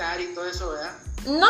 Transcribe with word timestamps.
y 0.00 0.34
todo 0.34 0.46
eso, 0.46 0.70
¿verdad? 0.70 0.92
No. 1.26 1.46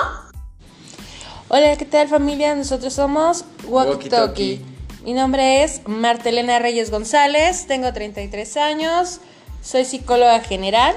Hola, 1.49 1.77
¿qué 1.77 1.85
tal 1.85 2.09
familia? 2.09 2.53
Nosotros 2.57 2.93
somos 2.93 3.45
Walkie 3.69 4.09
Talkie. 4.09 4.61
Mi 5.05 5.13
nombre 5.13 5.63
es 5.63 5.83
Martelena 5.87 6.59
Reyes 6.59 6.91
González, 6.91 7.69
tengo 7.69 7.93
33 7.93 8.57
años, 8.57 9.21
soy 9.63 9.85
psicóloga 9.85 10.41
general, 10.41 10.97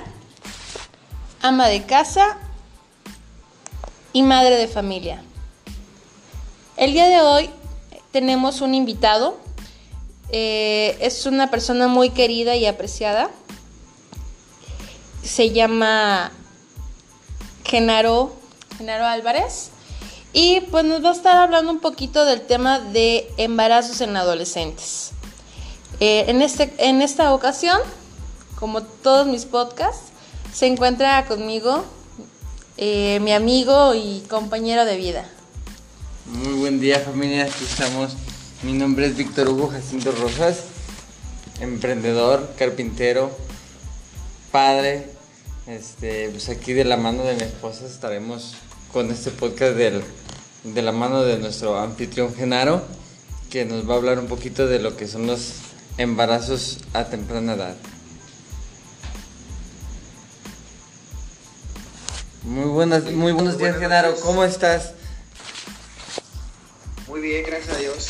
ama 1.43 1.67
de 1.67 1.83
casa 1.83 2.39
y 4.13 4.23
madre 4.23 4.57
de 4.57 4.67
familia. 4.67 5.23
El 6.75 6.93
día 6.93 7.07
de 7.07 7.21
hoy 7.21 7.51
tenemos 8.11 8.61
un 8.61 8.73
invitado, 8.73 9.37
eh, 10.31 10.97
es 11.01 11.27
una 11.27 11.51
persona 11.51 11.87
muy 11.87 12.09
querida 12.09 12.55
y 12.55 12.65
apreciada, 12.65 13.29
se 15.21 15.51
llama 15.51 16.31
Genaro, 17.73 18.31
Genaro 18.77 19.03
Álvarez. 19.07 19.71
Y 20.31 20.61
pues 20.69 20.85
nos 20.85 21.03
va 21.03 21.09
a 21.09 21.13
estar 21.13 21.37
hablando 21.37 21.71
un 21.71 21.79
poquito 21.79 22.23
del 22.23 22.41
tema 22.41 22.79
de 22.79 23.27
embarazos 23.37 23.99
en 24.01 24.15
adolescentes. 24.15 25.09
Eh, 25.99 26.25
en, 26.27 26.43
este, 26.43 26.71
en 26.77 27.01
esta 27.01 27.33
ocasión, 27.33 27.79
como 28.59 28.83
todos 28.83 29.25
mis 29.25 29.45
podcasts, 29.45 30.11
se 30.53 30.67
encuentra 30.67 31.25
conmigo 31.25 31.83
eh, 32.77 33.19
mi 33.21 33.33
amigo 33.33 33.95
y 33.95 34.23
compañero 34.29 34.85
de 34.85 34.95
vida. 34.95 35.25
Muy 36.27 36.53
buen 36.53 36.79
día 36.79 36.99
familia, 36.99 37.45
aquí 37.45 37.63
estamos. 37.63 38.11
Mi 38.61 38.73
nombre 38.73 39.07
es 39.07 39.17
Víctor 39.17 39.49
Hugo 39.49 39.69
Jacinto 39.69 40.11
Rosas, 40.11 40.65
emprendedor, 41.59 42.53
carpintero, 42.55 43.35
padre. 44.51 45.22
Este, 45.67 46.29
pues 46.29 46.49
aquí 46.49 46.73
de 46.73 46.83
la 46.83 46.97
mano 46.97 47.23
de 47.23 47.35
mi 47.35 47.43
esposa 47.43 47.85
estaremos 47.85 48.55
con 48.91 49.11
este 49.11 49.31
podcast 49.31 49.75
del 49.75 50.03
de 50.63 50.81
la 50.81 50.91
mano 50.91 51.23
de 51.23 51.37
nuestro 51.37 51.77
anfitrión 51.77 52.33
Genaro, 52.33 52.85
que 53.49 53.65
nos 53.65 53.87
va 53.87 53.95
a 53.95 53.97
hablar 53.97 54.19
un 54.19 54.27
poquito 54.27 54.67
de 54.67 54.79
lo 54.79 54.95
que 54.95 55.07
son 55.07 55.27
los 55.27 55.55
embarazos 55.97 56.79
a 56.93 57.05
temprana 57.05 57.53
edad. 57.53 57.75
Muy 62.43 62.65
buenas, 62.65 63.03
muy 63.11 63.31
buenos 63.31 63.57
días 63.57 63.77
Genaro, 63.77 64.15
¿cómo 64.21 64.43
estás? 64.43 64.93
Muy 67.07 67.21
bien, 67.21 67.45
gracias 67.45 67.75
a 67.75 67.79
Dios. 67.79 68.07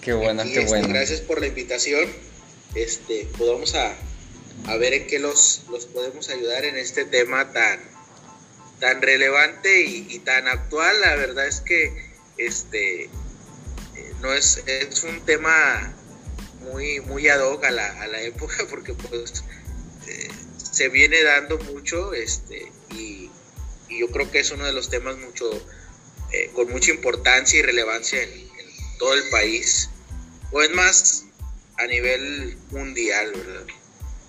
Qué 0.00 0.12
buena, 0.12 0.42
qué 0.42 0.60
este, 0.60 0.66
buena. 0.66 0.88
Gracias 0.88 1.20
por 1.20 1.40
la 1.40 1.46
invitación. 1.46 2.08
Este, 2.74 3.28
pues 3.36 3.50
vamos 3.50 3.74
a, 3.74 3.94
a 4.66 4.76
ver 4.76 4.92
en 4.94 5.06
qué 5.06 5.18
los, 5.18 5.62
los 5.70 5.86
podemos 5.86 6.28
ayudar 6.28 6.64
en 6.64 6.76
este 6.76 7.04
tema 7.04 7.52
tan, 7.52 7.80
tan 8.80 9.02
relevante 9.02 9.82
y, 9.82 10.18
tan 10.20 10.46
actual, 10.48 11.00
la 11.00 11.16
verdad 11.16 11.46
es 11.46 11.60
que 11.60 11.92
este 12.36 13.04
eh, 13.04 13.10
no 14.20 14.32
es, 14.32 14.62
es 14.66 15.04
un 15.04 15.20
tema 15.24 15.94
muy, 16.60 17.00
muy 17.00 17.28
ad 17.28 17.40
hoc 17.40 17.64
a 17.64 17.70
la, 17.70 18.02
a 18.02 18.06
la 18.06 18.20
época 18.22 18.56
porque 18.70 18.94
pues 18.94 19.44
eh, 20.06 20.28
se 20.56 20.88
viene 20.88 21.22
dando 21.22 21.58
mucho 21.58 22.12
este, 22.14 22.70
y, 22.90 23.30
yo 23.88 24.08
creo 24.10 24.30
que 24.30 24.40
es 24.40 24.50
uno 24.50 24.64
de 24.66 24.72
los 24.72 24.90
temas 24.90 25.16
mucho 25.16 25.50
eh, 26.30 26.50
con 26.54 26.70
mucha 26.70 26.90
importancia 26.90 27.58
y 27.58 27.62
relevancia 27.62 28.22
en, 28.22 28.30
en, 28.30 28.98
todo 28.98 29.14
el 29.14 29.28
país 29.30 29.88
o 30.52 30.62
es 30.62 30.70
más 30.72 31.24
a 31.78 31.86
nivel 31.86 32.56
mundial, 32.70 33.32
¿verdad? 33.34 33.66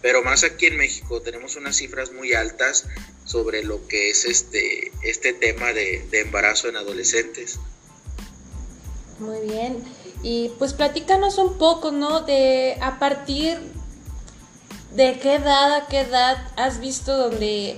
Pero 0.02 0.24
más 0.24 0.44
aquí 0.44 0.68
en 0.68 0.78
México 0.78 1.22
tenemos 1.22 1.56
unas 1.56 1.76
cifras 1.76 2.12
muy 2.14 2.34
altas 2.34 2.86
sobre 3.26 3.64
lo 3.64 3.86
que 3.88 4.10
es 4.10 4.26
este, 4.26 4.92
este 5.04 5.34
tema 5.34 5.74
de, 5.74 6.08
embarazo 6.14 6.70
en 6.70 6.78
adolescentes. 6.78 7.60
Muy 9.20 9.40
bien. 9.42 9.84
Y 10.24 10.52
pues 10.58 10.74
platícanos 10.74 11.38
un 11.38 11.58
poco, 11.58 11.92
¿no? 11.92 12.22
De 12.22 12.78
a 12.82 12.98
partir 13.00 13.60
de 14.96 15.20
qué 15.20 15.36
edad 15.36 15.76
a 15.76 15.88
qué 15.88 16.00
edad 16.00 16.52
has 16.58 16.80
visto 16.80 17.16
donde 17.16 17.78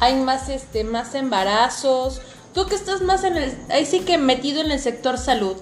hay 0.00 0.16
más 0.16 0.48
este 0.48 0.82
más 0.84 1.14
embarazos. 1.14 2.22
Tú 2.54 2.66
que 2.66 2.74
estás 2.74 3.02
más 3.02 3.24
en 3.24 3.36
el 3.36 3.56
ahí 3.68 3.84
sí 3.84 4.00
que 4.00 4.16
metido 4.16 4.62
en 4.62 4.70
el 4.70 4.80
sector 4.80 5.18
salud. 5.18 5.56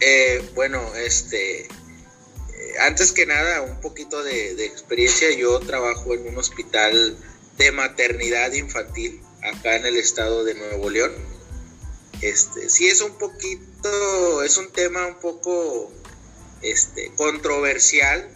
Eh, 0.00 0.50
bueno, 0.54 0.82
este 0.96 1.68
antes 2.80 3.12
que 3.12 3.26
nada, 3.26 3.62
un 3.62 3.80
poquito 3.80 4.22
de, 4.22 4.64
experiencia. 4.64 5.30
Yo 5.32 5.60
trabajo 5.60 6.14
en 6.14 6.26
un 6.26 6.38
hospital 6.38 7.16
de 7.56 7.72
maternidad 7.72 8.52
infantil 8.52 9.20
acá 9.42 9.76
en 9.76 9.86
el 9.86 9.96
estado 9.96 10.44
de 10.44 10.54
Nuevo 10.54 10.90
León. 10.90 11.12
Este, 12.22 12.70
sí 12.70 12.86
es 12.86 13.00
un 13.00 13.18
poquito, 13.18 14.42
es 14.42 14.56
un 14.56 14.70
tema 14.70 15.06
un 15.06 15.16
poco 15.16 15.92
este, 16.62 17.12
controversial 17.16 18.28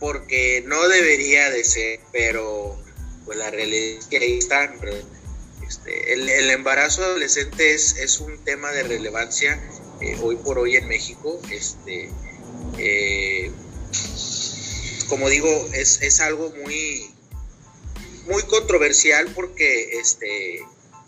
porque 0.00 0.62
no 0.66 0.88
debería 0.88 1.50
de 1.50 1.64
ser, 1.64 2.00
pero 2.12 2.80
pues 3.24 3.36
la 3.36 3.50
realidad 3.50 3.98
es 3.98 4.06
que 4.06 4.18
ahí 4.18 4.38
están. 4.38 4.78
Este, 5.66 6.14
el, 6.14 6.50
embarazo 6.50 7.04
adolescente 7.04 7.74
es, 7.74 8.20
un 8.20 8.38
tema 8.44 8.72
de 8.72 8.84
relevancia 8.84 9.62
eh, 10.00 10.16
hoy 10.22 10.36
por 10.36 10.58
hoy 10.58 10.76
en 10.76 10.88
México. 10.88 11.40
Este, 11.50 12.10
eh, 12.78 13.50
como 15.08 15.28
digo, 15.30 15.68
es, 15.72 16.20
algo 16.20 16.50
muy, 16.62 17.10
muy 18.26 18.42
controversial 18.44 19.30
porque 19.34 19.98
este, 19.98 20.60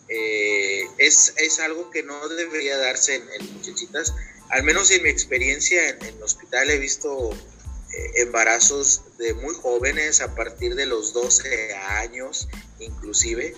eh, 0.08 0.84
es, 0.98 1.60
algo 1.60 1.90
que 1.90 2.02
no 2.02 2.28
debería 2.28 2.78
darse 2.78 3.16
en, 3.16 3.54
muchachitas. 3.54 4.14
Al 4.48 4.64
menos 4.64 4.90
en 4.90 5.02
mi 5.02 5.10
experiencia 5.10 5.90
en, 5.90 6.02
el 6.02 6.22
hospital 6.22 6.70
he 6.70 6.78
visto 6.78 7.30
eh, 7.32 8.22
embarazos 8.22 9.02
de 9.18 9.34
muy 9.34 9.54
jóvenes 9.54 10.20
a 10.20 10.34
partir 10.34 10.74
de 10.74 10.86
los 10.86 11.12
12 11.12 11.74
años, 11.74 12.48
inclusive, 12.78 13.54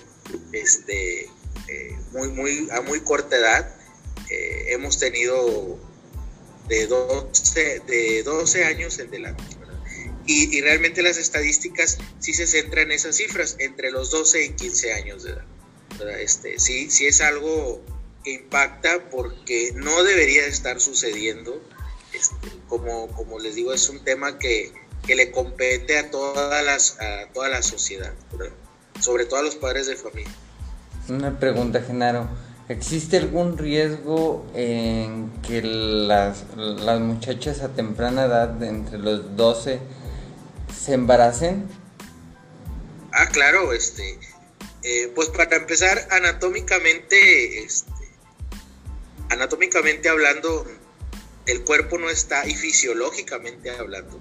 este, 0.52 1.30
eh, 1.68 1.98
muy, 2.10 2.28
muy, 2.28 2.68
a 2.72 2.80
muy 2.80 3.00
corta 3.00 3.36
edad. 3.36 3.76
hemos 4.68 4.98
tenido 4.98 5.78
de 6.68 6.86
12, 6.86 7.80
de 7.86 8.22
12 8.24 8.64
años 8.64 8.98
en 8.98 9.10
delante. 9.10 9.61
Y, 10.26 10.60
realmente 10.60 11.02
las 11.02 11.16
estadísticas 11.16 11.98
sí 12.20 12.32
se 12.32 12.46
centran 12.46 12.86
en 12.86 12.92
esas 12.92 13.16
cifras, 13.16 13.56
entre 13.58 13.90
los 13.90 14.10
12 14.10 14.44
y 14.44 14.48
15 14.50 14.92
años 14.92 15.24
de 15.24 15.30
edad. 15.30 15.44
Este, 16.20 16.58
sí, 16.58 16.90
sí 16.90 17.06
es 17.06 17.20
algo 17.20 17.82
que 18.24 18.34
impacta 18.34 19.10
porque 19.10 19.72
no 19.74 20.02
debería 20.04 20.46
estar 20.46 20.80
sucediendo. 20.80 21.60
Este, 22.12 22.48
como, 22.68 23.08
como 23.08 23.38
les 23.38 23.54
digo, 23.54 23.72
es 23.72 23.88
un 23.88 24.04
tema 24.04 24.38
que, 24.38 24.72
que 25.06 25.14
le 25.14 25.30
compete 25.32 25.98
a, 25.98 26.10
todas 26.10 26.64
las, 26.64 27.00
a 27.00 27.28
toda 27.32 27.48
la 27.48 27.62
sociedad, 27.62 28.12
sobre 29.00 29.26
todo 29.26 29.40
a 29.40 29.42
los 29.42 29.56
padres 29.56 29.86
de 29.86 29.96
familia. 29.96 30.32
Una 31.08 31.38
pregunta, 31.38 31.82
Genaro. 31.82 32.28
¿Existe 32.68 33.16
algún 33.16 33.58
riesgo 33.58 34.46
en 34.54 35.32
que 35.42 35.62
las, 35.62 36.44
las 36.56 37.00
muchachas 37.00 37.60
a 37.60 37.74
temprana 37.74 38.24
edad, 38.24 38.62
entre 38.62 38.98
los 38.98 39.36
12 39.36 39.80
se 40.82 40.94
embaracen? 40.94 41.68
Ah, 43.12 43.28
claro, 43.28 43.72
este, 43.72 44.18
eh, 44.82 45.12
pues 45.14 45.28
para 45.28 45.56
empezar, 45.56 46.08
anatómicamente, 46.10 47.62
este, 47.62 47.92
anatómicamente 49.28 50.08
hablando, 50.08 50.66
el 51.46 51.62
cuerpo 51.62 51.98
no 51.98 52.10
está, 52.10 52.46
y 52.46 52.54
fisiológicamente 52.54 53.70
hablando, 53.70 54.18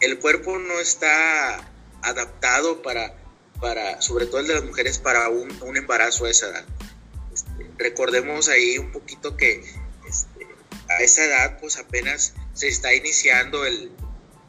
el 0.00 0.18
cuerpo 0.18 0.58
no 0.58 0.78
está 0.78 1.68
adaptado 2.02 2.82
para, 2.82 3.16
para 3.60 4.00
sobre 4.00 4.26
todo 4.26 4.40
el 4.40 4.46
de 4.46 4.54
las 4.54 4.64
mujeres, 4.64 4.98
para 4.98 5.28
un, 5.28 5.76
embarazo 5.76 6.26
a 6.26 6.30
esa 6.30 6.48
edad. 6.50 6.64
Este, 7.32 7.70
recordemos 7.78 8.48
ahí 8.48 8.78
un 8.78 8.92
poquito 8.92 9.36
que 9.36 9.64
este, 10.08 10.46
a 10.88 11.02
esa 11.02 11.24
edad, 11.24 11.58
pues 11.58 11.78
apenas 11.78 12.34
se 12.54 12.68
está 12.68 12.94
iniciando 12.94 13.64
el, 13.64 13.90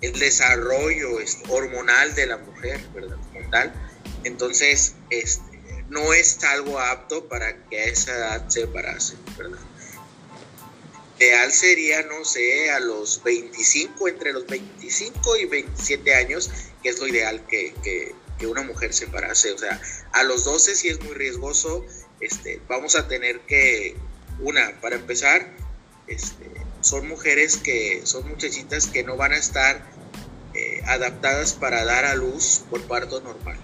el 0.02 0.18
desarrollo 0.20 1.18
hormonal 1.50 2.14
de 2.16 2.28
la 2.28 2.38
mujer, 2.38 2.80
¿verdad? 2.94 3.18
Como. 3.34 3.88
Entonces, 4.24 4.96
este, 5.10 5.58
no 5.90 6.14
es 6.14 6.44
algo 6.44 6.80
apto 6.80 7.28
para 7.28 7.64
que 7.70 7.80
a 7.80 7.86
esa 7.86 8.16
edad 8.16 8.50
se 8.50 8.62
embarace, 8.62 9.16
¿verdad? 9.38 9.60
Ideal 11.20 11.52
sería, 11.52 12.04
no 12.04 12.24
sé, 12.26 12.70
a 12.72 12.80
los 12.80 13.24
25, 13.24 14.08
entre 14.08 14.34
los 14.34 14.46
25 14.46 15.38
y 15.38 15.46
27 15.46 16.14
años, 16.14 16.52
que 16.84 16.90
es 16.90 17.00
lo 17.00 17.08
ideal 17.08 17.46
que, 17.48 17.74
que, 17.84 18.14
que 18.38 18.48
una 18.48 18.62
mujer 18.62 18.94
se 18.94 19.06
embarace. 19.06 19.52
O 19.52 19.58
sea, 19.58 19.82
a 20.12 20.24
los 20.24 20.44
12 20.44 20.76
sí 20.76 20.90
es 20.90 21.02
muy 21.02 21.14
riesgoso, 21.16 21.84
este, 22.20 22.62
vamos 22.68 22.96
a 22.96 23.08
tener 23.08 23.40
que, 23.42 23.96
una, 24.40 24.80
para 24.80 24.96
empezar, 24.96 25.56
este, 26.08 26.46
son 26.88 27.06
mujeres 27.10 27.57
que, 27.57 28.01
son 28.06 28.25
muchachitas 28.30 28.88
que 28.88 29.04
no 29.04 29.18
van 29.18 29.34
a 29.34 29.38
estar 29.38 29.86
eh, 30.54 30.81
adaptadas 30.86 31.51
para 31.51 31.84
dar 31.84 32.06
a 32.06 32.16
luz 32.16 32.63
por 32.69 32.81
parto 32.84 33.19
normal. 33.19 33.60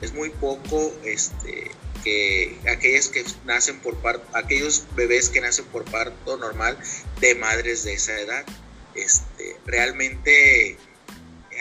es 0.00 0.14
muy 0.14 0.30
poco 0.30 0.94
este, 1.04 1.70
que 2.02 2.58
aquellas 2.70 3.08
que 3.08 3.22
nacen 3.44 3.80
por 3.80 3.96
parto, 3.98 4.24
aquellos 4.34 4.86
bebés 4.96 5.28
que 5.28 5.42
nacen 5.42 5.66
por 5.66 5.84
parto 5.84 6.38
normal 6.38 6.78
de 7.20 7.34
madres 7.34 7.84
de 7.84 7.92
esa 7.92 8.18
edad. 8.18 8.46
Este, 8.94 9.56
realmente 9.66 10.78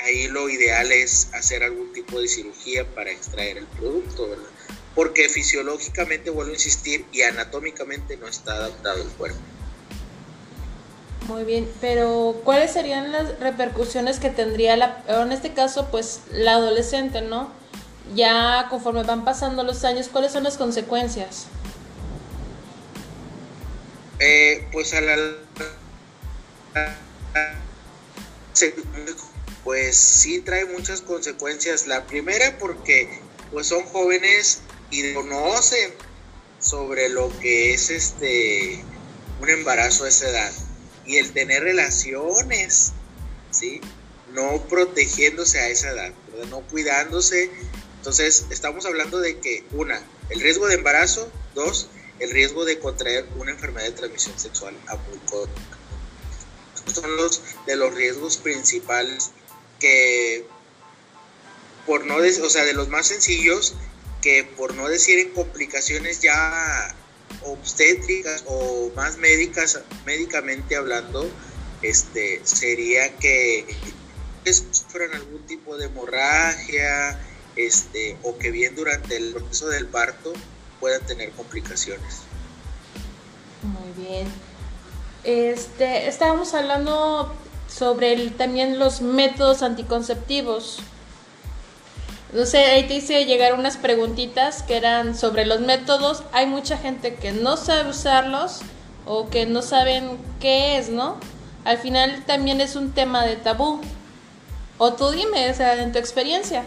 ahí 0.05 0.29
lo 0.29 0.49
ideal 0.49 0.89
es 0.93 1.27
hacer 1.33 1.63
algún 1.63 1.91
tipo 1.91 2.21
de 2.21 2.29
cirugía 2.29 2.85
para 2.95 3.11
extraer 3.11 3.57
el 3.57 3.65
producto, 3.65 4.29
¿verdad? 4.29 4.49
Porque 4.93 5.27
fisiológicamente, 5.27 6.29
vuelvo 6.29 6.51
a 6.51 6.55
insistir, 6.55 7.05
y 7.11 7.23
anatómicamente 7.23 8.15
no 8.15 8.29
está 8.29 8.53
adaptado 8.53 9.01
el 9.01 9.09
cuerpo. 9.09 9.39
Muy 11.27 11.43
bien, 11.43 11.67
pero 11.81 12.39
¿cuáles 12.43 12.71
serían 12.71 13.11
las 13.11 13.39
repercusiones 13.39 14.19
que 14.19 14.29
tendría 14.29 14.77
la, 14.77 15.03
en 15.07 15.31
este 15.31 15.53
caso, 15.53 15.87
pues 15.89 16.21
la 16.31 16.53
adolescente, 16.53 17.21
¿no? 17.21 17.51
Ya 18.13 18.67
conforme 18.69 19.01
van 19.01 19.25
pasando 19.25 19.63
los 19.63 19.83
años, 19.83 20.07
¿cuáles 20.07 20.31
son 20.31 20.43
las 20.43 20.57
consecuencias? 20.57 21.47
Eh, 24.19 24.67
pues 24.71 24.93
a 24.93 25.01
la 25.01 25.17
pues 29.63 29.97
sí 29.97 30.41
trae 30.41 30.65
muchas 30.65 31.01
consecuencias. 31.01 31.87
La 31.87 32.05
primera 32.05 32.57
porque 32.59 33.19
pues 33.51 33.67
son 33.67 33.83
jóvenes 33.85 34.61
y 34.91 35.11
conocen 35.13 35.91
sobre 36.59 37.09
lo 37.09 37.35
que 37.39 37.73
es 37.73 37.89
este 37.89 38.79
un 39.41 39.49
embarazo 39.49 40.05
a 40.05 40.09
esa 40.09 40.29
edad 40.29 40.51
y 41.05 41.17
el 41.17 41.31
tener 41.31 41.63
relaciones, 41.63 42.93
¿sí? 43.51 43.81
No 44.33 44.61
protegiéndose 44.67 45.59
a 45.59 45.69
esa 45.69 45.91
edad, 45.91 46.13
no 46.49 46.61
cuidándose. 46.61 47.51
Entonces, 47.97 48.45
estamos 48.49 48.85
hablando 48.85 49.19
de 49.19 49.39
que, 49.39 49.63
una, 49.71 50.01
el 50.29 50.41
riesgo 50.41 50.67
de 50.67 50.75
embarazo, 50.75 51.31
dos, 51.53 51.89
el 52.19 52.31
riesgo 52.31 52.65
de 52.65 52.79
contraer 52.79 53.25
una 53.37 53.51
enfermedad 53.51 53.85
de 53.85 53.91
transmisión 53.91 54.37
sexual 54.37 54.75
a. 54.87 54.97
Son 56.93 57.17
los 57.17 57.41
de 57.65 57.75
los 57.75 57.93
riesgos 57.93 58.37
principales 58.37 59.31
que, 59.79 60.45
por 61.85 62.05
no 62.05 62.15
o 62.17 62.49
sea, 62.49 62.63
de 62.63 62.73
los 62.73 62.89
más 62.89 63.07
sencillos, 63.07 63.75
que 64.21 64.43
por 64.43 64.75
no 64.75 64.87
decir 64.87 65.19
en 65.19 65.31
complicaciones 65.31 66.21
ya 66.21 66.95
obstétricas 67.43 68.43
o 68.47 68.91
más 68.95 69.17
médicas, 69.17 69.79
médicamente 70.05 70.75
hablando, 70.75 71.29
este, 71.81 72.41
sería 72.43 73.15
que 73.17 73.65
sufran 74.45 75.13
algún 75.13 75.41
tipo 75.45 75.77
de 75.77 75.85
hemorragia, 75.85 77.19
este, 77.55 78.17
o 78.23 78.37
que 78.37 78.51
bien 78.51 78.75
durante 78.75 79.17
el 79.17 79.33
proceso 79.33 79.67
del 79.69 79.87
parto 79.87 80.33
puedan 80.79 81.05
tener 81.05 81.31
complicaciones. 81.31 82.21
Muy 83.63 84.05
bien. 84.05 84.27
Este, 85.23 86.07
estábamos 86.07 86.53
hablando 86.53 87.33
sobre 87.67 88.29
también 88.31 88.77
los 88.77 89.01
métodos 89.01 89.63
anticonceptivos. 89.63 90.79
Sé, 92.43 92.57
ahí 92.57 92.85
te 92.85 92.95
hice 92.95 93.23
llegar 93.23 93.53
unas 93.53 93.77
preguntitas 93.77 94.61
que 94.61 94.75
eran 94.75 95.17
sobre 95.17 95.45
los 95.45 95.61
métodos. 95.61 96.23
Hay 96.33 96.47
mucha 96.47 96.77
gente 96.77 97.15
que 97.15 97.31
no 97.31 97.55
sabe 97.55 97.89
usarlos 97.89 98.59
o 99.05 99.29
que 99.29 99.45
no 99.45 99.61
saben 99.61 100.17
qué 100.41 100.77
es, 100.77 100.89
¿no? 100.89 101.17
Al 101.63 101.77
final 101.77 102.25
también 102.25 102.59
es 102.59 102.75
un 102.75 102.93
tema 102.93 103.25
de 103.25 103.37
tabú. 103.37 103.79
O 104.77 104.93
tú 104.93 105.11
dime, 105.11 105.49
o 105.49 105.53
sea, 105.53 105.81
en 105.81 105.93
tu 105.93 105.97
experiencia. 105.97 106.65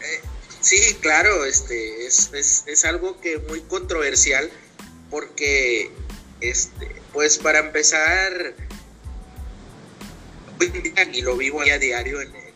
Eh, 0.00 0.22
sí, 0.60 0.96
claro, 1.02 1.44
este, 1.44 2.06
es, 2.06 2.32
es, 2.32 2.64
es 2.66 2.84
algo 2.86 3.20
que 3.20 3.38
muy 3.50 3.60
controversial 3.60 4.50
porque, 5.10 5.90
este, 6.40 7.02
pues 7.12 7.36
para 7.36 7.58
empezar, 7.58 8.54
y 11.12 11.20
lo 11.20 11.36
vivo 11.36 11.60
a 11.60 11.78
diario 11.78 12.22
en, 12.22 12.47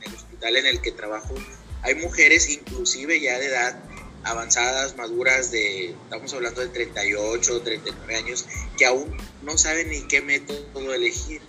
en 0.49 0.67
el 0.67 0.81
que 0.81 0.93
trabajo, 0.93 1.35
hay 1.83 1.95
mujeres 1.97 2.49
inclusive 2.49 3.21
ya 3.21 3.39
de 3.39 3.47
edad 3.47 3.79
avanzadas, 4.25 4.97
maduras 4.97 5.51
de, 5.51 5.91
estamos 5.91 6.33
hablando 6.35 6.61
de 6.61 6.69
38, 6.69 7.63
39 7.63 8.17
años, 8.17 8.47
que 8.77 8.87
aún 8.87 9.17
no 9.43 9.59
saben 9.59 9.89
ni 9.89 10.03
qué 10.03 10.21
método 10.21 10.95
elegir. 10.95 11.41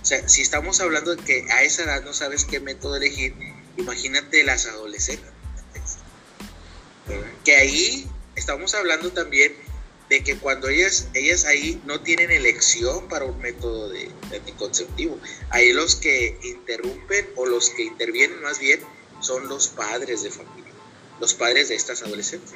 O 0.00 0.04
sea, 0.04 0.28
si 0.28 0.42
estamos 0.42 0.80
hablando 0.80 1.16
de 1.16 1.22
que 1.22 1.46
a 1.50 1.62
esa 1.62 1.84
edad 1.84 2.02
no 2.04 2.12
sabes 2.12 2.44
qué 2.44 2.60
método 2.60 2.96
elegir, 2.96 3.34
imagínate 3.76 4.44
las 4.44 4.66
adolescentes. 4.66 5.30
Que 7.44 7.56
ahí 7.56 8.08
estamos 8.36 8.74
hablando 8.74 9.10
también 9.10 9.54
de 10.10 10.24
que 10.24 10.36
cuando 10.36 10.68
ellas, 10.68 11.06
ellas 11.14 11.44
ahí 11.44 11.80
no 11.86 12.00
tienen 12.00 12.32
elección 12.32 13.08
para 13.08 13.24
un 13.24 13.38
método 13.38 13.88
de, 13.88 14.10
anticonceptivo. 14.34 15.16
Ahí 15.50 15.72
los 15.72 15.94
que 15.94 16.36
interrumpen 16.42 17.30
o 17.36 17.46
los 17.46 17.70
que 17.70 17.84
intervienen 17.84 18.42
más 18.42 18.58
bien 18.58 18.80
son 19.20 19.48
los 19.48 19.68
padres 19.68 20.24
de 20.24 20.32
familia, 20.32 20.72
los 21.20 21.32
padres 21.34 21.68
de 21.68 21.76
estas 21.76 22.02
adolescentes. 22.02 22.52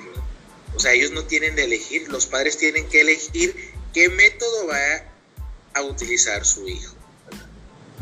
O 0.75 0.81
sea, 0.81 0.95
ellos 0.95 1.13
no 1.13 1.25
tienen 1.27 1.55
de 1.55 1.65
elegir, 1.65 2.09
los 2.09 2.27
padres 2.27 2.59
tienen 2.59 2.89
que 2.89 3.03
elegir 3.03 3.55
qué 3.93 4.09
método 4.09 4.67
va 4.67 5.05
a 5.75 5.83
utilizar 5.83 6.45
su 6.45 6.67
hijo. 6.67 6.97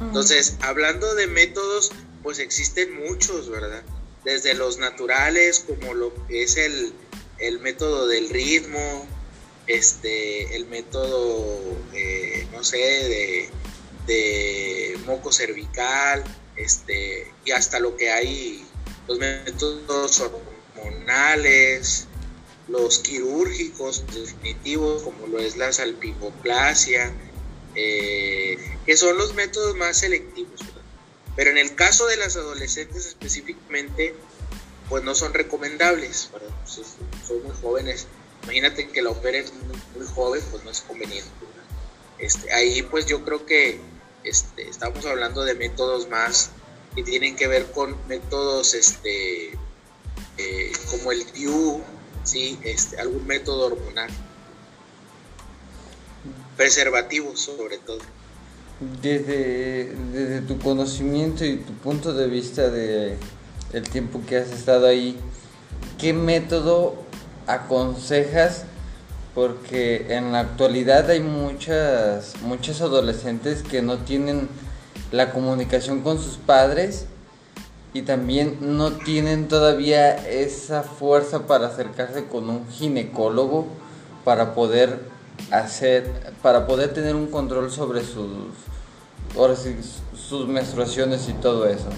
Entonces, 0.01 0.57
hablando 0.63 1.15
de 1.15 1.27
métodos, 1.27 1.93
pues 2.23 2.39
existen 2.39 2.95
muchos, 3.07 3.51
¿verdad? 3.51 3.83
Desde 4.25 4.55
los 4.55 4.79
naturales, 4.79 5.61
como 5.67 5.93
lo 5.93 6.27
que 6.27 6.43
es 6.43 6.57
el, 6.57 6.95
el 7.39 7.59
método 7.59 8.07
del 8.07 8.31
ritmo, 8.31 9.07
este, 9.73 10.55
el 10.55 10.67
método, 10.67 11.59
eh, 11.95 12.47
no 12.53 12.63
sé, 12.63 13.49
de, 14.07 14.99
moco 15.07 15.33
cervical, 15.33 16.23
este, 16.57 17.33
y 17.45 17.51
hasta 17.53 17.81
lo 17.81 17.97
que 17.97 18.11
hay, 18.11 18.65
los 19.09 19.19
métodos 19.19 20.23
hormonales, 20.77 22.07
los 22.69 22.99
quirúrgicos 23.01 24.05
definitivos, 24.13 25.03
como 25.03 25.27
lo 25.27 25.39
es 25.39 25.57
la 25.57 25.73
salpingoplasia, 25.73 27.13
eh, 27.75 28.59
que 28.87 28.97
son 28.97 29.17
los 29.17 29.35
métodos 29.35 29.77
más 29.77 29.99
selectivos. 29.99 30.61
Pero 31.35 31.51
en 31.51 31.59
el 31.59 31.75
caso 31.75 32.07
de 32.07 32.19
las 32.19 32.37
adolescentes 32.37 33.07
específicamente, 33.07 34.15
pues 34.89 35.03
no 35.03 35.15
son 35.15 35.33
recomendables, 35.33 36.31
pues, 36.31 36.83
son 37.27 37.43
muy 37.43 37.57
jóvenes 37.61 38.07
imagínate 38.43 38.89
que 38.89 39.03
la 39.03 39.11
operen 39.11 39.45
muy, 39.97 40.07
joven, 40.07 40.43
pues 40.51 40.65
no 40.65 40.71
es 40.71 40.81
conveniente. 40.83 41.31
Este, 42.19 42.53
ahí 42.53 42.83
pues 42.83 43.07
yo 43.07 43.25
creo 43.25 43.47
que 43.47 43.81
este, 44.25 44.69
estamos 44.69 45.05
hablando 45.07 45.45
de 45.45 45.55
métodos 45.55 46.09
más 46.09 46.51
que 46.95 47.03
tienen 47.03 47.37
que 47.37 47.49
ver 47.49 47.71
con 47.73 47.97
métodos 48.07 48.75
este, 48.75 49.53
eh, 50.39 50.73
como 50.91 51.13
el 51.13 51.25
DIU, 51.33 51.81
¿sí? 52.25 52.59
este, 52.63 53.01
algún 53.01 53.27
método 53.27 53.67
hormonal. 53.67 54.11
Preservativos 56.57 57.41
sobre 57.41 57.79
todo. 57.79 58.01
Desde, 59.01 59.95
desde 60.13 60.41
tu 60.43 60.59
conocimiento 60.59 61.45
y 61.45 61.59
tu 61.59 61.73
punto 61.75 62.13
de 62.13 62.27
vista 62.27 62.69
de 62.69 63.17
el 63.73 63.89
tiempo 63.89 64.21
que 64.27 64.37
has 64.37 64.51
estado 64.51 64.87
ahí, 64.87 65.19
¿qué 65.99 66.13
método 66.13 67.03
aconsejas? 67.47 68.65
Porque 69.35 70.15
en 70.15 70.33
la 70.33 70.41
actualidad 70.41 71.09
hay 71.11 71.21
muchas, 71.21 72.35
muchas 72.43 72.81
adolescentes 72.81 73.63
que 73.63 73.81
no 73.81 73.99
tienen 73.99 74.49
la 75.11 75.31
comunicación 75.31 76.01
con 76.03 76.19
sus 76.19 76.37
padres 76.37 77.07
y 77.95 78.03
también 78.03 78.59
no 78.61 78.93
tienen 78.93 79.49
todavía 79.49 80.17
esa 80.29 80.83
fuerza 80.83 81.47
para 81.47 81.69
acercarse 81.69 82.25
con 82.25 82.49
un 82.49 82.69
ginecólogo 82.69 83.67
para 84.25 84.55
poder 84.55 85.01
hacer, 85.51 86.11
para 86.43 86.67
poder 86.67 86.95
tener 86.95 87.15
un 87.15 87.27
control 87.27 87.71
sobre 87.71 88.03
sus, 88.03 88.33
sus 90.17 90.49
menstruaciones 90.49 91.29
y 91.29 91.33
todo 91.35 91.67
eso. 91.67 91.89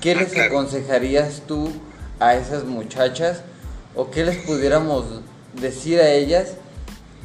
¿Qué 0.00 0.12
ah, 0.12 0.20
les 0.20 0.36
aconsejarías 0.38 1.42
tú 1.46 1.70
a 2.18 2.34
esas 2.34 2.64
muchachas? 2.64 3.42
O 3.96 4.10
qué 4.10 4.24
les 4.24 4.36
pudiéramos 4.36 5.06
decir 5.54 6.00
a 6.00 6.12
ellas 6.12 6.52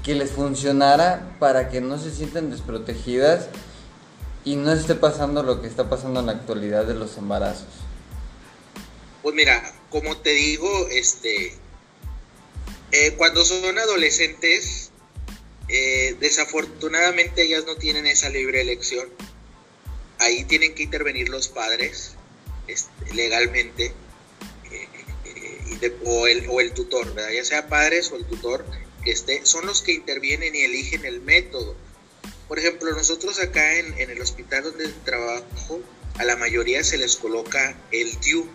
que 0.04 0.16
les 0.16 0.32
funcionara 0.32 1.36
para 1.40 1.70
que 1.70 1.82
no 1.82 2.00
se 2.00 2.12
sientan 2.12 2.50
desprotegidas 2.50 3.48
y 4.44 4.56
no 4.56 4.72
esté 4.72 4.96
pasando 4.96 5.44
lo 5.44 5.62
que 5.62 5.68
está 5.68 5.90
pasando 5.90 6.22
en 6.22 6.28
la 6.28 6.32
actualidad 6.32 6.86
de 6.86 6.96
los 6.96 7.18
embarazos? 7.18 7.68
Pues 9.22 9.36
mira, 9.36 9.62
como 9.90 10.18
te 10.18 10.32
digo, 10.32 10.88
este, 10.90 11.54
eh, 12.92 13.14
cuando 13.18 13.46
son 13.46 13.78
adolescentes, 13.78 14.92
eh, 15.68 16.16
desafortunadamente 16.20 17.44
ellas 17.44 17.66
no 17.68 17.76
tienen 17.76 18.08
esa 18.08 18.30
libre 18.30 18.62
elección. 18.62 19.08
Ahí 20.18 20.44
tienen 20.46 20.74
que 20.74 20.84
intervenir 20.84 21.30
los 21.30 21.50
padres 21.50 22.16
este, 22.68 23.14
legalmente 23.14 23.94
o, 26.06 26.28
el, 26.28 26.48
o 26.50 26.62
el 26.62 26.74
tutor, 26.74 27.14
¿verdad? 27.14 27.32
ya 27.32 27.44
sea 27.44 27.68
padres 27.68 28.12
o 28.12 28.18
el 28.18 28.26
tutor 28.26 28.66
que 29.04 29.12
esté, 29.12 29.46
son 29.46 29.66
los 29.66 29.82
que 29.82 29.94
intervienen 29.94 30.56
y 30.56 30.62
eligen 30.62 31.06
el 31.06 31.22
método. 31.22 31.76
Por 32.48 32.60
ejemplo, 32.60 32.92
nosotros 32.92 33.40
acá 33.40 33.78
en, 33.78 33.98
en 33.98 34.10
el 34.10 34.22
hospital 34.22 34.64
donde 34.64 34.90
trabajo, 35.06 35.82
a 36.18 36.26
la 36.26 36.36
mayoría 36.36 36.84
se 36.84 36.98
les 36.98 37.16
coloca 37.16 37.76
el 37.92 38.20
DIU, 38.20 38.46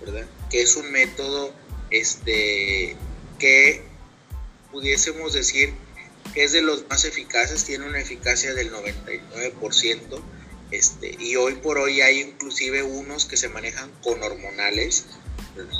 ¿verdad? 0.00 0.26
Que 0.50 0.62
es 0.62 0.76
un 0.76 0.90
método 0.92 1.52
este, 1.90 2.96
que 3.38 3.82
pudiésemos 4.70 5.32
decir 5.32 5.72
que 6.34 6.44
es 6.44 6.52
de 6.52 6.62
los 6.62 6.88
más 6.88 7.04
eficaces, 7.04 7.64
tiene 7.64 7.86
una 7.86 8.00
eficacia 8.00 8.54
del 8.54 8.70
99%, 8.72 10.22
este, 10.70 11.16
y 11.18 11.36
hoy 11.36 11.54
por 11.54 11.78
hoy 11.78 12.02
hay 12.02 12.20
inclusive 12.20 12.82
unos 12.82 13.24
que 13.24 13.36
se 13.36 13.48
manejan 13.48 13.90
con 14.02 14.22
hormonales, 14.22 15.06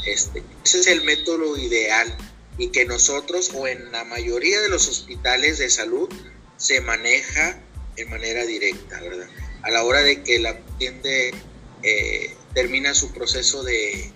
este, 0.07 0.43
ese 0.65 0.81
es 0.81 0.87
el 0.87 1.03
método 1.05 1.57
ideal 1.57 2.17
y 2.59 2.69
que 2.69 2.85
nosotros 2.85 3.51
o 3.55 3.67
en 3.67 3.91
la 3.93 4.05
mayoría 4.05 4.61
de 4.61 4.69
los 4.69 4.89
hospitales 4.89 5.59
de 5.59 5.71
salud 5.71 6.09
se 6.57 6.81
maneja 6.81 7.61
en 7.97 8.11
manera 8.11 8.45
directa, 8.45 9.01
¿verdad? 9.01 9.29
A 9.63 9.71
la 9.71 9.85
hora 9.85 10.03
de 10.03 10.23
que 10.23 10.39
la 10.39 10.59
paciente 10.59 11.33
eh, 11.83 12.37
termina 12.55 12.95
su 12.95 13.13
proceso 13.13 13.63
de, 13.63 14.13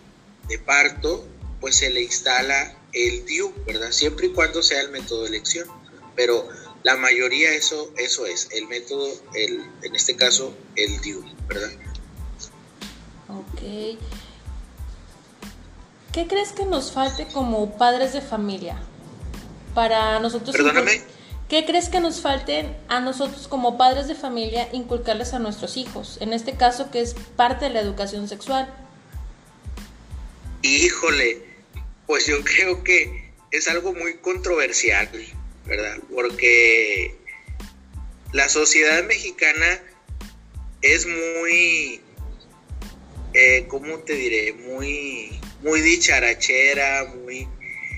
parto, 0.67 1.27
pues 1.61 1.77
se 1.77 1.91
le 1.91 2.03
instala 2.03 2.77
el 2.93 3.25
DIU, 3.25 3.55
¿verdad? 3.65 3.91
Siempre 3.91 4.27
y 4.27 4.33
cuando 4.33 4.63
sea 4.63 4.81
el 4.81 4.91
método 4.91 5.23
de 5.23 5.29
elección. 5.29 5.67
Pero 6.15 6.47
la 6.83 6.97
mayoría 6.97 7.55
eso, 7.55 7.91
eso 7.97 8.27
es, 8.27 8.49
el 8.51 8.67
método, 8.67 9.09
el, 9.35 9.63
en 9.83 9.95
este 9.95 10.15
caso, 10.17 10.55
el 10.77 11.01
DIU, 11.01 11.25
¿verdad? 11.49 11.71
Ok. 13.29 13.99
¿Qué 16.13 16.27
crees 16.27 16.53
que 16.53 16.67
nos 16.67 16.93
falte 16.93 17.27
como 17.27 17.79
padres 17.79 18.13
de 18.13 18.21
familia? 18.21 18.77
Para 19.75 20.21
nosotros. 20.21 20.55
Perdóname. 20.55 21.01
¿Qué 21.49 21.65
crees 21.65 21.89
que 21.89 22.01
nos 22.01 22.21
falte 22.21 22.67
a 22.89 23.01
nosotros 23.01 23.49
como 23.49 23.77
padres 23.77 24.09
de 24.09 24.15
familia 24.15 24.69
inculcarles 24.73 25.33
a 25.35 25.39
nuestros 25.39 25.77
hijos? 25.77 26.19
En 26.21 26.33
este 26.33 26.57
caso, 26.57 26.91
que 26.91 27.01
es 27.01 27.15
parte 27.37 27.67
de 27.67 27.71
la 27.73 27.81
educación 27.81 28.29
sexual. 28.29 28.73
Híjole, 30.63 31.43
pues 32.07 32.27
yo 32.27 32.43
creo 32.43 32.85
que 32.85 33.33
es 33.51 33.69
algo 33.69 33.93
muy 33.93 34.17
controversial, 34.19 35.09
¿verdad? 35.67 35.99
Porque 36.15 37.15
la 38.33 38.49
sociedad 38.49 39.05
mexicana 39.05 39.81
es 40.81 41.07
muy, 41.07 42.01
eh, 43.35 43.67
¿cómo 43.69 43.99
te 43.99 44.15
diré? 44.15 44.53
Muy 44.55 45.42
muy 45.63 45.81
dicharachera, 45.81 47.05
muy... 47.05 47.49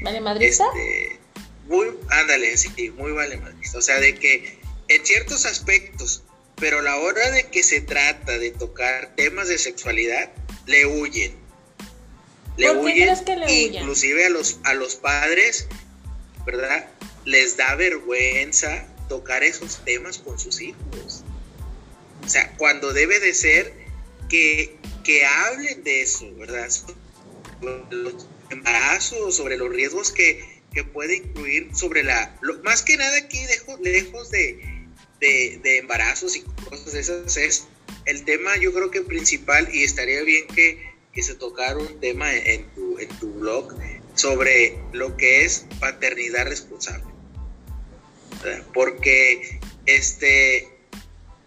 ¿Vale 0.03 0.21
madrista? 0.21 0.65
Este, 0.75 1.19
muy, 1.67 1.89
ándale, 2.11 2.57
sí, 2.57 2.91
muy 2.97 3.13
vale 3.13 3.37
madrista. 3.39 3.79
O 3.79 3.83
sea, 3.83 3.99
de 3.99 4.15
que 4.15 4.59
en 4.89 5.05
ciertos 5.05 5.47
aspectos, 5.47 6.23
pero 6.57 6.81
a 6.81 6.83
la 6.83 6.97
hora 6.97 7.31
de 7.31 7.49
que 7.49 7.63
se 7.63 7.81
trata 7.81 8.39
de 8.39 8.51
tocar 8.51 9.15
temas 9.17 9.49
de 9.49 9.59
sexualidad, 9.59 10.31
le 10.67 10.87
huyen. 10.87 11.35
Le 12.57 12.73
¿Por 12.73 12.87
qué 12.87 12.93
crees 12.93 13.23
que 13.23 13.37
le 13.37 13.47
huyen? 13.47 13.83
Inclusive 13.83 14.27
a 14.27 14.29
los, 14.29 14.59
a 14.65 14.75
los 14.75 14.95
padres, 14.97 15.67
¿verdad? 16.45 16.89
Les 17.25 17.57
da 17.57 17.75
vergüenza 17.75 18.87
tocar 19.09 19.43
esos 19.43 19.85
temas 19.85 20.19
con 20.19 20.39
sus 20.39 20.61
hijos. 20.61 21.25
O 22.25 22.29
sea, 22.29 22.53
cuando 22.57 22.93
debe 22.93 23.21
de 23.21 23.35
ser 23.35 23.73
que, 24.29 24.77
que 25.03 25.25
hablen 25.27 25.83
de 25.83 26.03
eso, 26.03 26.33
¿verdad? 26.37 26.69
Los 27.91 28.29
embarazos, 28.51 29.37
sobre 29.37 29.57
los 29.57 29.71
riesgos 29.71 30.13
que, 30.13 30.63
que 30.73 30.85
puede 30.85 31.17
incluir 31.17 31.75
sobre 31.75 32.03
la... 32.03 32.39
más 32.63 32.83
que 32.83 32.97
nada 32.97 33.17
aquí, 33.17 33.39
lejos, 33.83 34.31
de, 34.31 34.61
de, 35.21 35.79
embarazos 35.79 36.37
y 36.37 36.43
cosas 36.69 36.93
de 36.93 37.01
esas, 37.01 37.37
es 37.37 37.69
el 38.07 38.25
tema 38.25 38.57
yo 38.59 38.73
creo 38.73 38.91
que 38.91 39.01
principal 39.01 39.69
y 39.73 39.85
estaría 39.85 40.23
bien 40.23 40.47
que, 40.49 40.83
que 41.13 41.23
se 41.23 41.35
tocara 41.35 41.79
un 41.79 42.01
tema 42.01 42.35
en 42.35 42.69
tu, 42.75 42.99
en 42.99 43.09
tu 43.19 43.33
blog 43.35 43.75
sobre 44.15 44.79
lo 44.93 45.17
que 45.17 45.45
es 45.45 45.67
paternidad 45.81 46.47
responsable. 46.47 47.13
Porque 48.75 49.59
este, 49.87 50.69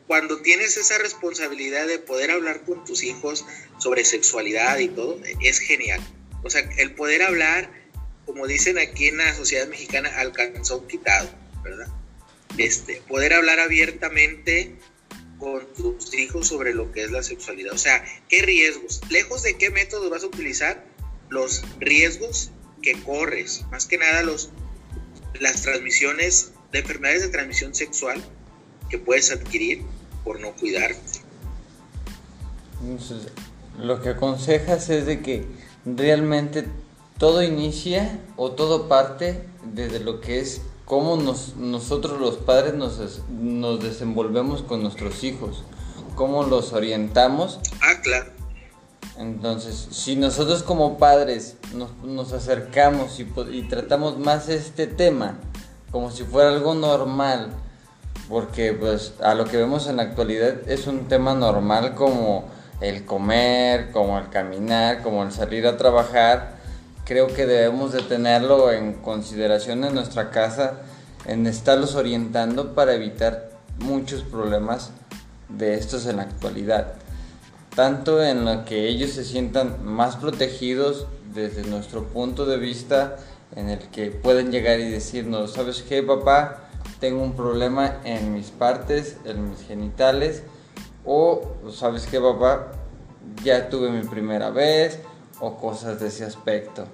cuando 0.07 0.41
tienes 0.41 0.77
esa 0.77 0.97
responsabilidad 0.97 1.85
de 1.85 1.99
poder 1.99 2.31
hablar 2.31 2.63
con 2.63 2.83
tus 2.85 3.03
hijos 3.03 3.45
sobre 3.77 4.05
sexualidad 4.05 4.79
y 4.79 4.87
todo, 4.87 5.19
es 5.41 5.59
genial. 5.59 5.99
O 6.43 6.49
sea, 6.49 6.61
el 6.77 6.95
poder 6.95 7.23
hablar, 7.23 7.69
como 8.25 8.47
dicen 8.47 8.77
aquí 8.77 9.07
en 9.07 9.17
la 9.17 9.35
sociedad 9.35 9.67
mexicana, 9.67 10.09
al 10.17 10.31
calzón 10.31 10.87
quitado, 10.87 11.29
¿verdad? 11.61 11.87
Este, 12.57 13.01
poder 13.07 13.33
hablar 13.33 13.59
abiertamente 13.59 14.75
con 15.37 15.67
tus 15.73 16.13
hijos 16.13 16.47
sobre 16.47 16.73
lo 16.73 16.91
que 16.93 17.03
es 17.03 17.11
la 17.11 17.21
sexualidad. 17.21 17.73
O 17.73 17.77
sea, 17.77 18.03
¿qué 18.29 18.41
riesgos? 18.41 19.01
Lejos 19.09 19.43
de 19.43 19.57
qué 19.57 19.69
métodos 19.69 20.09
vas 20.09 20.23
a 20.23 20.27
utilizar, 20.27 20.85
los 21.29 21.63
riesgos 21.79 22.51
que 22.81 22.93
corres, 23.03 23.65
más 23.71 23.85
que 23.85 23.97
nada 23.97 24.23
los, 24.23 24.51
las 25.41 25.63
transmisiones 25.63 26.53
de 26.71 26.79
enfermedades 26.79 27.23
de 27.23 27.29
transmisión 27.29 27.75
sexual 27.75 28.23
que 28.89 28.97
puedes 28.97 29.31
adquirir 29.31 29.83
por 30.27 30.41
no 30.41 30.51
cuidarte. 30.51 31.22
lo 33.79 34.01
que 34.01 34.10
aconsejas 34.10 34.89
es 34.89 35.05
de 35.05 35.22
que 35.22 35.48
realmente 35.86 36.67
todo 37.17 37.41
inicia 37.41 38.19
o 38.36 38.51
todo 38.51 38.89
parte 38.89 39.48
desde 39.63 40.01
lo 40.01 40.19
que 40.19 40.41
es 40.41 40.62
cómo 40.84 41.15
nos, 41.15 41.55
nosotros 41.55 42.19
los 42.19 42.36
padres 42.36 42.74
nos, 42.74 43.22
nos 43.29 43.81
desenvolvemos 43.81 44.63
con 44.63 44.84
nuestros 44.84 45.24
hijos, 45.24 45.63
cómo 46.15 46.43
los 46.43 46.74
orientamos. 46.74 47.60
Ah, 47.81 48.01
claro. 48.03 48.31
Entonces, 49.17 49.88
si 49.91 50.17
nosotros 50.17 50.62
como 50.62 50.98
padres 50.98 51.55
nos, 51.74 51.96
nos 52.03 52.34
acercamos 52.34 53.19
y, 53.19 53.27
y, 53.51 53.67
tratamos 53.67 54.19
más 54.19 54.50
este 54.50 54.88
tema 54.88 55.39
como 55.91 56.12
si 56.12 56.24
fuera 56.24 56.50
algo 56.50 56.75
normal, 56.75 57.53
porque 58.29 58.74
pues 58.74 59.13
a 59.22 59.34
lo 59.34 59.46
que 59.46 59.57
vemos 59.57 59.88
en 59.88 59.98
la 59.98 60.03
actualidad 60.03 60.67
es 60.67 60.88
un 60.88 61.07
tema 61.07 61.34
normal 61.34 61.96
como 61.96 62.46
el 62.81 63.05
comer, 63.05 63.91
como 63.91 64.19
el 64.19 64.29
caminar, 64.29 65.01
como 65.01 65.24
el 65.24 65.31
salir 65.31 65.65
a 65.65 65.77
trabajar, 65.77 66.57
creo 67.05 67.27
que 67.27 67.46
debemos 67.46 67.93
de 67.93 68.01
tenerlo 68.01 68.72
en 68.72 68.93
consideración 68.93 69.84
en 69.84 69.96
nuestra 69.96 70.29
casa, 70.29 70.81
en 71.25 71.48
estarlos 71.48 71.96
orientando 71.96 72.75
para 72.75 72.93
evitar 72.93 73.50
muchos 73.79 74.24
problemas 74.24 74.91
de 75.50 75.75
estos 75.75 76.05
en 76.05 76.17
la 76.17 76.24
actualidad. 76.24 76.93
Tanto 77.75 78.24
en 78.24 78.43
lo 78.43 78.65
que 78.65 78.88
ellos 78.88 79.12
se 79.12 79.24
sientan 79.24 79.86
más 79.86 80.17
protegidos 80.17 81.07
desde 81.34 81.63
nuestro 81.63 82.05
punto 82.07 82.46
de 82.46 82.57
vista, 82.57 83.17
en 83.55 83.69
el 83.69 83.79
que 83.79 84.12
pueden 84.12 84.51
llegar 84.51 84.79
y 84.79 84.89
decirnos, 84.89 85.53
¿sabes 85.53 85.84
qué 85.88 86.03
papá? 86.03 86.66
Tengo 87.00 87.22
un 87.22 87.36
problema 87.36 88.01
en 88.04 88.34
mis 88.34 88.48
partes, 88.48 89.18
en 89.25 89.51
mis 89.51 89.68
genitales, 89.68 90.42
o, 91.06 91.56
¿sabes 91.72 92.08
qué, 92.10 92.20
papá? 92.20 92.72
Ya 93.44 93.70
tuve 93.70 93.89
mi 93.89 94.06
primera 94.08 94.50
vez 94.50 95.00
o 95.39 95.58
cosas 95.58 96.00
de 96.00 96.08
ese 96.08 96.25
aspecto. 96.25 96.88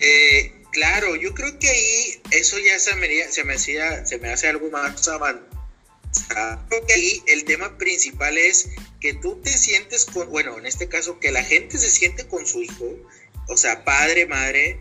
Eh, 0.00 0.62
claro, 0.72 1.14
yo 1.16 1.32
creo 1.32 1.58
que 1.58 1.68
ahí 1.68 2.22
eso 2.32 2.58
ya 2.58 2.78
se 2.78 2.96
me, 2.96 3.08
se 3.30 3.44
me, 3.44 3.54
hacía, 3.54 4.04
se 4.04 4.18
me 4.18 4.30
hace 4.30 4.48
algo 4.48 4.68
más 4.70 5.06
avanzado. 5.08 5.52
Creo 6.68 6.86
que 6.86 6.92
ahí 6.92 7.22
el 7.28 7.44
tema 7.44 7.78
principal 7.78 8.36
es 8.36 8.68
que 9.00 9.14
tú 9.14 9.40
te 9.42 9.50
sientes 9.50 10.04
con, 10.04 10.28
bueno, 10.28 10.58
en 10.58 10.66
este 10.66 10.88
caso, 10.88 11.18
que 11.18 11.30
la 11.30 11.42
gente 11.42 11.78
se 11.78 11.88
siente 11.88 12.26
con 12.26 12.46
su 12.46 12.62
hijo, 12.62 12.84
o 13.48 13.56
sea, 13.56 13.84
padre, 13.84 14.26
madre, 14.26 14.80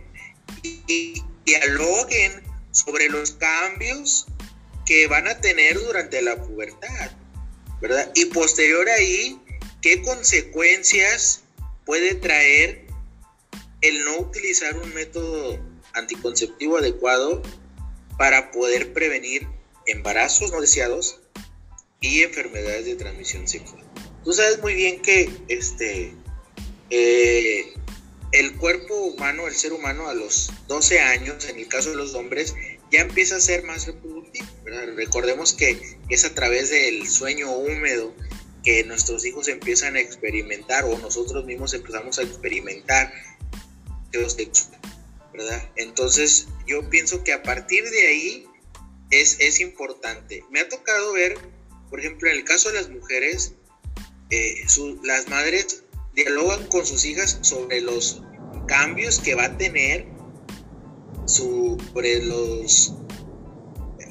y 0.64 1.24
dialoguen 1.46 2.51
sobre 2.72 3.10
los 3.10 3.32
cambios 3.32 4.28
que 4.86 5.08
van 5.08 5.28
a 5.28 5.40
tener 5.40 5.80
durante 5.80 6.22
la 6.22 6.42
pubertad. 6.42 7.12
¿verdad? 7.82 8.12
Y 8.14 8.26
posterior 8.26 8.88
ahí, 8.90 9.40
¿qué 9.82 10.02
consecuencias 10.02 11.42
puede 11.86 12.16
traer 12.16 12.86
el 13.82 14.06
no 14.06 14.20
utilizar 14.20 14.78
un 14.78 14.94
método 14.94 15.60
anticonceptivo 15.94 16.78
adecuado 16.78 17.42
para 18.18 18.52
poder 18.52 18.94
prevenir 18.94 19.48
embarazos 19.88 20.52
no 20.52 20.62
deseados 20.62 21.20
y 22.00 22.22
enfermedades 22.22 22.86
de 22.86 22.96
transmisión 22.96 23.48
sexual? 23.48 23.84
Tú 24.24 24.34
sabes 24.34 24.62
muy 24.62 24.76
bien 24.76 25.02
que 25.02 25.32
este, 25.48 26.14
eh, 26.92 27.74
el 28.32 28.56
cuerpo 28.58 28.96
humano, 28.96 29.48
el 29.48 29.56
ser 29.56 29.74
humano 29.74 30.08
a 30.08 30.14
los 30.14 30.52
12 30.68 31.00
años, 31.00 31.46
en 31.46 31.60
el 31.60 31.68
caso 31.68 31.90
de 31.90 31.98
los 31.98 32.14
hombres, 32.16 32.56
ya 32.92 33.02
empieza 33.02 33.38
a 33.38 33.40
ser 33.40 33.64
más 33.64 33.88
reproductivo. 33.88 34.48
Recordemos 34.96 35.54
que 35.54 35.98
es 36.10 36.26
a 36.26 36.34
través 36.34 36.70
del 36.70 37.08
sueño 37.08 37.52
húmedo 37.52 38.14
que 38.64 38.84
nuestros 38.84 39.26
hijos 39.26 39.48
empiezan 39.48 39.96
a 39.96 40.00
experimentar 40.00 40.86
o 40.86 40.98
nosotros 41.00 41.46
mismos 41.46 41.74
empezamos 41.74 42.20
a 42.20 42.24
experimentar 42.24 43.12
¿verdad? 45.34 45.70
Entonces 45.78 46.48
yo 46.68 46.90
pienso 46.90 47.24
que 47.24 47.34
a 47.34 47.44
partir 47.44 47.84
de 47.90 48.08
ahí 48.08 48.46
es, 49.10 49.38
es 49.40 49.60
importante. 49.60 50.44
Me 50.52 50.60
ha 50.60 50.70
tocado 50.70 51.14
ver, 51.14 51.38
por 51.90 52.00
ejemplo, 52.00 52.30
en 52.30 52.38
el 52.38 52.44
caso 52.44 52.70
de 52.70 52.76
las 52.76 52.90
mujeres, 52.90 53.54
eh, 54.30 54.66
las 55.04 55.28
madres 55.30 55.84
dialogan 56.16 56.68
con 56.68 56.86
sus 56.86 57.06
hijas 57.06 57.40
sobre 57.42 57.82
los 57.82 58.24
cambios 58.68 59.20
que 59.20 59.36
va 59.36 59.46
a 59.46 59.58
tener 59.58 60.08
sobre 61.26 62.24
los, 62.24 62.94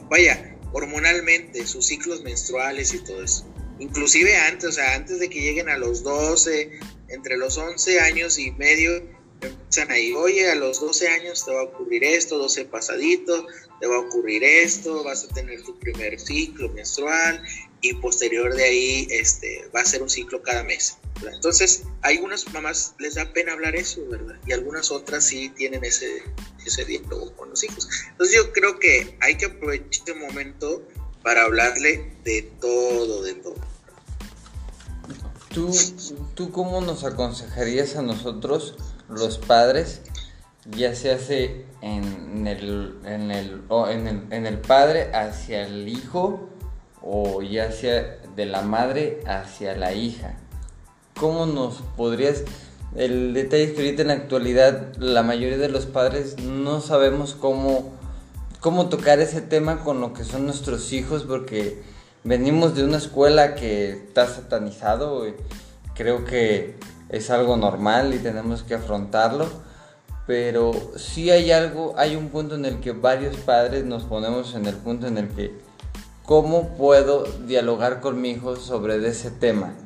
vaya, 0.08 0.58
hormonalmente, 0.72 1.66
sus 1.66 1.86
ciclos 1.86 2.22
menstruales 2.22 2.94
y 2.94 2.98
todo 3.04 3.22
eso. 3.22 3.46
Inclusive 3.78 4.36
antes, 4.36 4.70
o 4.70 4.72
sea, 4.72 4.94
antes 4.94 5.18
de 5.20 5.28
que 5.28 5.40
lleguen 5.40 5.68
a 5.68 5.78
los 5.78 6.02
12, 6.02 6.70
entre 7.08 7.36
los 7.36 7.56
11 7.56 8.00
años 8.00 8.38
y 8.38 8.52
medio, 8.52 9.02
empiezan 9.40 9.90
ahí, 9.90 10.12
oye, 10.12 10.50
a 10.50 10.54
los 10.54 10.80
12 10.80 11.08
años 11.08 11.44
te 11.44 11.52
va 11.52 11.60
a 11.60 11.64
ocurrir 11.64 12.04
esto, 12.04 12.38
12 12.38 12.66
pasaditos, 12.66 13.46
te 13.80 13.86
va 13.86 13.96
a 13.96 14.00
ocurrir 14.00 14.44
esto, 14.44 15.02
vas 15.02 15.24
a 15.24 15.28
tener 15.28 15.62
tu 15.62 15.78
primer 15.78 16.20
ciclo 16.20 16.68
menstrual 16.70 17.42
y 17.82 17.94
posterior 17.94 18.54
de 18.54 18.64
ahí 18.64 19.08
este, 19.10 19.68
va 19.74 19.80
a 19.80 19.84
ser 19.84 20.02
un 20.02 20.10
ciclo 20.10 20.42
cada 20.42 20.62
mes. 20.64 20.98
Entonces, 21.32 21.84
a 22.02 22.08
algunas 22.08 22.50
mamás 22.52 22.94
les 22.98 23.14
da 23.14 23.32
pena 23.32 23.52
hablar 23.52 23.76
eso, 23.76 24.00
¿verdad? 24.08 24.36
Y 24.46 24.52
algunas 24.52 24.90
otras 24.90 25.24
sí 25.24 25.50
tienen 25.50 25.84
ese, 25.84 26.22
ese 26.64 26.84
diálogo 26.84 27.34
con 27.36 27.50
los 27.50 27.62
hijos. 27.64 27.88
Entonces, 28.10 28.36
yo 28.36 28.52
creo 28.52 28.78
que 28.78 29.16
hay 29.20 29.36
que 29.36 29.46
aprovechar 29.46 29.88
este 29.90 30.14
momento 30.14 30.82
para 31.22 31.44
hablarle 31.44 32.16
de 32.24 32.42
todo, 32.60 33.22
de 33.22 33.34
todo. 33.34 33.56
¿Tú, 35.48 35.74
¿Tú 36.34 36.52
cómo 36.52 36.80
nos 36.80 37.04
aconsejarías 37.04 37.96
a 37.96 38.02
nosotros, 38.02 38.76
los 39.08 39.38
padres, 39.38 40.00
ya 40.66 40.94
se 40.94 41.10
hace 41.10 41.64
en 41.82 42.46
el, 42.46 42.98
en 43.04 43.30
el, 43.30 43.62
en 43.88 44.06
el, 44.06 44.32
en 44.32 44.46
el 44.46 44.58
padre 44.60 45.10
hacia 45.12 45.66
el 45.66 45.88
hijo 45.88 46.49
o 47.02 47.42
ya 47.42 47.72
sea 47.72 48.18
de 48.36 48.46
la 48.46 48.62
madre 48.62 49.20
hacia 49.26 49.76
la 49.76 49.92
hija? 49.92 50.36
¿Cómo 51.18 51.46
nos 51.46 51.82
podrías... 51.96 52.44
El 52.96 53.34
detalle 53.34 53.64
es 53.64 53.70
que 53.72 53.82
ahorita 53.82 54.02
en 54.02 54.08
la 54.08 54.14
actualidad 54.14 54.96
la 54.96 55.22
mayoría 55.22 55.58
de 55.58 55.68
los 55.68 55.86
padres 55.86 56.38
no 56.40 56.80
sabemos 56.80 57.34
cómo, 57.34 57.92
cómo 58.60 58.88
tocar 58.88 59.20
ese 59.20 59.40
tema 59.40 59.84
con 59.84 60.00
lo 60.00 60.12
que 60.12 60.24
son 60.24 60.44
nuestros 60.44 60.92
hijos 60.92 61.22
porque 61.22 61.82
venimos 62.24 62.74
de 62.74 62.84
una 62.84 62.96
escuela 62.96 63.54
que 63.54 63.92
está 63.92 64.26
satanizado. 64.26 65.24
creo 65.94 66.24
que 66.24 66.74
es 67.08 67.30
algo 67.30 67.56
normal 67.56 68.14
y 68.14 68.18
tenemos 68.18 68.62
que 68.62 68.74
afrontarlo. 68.74 69.46
Pero 70.26 70.72
sí 70.96 71.30
hay 71.30 71.50
algo, 71.50 71.94
hay 71.96 72.14
un 72.14 72.28
punto 72.28 72.54
en 72.54 72.64
el 72.64 72.80
que 72.80 72.92
varios 72.92 73.36
padres 73.36 73.84
nos 73.84 74.04
ponemos 74.04 74.54
en 74.54 74.66
el 74.66 74.76
punto 74.76 75.06
en 75.06 75.18
el 75.18 75.28
que 75.28 75.52
cómo 76.30 76.76
puedo 76.76 77.24
dialogar 77.48 78.00
con 78.00 78.20
mi 78.20 78.30
hijo 78.30 78.54
sobre 78.54 79.04
ese 79.04 79.32
tema. 79.32 79.76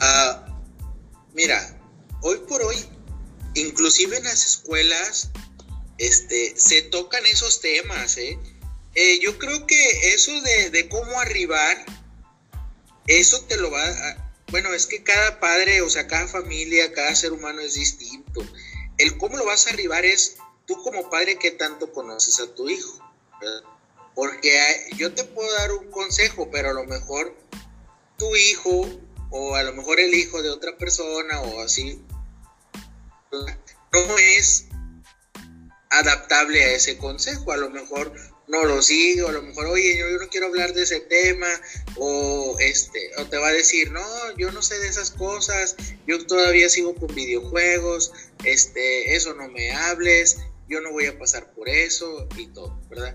Ah, 0.00 0.44
mira, 1.32 1.78
hoy 2.22 2.38
por 2.48 2.60
hoy, 2.64 2.74
inclusive 3.54 4.16
en 4.16 4.24
las 4.24 4.44
escuelas, 4.44 5.30
este, 5.98 6.54
se 6.56 6.82
tocan 6.82 7.24
esos 7.26 7.60
temas, 7.60 8.16
¿eh? 8.16 8.36
Eh, 8.96 9.20
yo 9.22 9.38
creo 9.38 9.64
que 9.68 10.12
eso 10.12 10.32
de, 10.72 10.88
cómo 10.88 11.20
arribar, 11.20 11.86
eso 13.06 13.42
te 13.42 13.58
lo 13.58 13.70
va 13.70 13.84
a... 13.84 14.32
Bueno, 14.50 14.74
es 14.74 14.88
que 14.88 15.04
cada 15.04 15.38
padre, 15.38 15.82
o 15.82 15.88
sea, 15.88 16.08
cada 16.08 16.26
familia, 16.26 16.92
cada 16.92 17.14
ser 17.14 17.32
humano 17.32 17.60
es 17.60 17.74
distinto. 17.74 18.44
El 18.98 19.18
cómo 19.18 19.36
lo 19.36 19.44
vas 19.44 19.68
a 19.68 19.70
arribar 19.70 20.04
es 20.04 20.38
tú 20.66 20.82
como 20.82 21.08
padre 21.10 21.38
que 21.38 21.52
tanto 21.52 21.92
conoces 21.92 22.40
a 22.40 22.54
tu 22.54 22.68
hijo. 22.68 22.98
Porque 24.14 24.50
yo 24.96 25.12
te 25.12 25.24
puedo 25.24 25.50
dar 25.54 25.72
un 25.72 25.90
consejo, 25.90 26.50
pero 26.50 26.70
a 26.70 26.72
lo 26.72 26.84
mejor 26.84 27.36
tu 28.18 28.34
hijo 28.34 28.88
o 29.30 29.54
a 29.54 29.62
lo 29.62 29.72
mejor 29.74 30.00
el 30.00 30.14
hijo 30.14 30.42
de 30.42 30.50
otra 30.50 30.76
persona 30.78 31.40
o 31.42 31.60
así 31.60 32.02
no 33.92 34.18
es 34.18 34.66
adaptable 35.90 36.64
a 36.64 36.72
ese 36.72 36.96
consejo. 36.96 37.52
A 37.52 37.56
lo 37.56 37.70
mejor 37.70 38.12
no 38.48 38.64
lo 38.64 38.80
sigue, 38.80 39.22
o 39.22 39.28
a 39.28 39.32
lo 39.32 39.42
mejor, 39.42 39.66
oye, 39.66 39.98
yo, 39.98 40.06
no 40.18 40.28
quiero 40.28 40.46
hablar 40.46 40.72
de 40.72 40.82
ese 40.82 41.00
tema, 41.00 41.48
o 41.96 42.56
este, 42.60 43.10
o 43.18 43.26
te 43.26 43.38
va 43.38 43.48
a 43.48 43.52
decir, 43.52 43.90
no, 43.90 44.04
yo 44.36 44.52
no 44.52 44.62
sé 44.62 44.78
de 44.78 44.88
esas 44.88 45.10
cosas, 45.10 45.76
yo 46.06 46.24
todavía 46.26 46.68
sigo 46.68 46.94
con 46.94 47.12
videojuegos, 47.14 48.12
este, 48.44 49.16
eso 49.16 49.34
no 49.34 49.48
me 49.48 49.72
hables, 49.72 50.38
yo 50.68 50.80
no 50.80 50.92
voy 50.92 51.06
a 51.06 51.18
pasar 51.18 51.52
por 51.54 51.68
eso 51.68 52.28
y 52.36 52.48
todo, 52.48 52.80
¿verdad? 52.88 53.14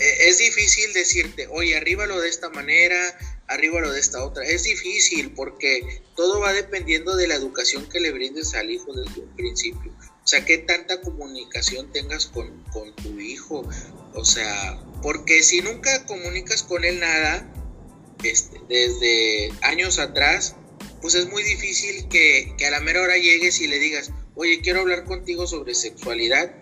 E, 0.00 0.28
es 0.28 0.38
difícil 0.38 0.92
decirte, 0.92 1.46
oye, 1.50 1.76
arríbalo 1.76 2.20
de 2.20 2.28
esta 2.28 2.48
manera, 2.50 2.98
arríbalo 3.48 3.92
de 3.92 4.00
esta 4.00 4.24
otra. 4.24 4.44
Es 4.44 4.62
difícil 4.64 5.32
porque 5.32 6.02
todo 6.14 6.40
va 6.40 6.52
dependiendo 6.52 7.16
de 7.16 7.26
la 7.26 7.34
educación 7.34 7.88
que 7.88 8.00
le 8.00 8.12
brindes 8.12 8.54
al 8.54 8.70
hijo 8.70 8.92
desde 8.92 9.20
un 9.20 9.34
principio. 9.34 9.92
O 10.22 10.26
sea, 10.26 10.44
qué 10.44 10.58
tanta 10.58 11.00
comunicación 11.00 11.90
tengas 11.90 12.26
con, 12.26 12.64
tu 12.96 13.18
hijo. 13.18 13.66
O 14.14 14.24
sea, 14.24 14.78
porque 15.02 15.42
si 15.42 15.62
nunca 15.62 16.04
comunicas 16.06 16.62
con 16.62 16.84
él 16.84 17.00
nada, 17.00 17.50
este, 18.22 18.60
desde 18.68 19.50
años 19.62 19.98
atrás, 19.98 20.54
pues 21.00 21.14
es 21.14 21.30
muy 21.30 21.42
difícil 21.42 22.08
que, 22.08 22.54
a 22.66 22.70
la 22.70 22.80
mera 22.80 23.02
hora 23.02 23.16
llegues 23.16 23.60
y 23.60 23.68
le 23.68 23.78
digas, 23.78 24.10
oye, 24.34 24.60
quiero 24.60 24.80
hablar 24.80 25.04
contigo 25.04 25.46
sobre 25.46 25.74
sexualidad. 25.74 26.52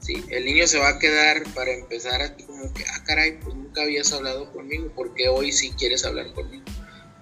¿Sí? 0.00 0.24
El 0.30 0.46
niño 0.46 0.66
se 0.66 0.78
va 0.78 0.88
a 0.88 0.98
quedar 0.98 1.42
para 1.54 1.72
empezar 1.72 2.22
aquí 2.22 2.44
como 2.44 2.72
que, 2.72 2.84
ah, 2.84 3.04
caray, 3.04 3.38
pues 3.40 3.54
nunca 3.54 3.82
habías 3.82 4.12
hablado 4.12 4.50
conmigo, 4.52 4.90
porque 4.94 5.28
hoy 5.28 5.52
sí 5.52 5.72
quieres 5.78 6.04
hablar 6.04 6.32
conmigo. 6.32 6.64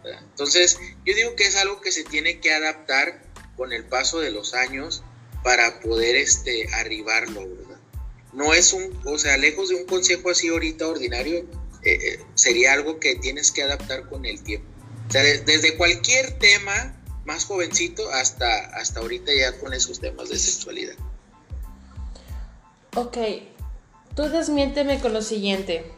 Entonces, 0.05 0.79
yo 1.05 1.15
digo 1.15 1.35
que 1.37 1.45
es 1.45 1.57
algo 1.57 1.81
que 1.81 1.93
se 1.93 2.05
tiene 2.05 2.41
que 2.41 2.53
adaptar 2.53 3.23
con 3.57 3.73
el 3.73 3.85
paso 3.85 4.21
de 4.21 4.31
los 4.31 4.55
años 4.55 5.03
para 5.43 5.81
poder 5.81 6.17
este, 6.17 6.69
arribarlo, 6.75 7.41
¿verdad? 7.41 7.79
No 8.33 8.55
es 8.55 8.73
un, 8.73 8.99
o 9.05 9.19
sea, 9.19 9.37
lejos 9.37 9.69
de 9.71 9.77
un 9.77 9.87
consejo 9.87 10.31
así 10.31 10.49
ahorita 10.49 10.87
ordinario, 10.87 11.39
eh, 11.83 11.99
eh, 12.03 12.21
sería 12.35 12.73
algo 12.73 13.01
que 13.01 13.17
tienes 13.17 13.51
que 13.51 13.63
adaptar 13.63 14.09
con 14.09 14.27
el 14.27 14.43
tiempo. 14.43 14.69
O 15.09 15.11
sea, 15.11 15.23
desde 15.23 15.77
cualquier 15.77 16.39
tema 16.39 16.95
más 17.25 17.45
jovencito 17.45 18.11
hasta, 18.11 18.67
hasta 18.77 19.01
ahorita 19.01 19.33
ya 19.35 19.59
con 19.59 19.73
esos 19.73 20.01
temas 20.01 20.29
de 20.29 20.39
sexualidad. 20.39 20.95
Ok, 22.95 23.17
tú 24.15 24.23
desmiénteme 24.29 25.01
con 25.01 25.13
lo 25.13 25.23
siguiente. 25.23 25.93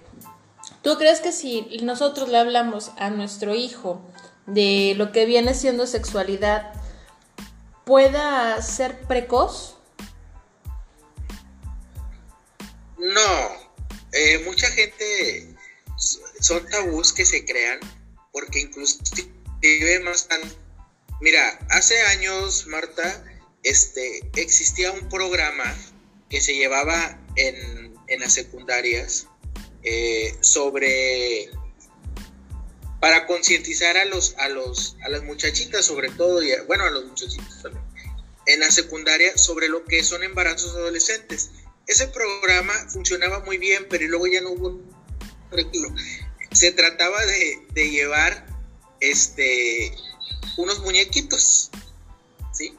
¿Tú 0.83 0.96
crees 0.96 1.20
que 1.20 1.33
si 1.33 1.79
nosotros 1.83 2.29
le 2.29 2.38
hablamos 2.38 2.90
a 2.98 3.11
nuestro 3.11 3.55
hijo 3.55 4.00
de 4.46 4.94
lo 4.96 5.12
que 5.12 5.26
viene 5.26 5.55
siendo 5.55 5.87
sexualidad, 5.87 6.72
pueda 7.85 8.61
ser 8.62 8.98
precoz? 9.03 9.76
No, 12.98 13.70
eh, 14.12 14.42
mucha 14.44 14.68
gente 14.68 15.55
son 16.40 16.66
tabús 16.66 17.12
que 17.12 17.24
se 17.24 17.44
crean 17.44 17.79
porque 18.33 18.61
inclusive 18.61 20.00
más 20.05 20.29
mira 21.20 21.59
hace 21.70 22.00
años 22.03 22.66
Marta 22.66 23.24
este 23.62 24.31
existía 24.37 24.92
un 24.92 25.09
programa 25.09 25.76
que 26.30 26.40
se 26.40 26.54
llevaba 26.54 27.20
en, 27.36 27.94
en 28.06 28.20
las 28.20 28.32
secundarias 28.32 29.26
eh, 29.82 30.34
sobre 30.40 31.50
para 33.00 33.26
concientizar 33.26 33.96
a 33.96 34.04
los, 34.04 34.34
a 34.36 34.48
los, 34.48 34.96
a 35.02 35.08
las 35.08 35.22
muchachitas 35.22 35.86
sobre 35.86 36.10
todo, 36.10 36.42
y 36.42 36.50
bueno, 36.66 36.84
a 36.84 36.90
los 36.90 37.06
muchachitos 37.06 37.62
también, 37.62 37.82
en 38.46 38.60
la 38.60 38.70
secundaria 38.70 39.36
sobre 39.38 39.68
lo 39.68 39.84
que 39.84 40.04
son 40.04 40.22
embarazos 40.22 40.76
adolescentes. 40.76 41.50
Ese 41.86 42.08
programa 42.08 42.74
funcionaba 42.90 43.40
muy 43.40 43.56
bien, 43.56 43.86
pero 43.88 44.06
luego 44.06 44.26
ya 44.26 44.42
no 44.42 44.50
hubo 44.50 44.80
Se 46.52 46.72
trataba 46.72 47.24
de, 47.24 47.90
llevar 47.90 48.46
este 49.00 49.94
unos 50.58 50.80
muñequitos, 50.80 51.70
¿sí? 52.52 52.74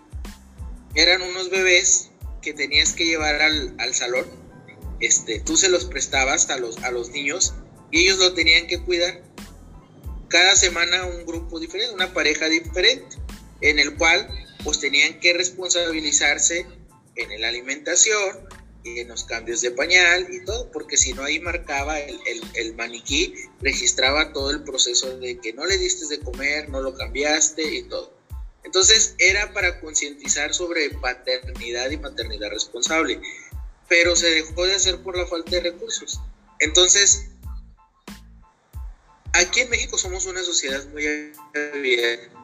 Eran 0.94 1.24
unos 1.24 1.50
bebés 1.50 2.11
que 2.42 2.54
tenías 2.54 2.94
que 2.94 3.06
llevar 3.06 3.42
al, 3.42 3.76
al 3.80 3.94
salón. 3.94 4.26
Este, 5.00 5.40
tú 5.40 5.58
se 5.58 5.70
los 5.70 5.86
prestabas 5.86 6.50
a 6.50 6.58
los, 6.58 6.78
a 6.84 6.92
los 6.92 7.10
niños 7.10 7.54
y 7.92 8.02
ellos 8.02 8.20
lo 8.20 8.34
tenían 8.34 8.68
que 8.68 8.82
cuidar 8.82 9.22
cada 10.32 10.56
semana 10.56 11.06
un 11.06 11.26
grupo 11.26 11.60
diferente, 11.60 11.94
una 11.94 12.14
pareja 12.14 12.48
diferente, 12.48 13.18
en 13.60 13.80
el 13.80 13.98
cual 13.98 14.28
pues 14.64 14.80
tenían 14.80 15.20
que 15.20 15.34
responsabilizarse 15.34 16.66
en 17.16 17.42
la 17.42 17.50
alimentación, 17.50 18.48
en 18.84 19.08
los 19.10 19.26
cambios 19.26 19.62
de 19.62 19.72
pañal 19.72 20.28
y 20.32 20.44
todo, 20.46 20.72
porque 20.72 20.98
si 20.98 21.14
no 21.14 21.24
ahí 21.24 21.40
marcaba 21.40 22.00
el, 22.00 22.18
el, 22.56 22.76
maniquí, 22.76 23.36
registraba 23.60 24.34
todo 24.34 24.52
el 24.52 24.64
proceso 24.64 25.18
de 25.20 25.38
que 25.40 25.54
no 25.54 25.66
le 25.66 25.78
diste 25.78 26.08
de 26.08 26.20
comer, 26.24 26.70
no 26.70 26.82
lo 26.82 26.96
cambiaste 26.96 27.64
y 27.64 27.84
todo. 27.84 28.14
Entonces 28.64 29.16
era 29.18 29.54
para 29.54 29.80
concientizar 29.80 30.54
sobre 30.54 30.90
paternidad 30.92 31.90
y 31.90 31.98
maternidad 31.98 32.50
responsable, 32.50 33.20
pero 33.90 34.16
se 34.16 34.30
dejó 34.30 34.66
de 34.66 34.76
hacer 34.76 35.02
por 35.02 35.18
la 35.18 35.26
falta 35.26 35.52
de 35.52 35.62
recursos. 35.62 36.20
Entonces, 36.60 37.26
aquí 39.34 39.62
en 39.62 39.70
México 39.70 39.98
somos 39.98 40.26
una 40.26 40.44
sociedad 40.44 40.86
muy 40.90 41.06
abierta. 41.56 42.38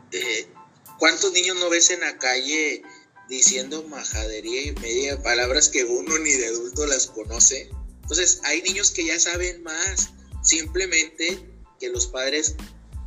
¿Cuántos 0.98 1.32
niños 1.34 1.58
no 1.58 1.70
ves 1.70 1.92
en 1.92 2.00
la 2.00 2.18
calle 2.18 2.84
diciendo 3.30 3.84
majadería 3.84 4.64
y 4.64 4.72
media 4.74 5.22
palabras 5.22 5.70
que 5.70 5.84
uno 5.84 6.18
ni 6.20 6.32
de 6.32 6.48
adulto 6.48 6.86
las 6.86 7.08
conoce. 7.08 7.70
Entonces, 8.02 8.40
hay 8.44 8.62
niños 8.62 8.92
que 8.92 9.06
ya 9.06 9.20
saben 9.20 9.64
más, 9.64 10.12
simplemente 10.42 11.38
que 11.80 11.90
los 11.90 12.08
padres 12.08 12.56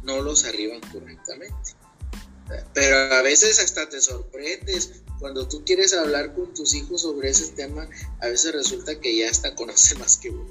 no 0.02 0.20
los 0.20 0.44
arriban 0.44 0.80
correctamente. 0.92 1.74
Pero 2.74 3.14
a 3.14 3.22
veces 3.22 3.58
hasta 3.58 3.88
te 3.88 4.00
sorprendes. 4.00 5.02
Cuando 5.18 5.46
tú 5.46 5.62
quieres 5.64 5.92
hablar 5.92 6.34
con 6.34 6.52
tus 6.54 6.74
hijos 6.74 7.02
sobre 7.02 7.30
ese 7.30 7.52
tema, 7.52 7.88
a 8.20 8.26
veces 8.26 8.54
resulta 8.54 8.98
que 8.98 9.16
ya 9.16 9.30
hasta 9.30 9.54
conoce 9.54 9.94
más 9.96 10.16
que 10.16 10.30
uno. 10.30 10.48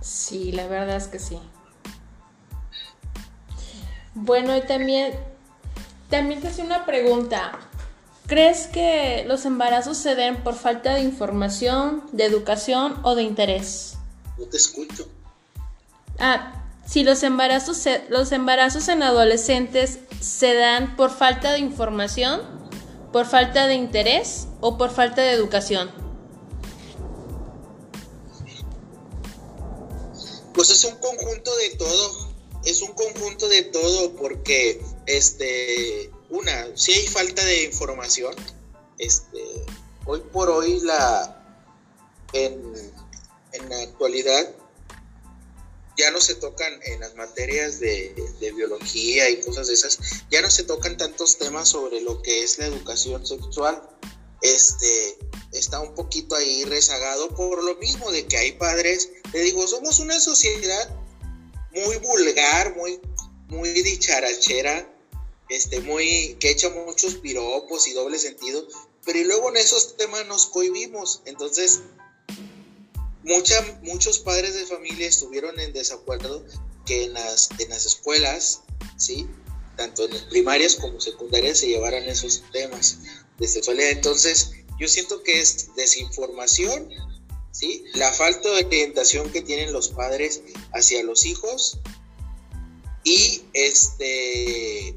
Sí, 0.00 0.52
la 0.52 0.66
verdad 0.68 0.96
es 0.96 1.08
que 1.08 1.18
sí. 1.18 1.38
Bueno, 4.14 4.56
y 4.56 4.62
también, 4.62 5.14
también 6.08 6.40
te 6.40 6.48
hace 6.48 6.62
una 6.62 6.86
pregunta. 6.86 7.58
¿Crees 8.26 8.66
que 8.66 9.24
los 9.26 9.46
embarazos 9.46 9.96
se 9.96 10.14
den 10.14 10.42
por 10.42 10.54
falta 10.54 10.94
de 10.94 11.00
información, 11.00 12.04
de 12.12 12.24
educación 12.24 13.00
o 13.02 13.14
de 13.14 13.22
interés? 13.22 13.94
No 14.36 14.44
te 14.44 14.58
escucho. 14.58 15.08
Ah, 16.18 16.57
si 16.88 17.02
los 17.02 17.22
embarazos, 17.22 17.84
los 18.08 18.32
embarazos 18.32 18.88
en 18.88 19.02
adolescentes 19.02 19.98
se 20.20 20.54
dan 20.54 20.96
por 20.96 21.10
falta 21.10 21.52
de 21.52 21.58
información, 21.58 22.40
por 23.12 23.26
falta 23.26 23.66
de 23.66 23.74
interés 23.74 24.46
o 24.60 24.78
por 24.78 24.90
falta 24.90 25.22
de 25.22 25.32
educación. 25.32 25.90
Pues 30.54 30.70
es 30.70 30.84
un 30.84 30.96
conjunto 30.96 31.54
de 31.56 31.76
todo, 31.76 32.28
es 32.64 32.82
un 32.82 32.92
conjunto 32.92 33.48
de 33.48 33.62
todo 33.64 34.16
porque 34.16 34.82
este 35.06 36.10
una, 36.30 36.66
si 36.74 36.92
hay 36.92 37.06
falta 37.06 37.44
de 37.44 37.64
información, 37.64 38.34
este, 38.98 39.64
hoy 40.04 40.20
por 40.32 40.50
hoy 40.50 40.80
la, 40.80 41.44
en, 42.32 42.72
la 43.68 43.82
actualidad 43.82 44.54
ya 45.98 46.12
no 46.12 46.20
se 46.20 46.36
tocan 46.36 46.80
en 46.84 47.00
las 47.00 47.16
materias 47.16 47.80
de, 47.80 48.14
biología 48.54 49.28
y 49.28 49.40
cosas 49.40 49.66
de 49.66 49.74
esas, 49.74 49.98
ya 50.30 50.40
no 50.40 50.50
se 50.50 50.62
tocan 50.62 50.96
tantos 50.96 51.38
temas 51.38 51.68
sobre 51.68 52.00
lo 52.00 52.22
que 52.22 52.42
es 52.42 52.58
la 52.58 52.66
educación 52.66 53.26
sexual. 53.26 53.82
Este 54.40 55.18
está 55.52 55.80
un 55.80 55.94
poquito 55.94 56.36
ahí 56.36 56.64
rezagado 56.64 57.28
por 57.34 57.64
lo 57.64 57.74
mismo 57.76 58.10
de 58.12 58.26
que 58.26 58.36
hay 58.36 58.52
padres, 58.52 59.10
te 59.32 59.40
digo, 59.40 59.66
somos 59.66 59.98
una 59.98 60.18
sociedad 60.20 60.96
muy 61.72 61.96
vulgar, 61.96 62.76
muy, 62.76 63.00
muy 63.48 63.70
dicharachera, 63.70 64.88
este, 65.48 65.80
muy, 65.80 66.36
que 66.38 66.50
echa 66.50 66.70
muchos 66.70 67.16
piropos 67.16 67.88
y 67.88 67.92
doble 67.92 68.18
sentido, 68.18 68.66
pero 69.04 69.18
y 69.18 69.24
luego 69.24 69.48
en 69.48 69.56
esos 69.56 69.96
temas 69.96 70.26
nos 70.26 70.46
cohibimos. 70.46 71.22
Entonces, 71.24 71.80
mucha, 73.28 73.78
muchos 73.82 74.18
padres 74.18 74.54
de 74.54 74.64
familia 74.66 75.06
estuvieron 75.06 75.60
en 75.60 75.72
desacuerdo 75.72 76.44
que 76.86 77.04
en 77.04 77.12
las, 77.12 77.50
en 77.58 77.68
las 77.68 77.84
escuelas, 77.84 78.62
¿sí? 78.96 79.28
tanto 79.76 80.06
en 80.06 80.28
primarias 80.30 80.74
como 80.76 81.00
secundarias, 81.00 81.58
se 81.58 81.68
llevaran 81.68 82.02
esos 82.04 82.42
temas 82.50 82.98
de 83.38 83.46
sexualidad. 83.46 83.90
Entonces, 83.90 84.52
yo 84.80 84.88
siento 84.88 85.22
que 85.22 85.40
es 85.40 85.74
desinformación, 85.76 86.88
¿sí? 87.52 87.84
la 87.94 88.12
falta 88.12 88.48
de 88.50 88.64
orientación 88.64 89.30
que 89.30 89.42
tienen 89.42 89.72
los 89.72 89.90
padres 89.90 90.42
hacia 90.72 91.02
los 91.04 91.26
hijos 91.26 91.78
y 93.04 93.42
este 93.52 94.96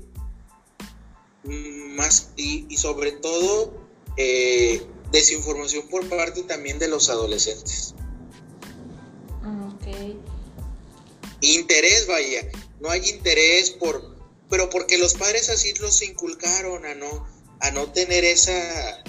más 1.44 2.30
y, 2.38 2.78
sobre 2.78 3.12
todo 3.12 3.74
eh, 4.16 4.82
desinformación 5.12 5.88
por 5.90 6.08
parte 6.08 6.44
también 6.44 6.80
de 6.80 6.88
los 6.88 7.10
adolescentes. 7.10 7.94
Interés, 11.42 12.06
vaya, 12.08 12.48
no 12.80 12.90
hay 12.90 13.10
interés 13.10 13.72
por, 13.72 14.16
pero 14.50 14.70
porque 14.70 14.98
los 14.98 15.16
padres 15.16 15.50
así 15.50 15.74
los 15.76 16.02
inculcaron 16.02 16.86
a 16.86 16.94
no, 16.94 17.28
a 17.60 17.72
no 17.72 17.92
tener 17.92 18.24
esa, 18.24 19.04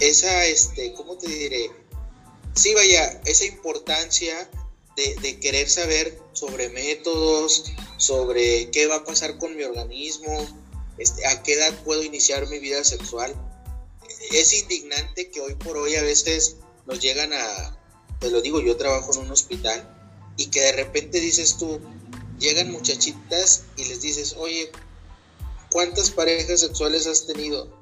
esa, 0.00 0.44
este, 0.46 0.92
¿cómo 0.92 1.16
te 1.16 1.28
diré? 1.28 1.70
Sí, 2.54 2.74
vaya, 2.74 3.20
esa 3.24 3.46
importancia 3.46 4.50
de, 4.96 5.14
de 5.22 5.40
querer 5.40 5.68
saber 5.70 6.18
sobre 6.32 6.68
métodos, 6.68 7.64
sobre 7.96 8.70
qué 8.70 8.86
va 8.86 8.96
a 8.96 9.04
pasar 9.04 9.38
con 9.38 9.56
mi 9.56 9.62
organismo, 9.62 10.46
este, 10.98 11.26
a 11.26 11.42
qué 11.42 11.54
edad 11.54 11.82
puedo 11.84 12.02
iniciar 12.02 12.46
mi 12.48 12.58
vida 12.58 12.84
sexual. 12.84 13.34
Es 14.32 14.52
indignante 14.52 15.30
que 15.30 15.40
hoy 15.40 15.54
por 15.54 15.78
hoy 15.78 15.96
a 15.96 16.02
veces 16.02 16.56
nos 16.86 17.00
llegan 17.00 17.32
a, 17.32 17.78
te 18.18 18.30
lo 18.30 18.42
digo, 18.42 18.60
yo 18.60 18.76
trabajo 18.76 19.14
en 19.14 19.20
un 19.20 19.30
hospital 19.30 19.96
y 20.36 20.46
que 20.46 20.60
de 20.60 20.72
repente 20.72 21.20
dices 21.20 21.56
tú, 21.58 21.80
llegan 22.38 22.70
muchachitas 22.70 23.64
y 23.76 23.84
les 23.86 24.00
dices, 24.00 24.34
oye, 24.38 24.70
¿cuántas 25.70 26.10
parejas 26.10 26.60
sexuales 26.60 27.06
has 27.06 27.26
tenido? 27.26 27.78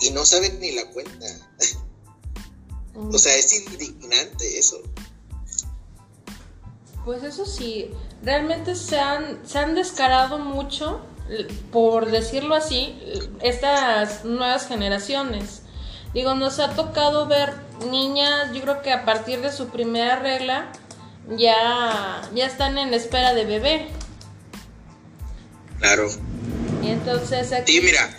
Y 0.00 0.10
no 0.10 0.24
saben 0.24 0.60
ni 0.60 0.72
la 0.72 0.90
cuenta. 0.90 1.26
o 2.94 3.18
sea, 3.18 3.34
es 3.36 3.52
indignante 3.52 4.58
eso. 4.58 4.80
Pues 7.04 7.22
eso 7.22 7.46
sí, 7.46 7.90
realmente 8.22 8.74
se 8.76 8.98
han, 8.98 9.46
se 9.48 9.58
han 9.58 9.74
descarado 9.74 10.38
mucho 10.38 11.02
por 11.70 12.10
decirlo 12.10 12.54
así, 12.54 12.98
estas 13.40 14.24
nuevas 14.24 14.66
generaciones. 14.66 15.62
Digo, 16.12 16.34
nos 16.34 16.58
ha 16.58 16.74
tocado 16.74 17.26
ver 17.26 17.54
niñas, 17.90 18.52
yo 18.52 18.62
creo 18.62 18.82
que 18.82 18.92
a 18.92 19.04
partir 19.04 19.40
de 19.40 19.52
su 19.52 19.68
primera 19.68 20.16
regla 20.16 20.72
ya, 21.28 22.28
ya 22.34 22.46
están 22.46 22.78
en 22.78 22.94
espera 22.94 23.34
de 23.34 23.44
bebé. 23.44 23.88
Claro. 25.78 26.10
Y 26.82 26.88
entonces 26.88 27.52
aquí... 27.52 27.72
Sí, 27.72 27.80
mira, 27.80 28.16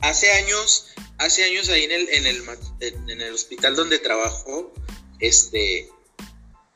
hace 0.00 0.30
años, 0.32 0.88
hace 1.18 1.44
años 1.44 1.68
ahí 1.68 1.84
en 1.84 1.92
el, 1.92 2.08
en 2.08 2.26
el, 2.26 2.42
en 3.08 3.20
el 3.20 3.34
hospital 3.34 3.76
donde 3.76 3.98
trabajo, 3.98 4.72
este, 5.20 5.88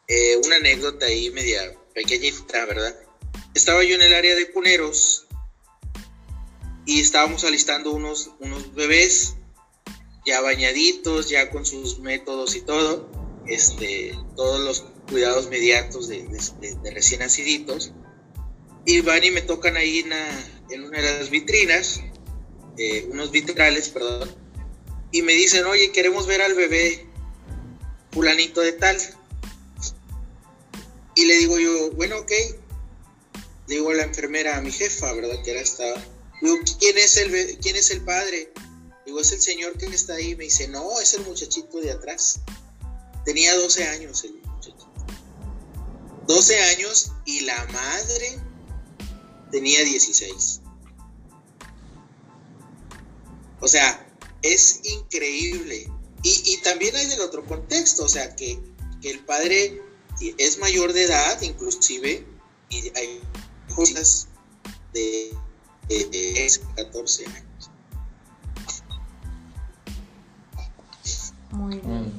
eh, 0.09 0.37
una 0.45 0.57
anécdota 0.57 1.07
ahí 1.07 1.31
media 1.31 1.61
pequeñita, 1.95 2.65
¿verdad? 2.67 2.95
Estaba 3.55 3.83
yo 3.85 3.95
en 3.95 4.03
el 4.03 4.15
área 4.15 4.35
de 4.35 4.51
cuneros 4.53 5.27
y 6.85 7.01
estábamos 7.01 7.45
alistando 7.45 7.93
unos, 7.93 8.31
unos 8.39 8.75
bebés 8.75 9.35
ya 10.27 10.41
bañaditos, 10.41 11.29
ya 11.29 11.51
con 11.51 11.65
sus 11.65 12.01
métodos 12.01 12.57
y 12.57 12.61
todo, 12.61 13.09
este, 13.47 14.19
todos 14.37 14.61
los 14.61 14.85
cuidados 15.09 15.47
inmediatos 15.47 16.09
de, 16.09 16.27
recién 16.93 17.21
naciditos. 17.21 17.93
Y 18.85 19.01
van 19.01 19.25
y 19.25 19.31
me 19.31 19.43
tocan 19.43 19.77
ahí 19.77 20.05
en, 20.71 20.85
una 20.85 21.01
de 21.01 21.19
las 21.19 21.31
vitrinas, 21.31 22.01
eh, 22.79 23.09
unos 23.11 23.31
vitrales, 23.33 23.89
perdón, 23.89 24.31
y 25.11 25.23
me 25.23 25.33
dicen, 25.33 25.65
oye, 25.67 25.93
queremos 25.93 26.27
ver 26.27 26.43
al 26.43 26.55
bebé 26.55 27.07
fulanito 28.13 28.61
de 28.61 28.73
tal. 28.73 28.97
Y 31.15 31.25
le 31.25 31.37
digo 31.39 31.59
yo, 31.59 31.91
bueno, 31.93 32.19
ok. 32.19 32.33
Le 33.69 33.75
digo 33.75 33.91
a 33.91 33.95
la 33.95 34.05
enfermera, 34.05 34.57
a 34.57 34.61
mi 34.61 34.71
jefa, 34.71 35.13
¿verdad? 35.15 35.43
Que 35.43 35.53
era 35.53 35.61
estaba 35.61 35.95
Digo, 36.41 36.57
¿quién 36.79 36.99
es 36.99 37.17
el, 37.17 37.59
quién 37.59 37.77
es 37.77 37.91
el 37.91 38.03
padre? 38.03 38.53
Digo, 39.07 39.21
es 39.21 39.33
el 39.33 39.41
señor 39.41 39.79
que 39.79 39.87
está 39.87 40.15
ahí. 40.15 40.37
Me 40.37 40.45
dice, 40.45 40.69
no, 40.69 41.01
es 41.01 41.15
el 41.15 41.23
muchachito 41.23 41.81
de 41.81 41.93
atrás. 41.93 42.41
Tenía 43.25 43.57
12 43.57 43.89
años 43.89 44.25
el. 44.25 44.46
12 46.27 46.63
años 46.63 47.13
y 47.25 47.41
la 47.41 47.67
madre 47.67 48.41
tenía 49.51 49.83
16. 49.85 50.61
O 53.61 53.69
sea, 53.69 54.07
es 54.43 54.81
increíble. 54.85 55.91
Y, 56.23 56.57
también 56.63 56.97
hay 56.97 57.07
del 57.07 57.21
otro 57.21 57.45
contexto, 57.45 58.05
o 58.05 58.09
sea, 58.09 58.35
que, 58.35 58.59
que 59.01 59.11
el 59.13 59.21
padre 59.25 59.81
es 60.39 60.59
mayor 60.59 60.93
de 60.93 61.05
edad, 61.05 61.41
inclusive, 61.41 62.27
y 62.69 62.89
hay 62.97 63.21
cosas 63.75 64.27
de 64.93 65.33
es 65.89 66.61
14 66.75 67.27
años. 67.27 67.71
Muy 71.53 71.79
bien. 71.79 72.13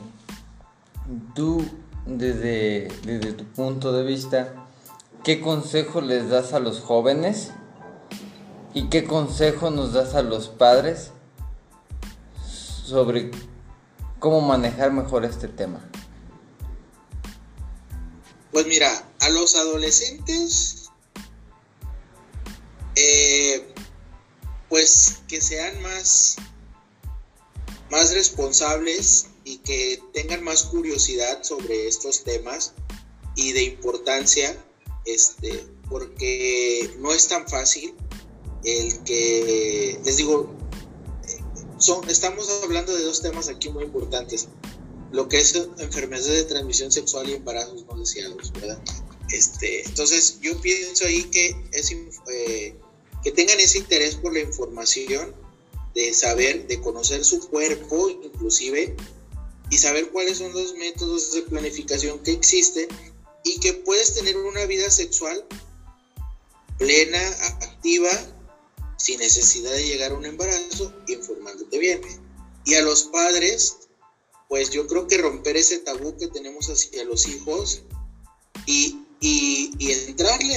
Tú, 1.35 1.65
desde, 2.07 2.87
desde 3.03 3.33
tu 3.33 3.45
punto 3.45 3.91
de 3.91 4.03
vista, 4.03 4.67
¿qué 5.23 5.41
consejo 5.41 6.01
les 6.01 6.29
das 6.29 6.53
a 6.53 6.59
los 6.59 6.79
jóvenes? 6.79 7.51
¿Y 8.73 8.89
qué 8.89 9.03
consejo 9.03 9.69
nos 9.69 9.93
das 9.93 10.15
a 10.15 10.21
los 10.21 10.47
padres 10.47 11.11
sobre 12.45 13.31
cómo 14.19 14.41
manejar 14.41 14.91
mejor 14.91 15.25
este 15.25 15.47
tema? 15.47 15.81
Pues 18.51 18.65
mira, 18.67 18.89
a 19.19 19.29
los 19.29 19.55
adolescentes, 19.55 20.89
eh, 22.95 23.73
pues 24.69 25.19
que 25.27 25.41
sean 25.41 25.81
más, 25.81 26.37
más 27.91 28.13
responsables 28.13 29.27
y 29.47 29.59
que 29.59 30.01
tengan 30.13 30.43
más 30.43 30.63
curiosidad 30.63 31.41
sobre 31.41 31.87
estos 31.87 32.25
temas 32.25 32.73
y 33.37 33.53
de 33.53 33.63
importancia, 33.63 34.61
este, 35.05 35.63
porque 35.89 36.93
no 36.99 37.13
es 37.13 37.29
tan 37.29 37.47
fácil 37.47 37.93
el 38.65 39.03
que, 39.05 39.97
les 40.03 40.17
digo, 40.17 40.53
son, 41.77 42.09
estamos 42.09 42.49
hablando 42.61 42.93
de 42.93 43.03
dos 43.03 43.21
temas 43.21 43.47
aquí 43.47 43.69
muy 43.69 43.85
importantes 43.85 44.49
lo 45.13 45.29
que 45.29 45.39
es 45.39 45.55
enfermedades 45.77 46.27
de 46.27 46.43
transmisión 46.43 46.91
sexual 46.91 47.29
y 47.29 47.35
embarazos 47.35 47.85
no 47.85 47.97
deseados, 47.97 48.51
¿verdad? 48.51 48.77
Este, 49.31 49.85
entonces 49.87 50.39
yo 50.41 50.59
pienso 50.59 51.05
ahí 51.05 51.23
que 51.23 51.55
es 51.71 51.89
eh, 51.91 52.75
que 53.23 53.31
tengan 53.31 53.57
ese 53.61 53.77
interés 53.77 54.15
por 54.15 54.33
la 54.33 54.41
información, 54.41 55.33
de 55.95 56.13
saber, 56.13 56.67
de 56.67 56.81
conocer 56.81 57.23
su 57.23 57.39
cuerpo 57.49 58.09
inclusive, 58.09 58.95
y 59.69 59.77
saber 59.77 60.09
cuáles 60.11 60.37
son 60.37 60.53
los 60.53 60.75
métodos 60.75 61.33
de 61.33 61.41
planificación 61.43 62.19
que 62.19 62.31
existen 62.31 62.87
y 63.43 63.59
que 63.59 63.73
puedes 63.73 64.13
tener 64.13 64.37
una 64.37 64.65
vida 64.65 64.89
sexual 64.89 65.45
plena, 66.77 67.27
activa, 67.61 68.09
sin 68.97 69.19
necesidad 69.19 69.71
de 69.71 69.85
llegar 69.85 70.11
a 70.11 70.15
un 70.15 70.25
embarazo, 70.25 70.93
informándote 71.07 71.77
bien. 71.77 72.01
Y 72.65 72.75
a 72.75 72.81
los 72.81 73.03
padres, 73.03 73.77
pues 74.49 74.69
yo 74.69 74.87
creo 74.87 75.07
que 75.07 75.17
romper 75.17 75.57
ese 75.57 75.79
tabú 75.79 76.15
que 76.17 76.27
tenemos 76.27 76.69
hacia 76.69 77.03
los 77.05 77.27
hijos 77.27 77.83
y, 78.65 79.03
entrarle 79.79 80.55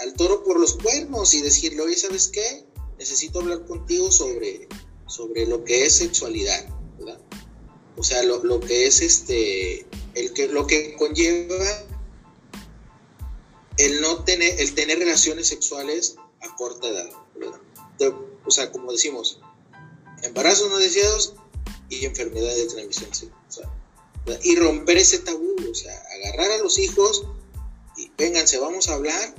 al, 0.00 0.14
toro 0.14 0.44
por 0.44 0.60
los 0.60 0.74
cuernos 0.74 1.34
y 1.34 1.42
decirle, 1.42 1.82
oye, 1.82 1.96
¿sabes 1.96 2.28
qué? 2.28 2.64
Necesito 2.98 3.40
hablar 3.40 3.66
contigo 3.66 4.12
sobre, 4.12 4.68
sobre 5.06 5.46
lo 5.46 5.64
que 5.64 5.86
es 5.86 5.96
sexualidad. 5.96 6.79
O 8.00 8.02
sea, 8.02 8.22
lo, 8.22 8.60
que 8.60 8.86
es 8.86 9.02
este, 9.02 9.84
el 10.14 10.32
que, 10.32 10.48
lo 10.48 10.66
que 10.66 10.96
conlleva 10.96 11.84
el 13.76 14.00
no 14.00 14.24
tener, 14.24 14.58
el 14.58 14.74
tener 14.74 14.98
relaciones 14.98 15.48
sexuales 15.48 16.16
a 16.40 16.56
corta 16.56 16.88
edad, 16.88 17.10
¿verdad? 17.34 17.60
o 18.46 18.50
sea, 18.50 18.72
como 18.72 18.90
decimos, 18.90 19.38
embarazos 20.22 20.70
no 20.70 20.78
deseados 20.78 21.34
y 21.90 22.06
enfermedades 22.06 22.56
de 22.56 22.74
transmisión 22.74 23.14
sexual. 23.14 23.70
Y 24.44 24.56
romper 24.56 24.96
ese 24.96 25.18
tabú, 25.18 25.54
o 25.70 25.74
sea, 25.74 26.02
agarrar 26.14 26.52
a 26.52 26.58
los 26.62 26.78
hijos 26.78 27.26
y 27.98 28.10
vénganse, 28.16 28.58
vamos 28.60 28.88
a 28.88 28.94
hablar 28.94 29.34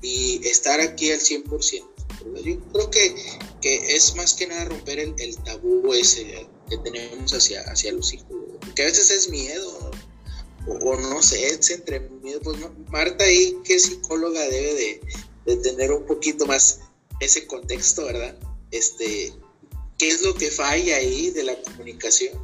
y 0.00 0.40
estar 0.48 0.80
aquí 0.80 1.12
al 1.12 1.20
100%. 1.20 1.84
Yo 2.44 2.60
creo 2.72 2.90
que, 2.90 3.14
que 3.60 3.94
es 3.94 4.16
más 4.16 4.32
que 4.32 4.46
nada 4.46 4.64
romper 4.64 5.00
el, 5.00 5.36
tabú 5.44 5.92
ese 5.92 6.48
que 6.70 6.78
tenemos 6.78 7.34
hacia, 7.34 7.60
hacia 7.62 7.92
los 7.92 8.14
hijos, 8.14 8.28
porque 8.60 8.82
a 8.82 8.86
veces 8.86 9.10
es 9.10 9.28
miedo, 9.28 9.90
o, 10.66 10.96
no 10.96 11.22
sé, 11.22 11.48
es 11.48 11.70
entre 11.70 12.00
miedo. 12.00 12.40
Pues 12.42 12.56
Marta 12.88 13.24
ahí, 13.24 13.58
que 13.64 13.78
psicóloga, 13.78 14.40
debe 14.40 14.74
de, 14.74 15.00
de 15.46 15.56
tener 15.56 15.92
un 15.92 16.06
poquito 16.06 16.46
más 16.46 16.80
ese 17.20 17.46
contexto, 17.46 18.04
¿verdad? 18.04 18.36
Este, 18.70 19.34
¿Qué 20.00 20.08
es 20.08 20.22
lo 20.22 20.34
que 20.34 20.50
falla 20.50 20.96
ahí 20.96 21.30
de 21.30 21.44
la 21.44 21.54
comunicación? 21.56 22.38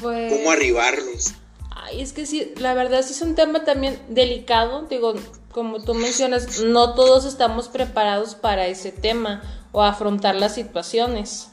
Pues, 0.00 0.32
¿Cómo 0.32 0.50
arribarlos? 0.50 1.34
Ay, 1.70 2.00
es 2.00 2.14
que 2.14 2.24
sí, 2.24 2.54
la 2.56 2.72
verdad 2.72 3.00
es 3.00 3.20
un 3.20 3.34
tema 3.34 3.64
también 3.64 4.00
delicado. 4.08 4.86
Digo, 4.88 5.14
como 5.52 5.82
tú 5.82 5.92
mencionas, 5.94 6.60
no 6.60 6.94
todos 6.94 7.26
estamos 7.26 7.68
preparados 7.68 8.34
para 8.34 8.66
ese 8.66 8.92
tema 8.92 9.68
o 9.72 9.82
afrontar 9.82 10.36
las 10.36 10.54
situaciones. 10.54 11.48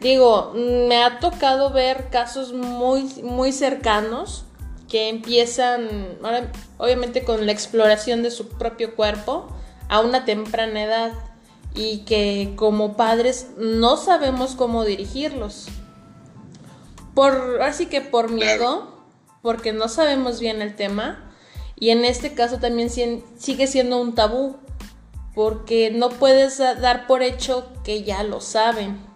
Digo, 0.00 0.52
me 0.54 1.02
ha 1.02 1.20
tocado 1.20 1.70
ver 1.70 2.08
casos 2.10 2.54
muy, 2.54 3.04
muy 3.22 3.52
cercanos 3.52 4.44
que 4.88 5.08
empiezan, 5.10 6.18
obviamente, 6.78 7.22
con 7.22 7.44
la 7.44 7.52
exploración 7.52 8.22
de 8.22 8.30
su 8.30 8.48
propio 8.48 8.96
cuerpo 8.96 9.48
a 9.88 10.00
una 10.00 10.24
temprana 10.24 10.82
edad 10.82 11.12
y 11.74 11.98
que 11.98 12.54
como 12.56 12.96
padres 12.96 13.48
no 13.58 13.98
sabemos 13.98 14.54
cómo 14.54 14.84
dirigirlos. 14.84 15.68
Por, 17.14 17.60
así 17.60 17.86
que 17.86 18.00
por 18.00 18.30
miedo, 18.30 19.04
porque 19.42 19.72
no 19.72 19.88
sabemos 19.88 20.40
bien 20.40 20.62
el 20.62 20.76
tema, 20.76 21.30
y 21.78 21.90
en 21.90 22.04
este 22.06 22.34
caso 22.34 22.58
también 22.58 22.90
sigue 22.90 23.66
siendo 23.66 24.00
un 24.00 24.14
tabú, 24.14 24.56
porque 25.34 25.90
no 25.90 26.08
puedes 26.08 26.58
dar 26.58 27.06
por 27.06 27.22
hecho 27.22 27.68
que 27.84 28.02
ya 28.02 28.22
lo 28.22 28.40
saben, 28.40 29.09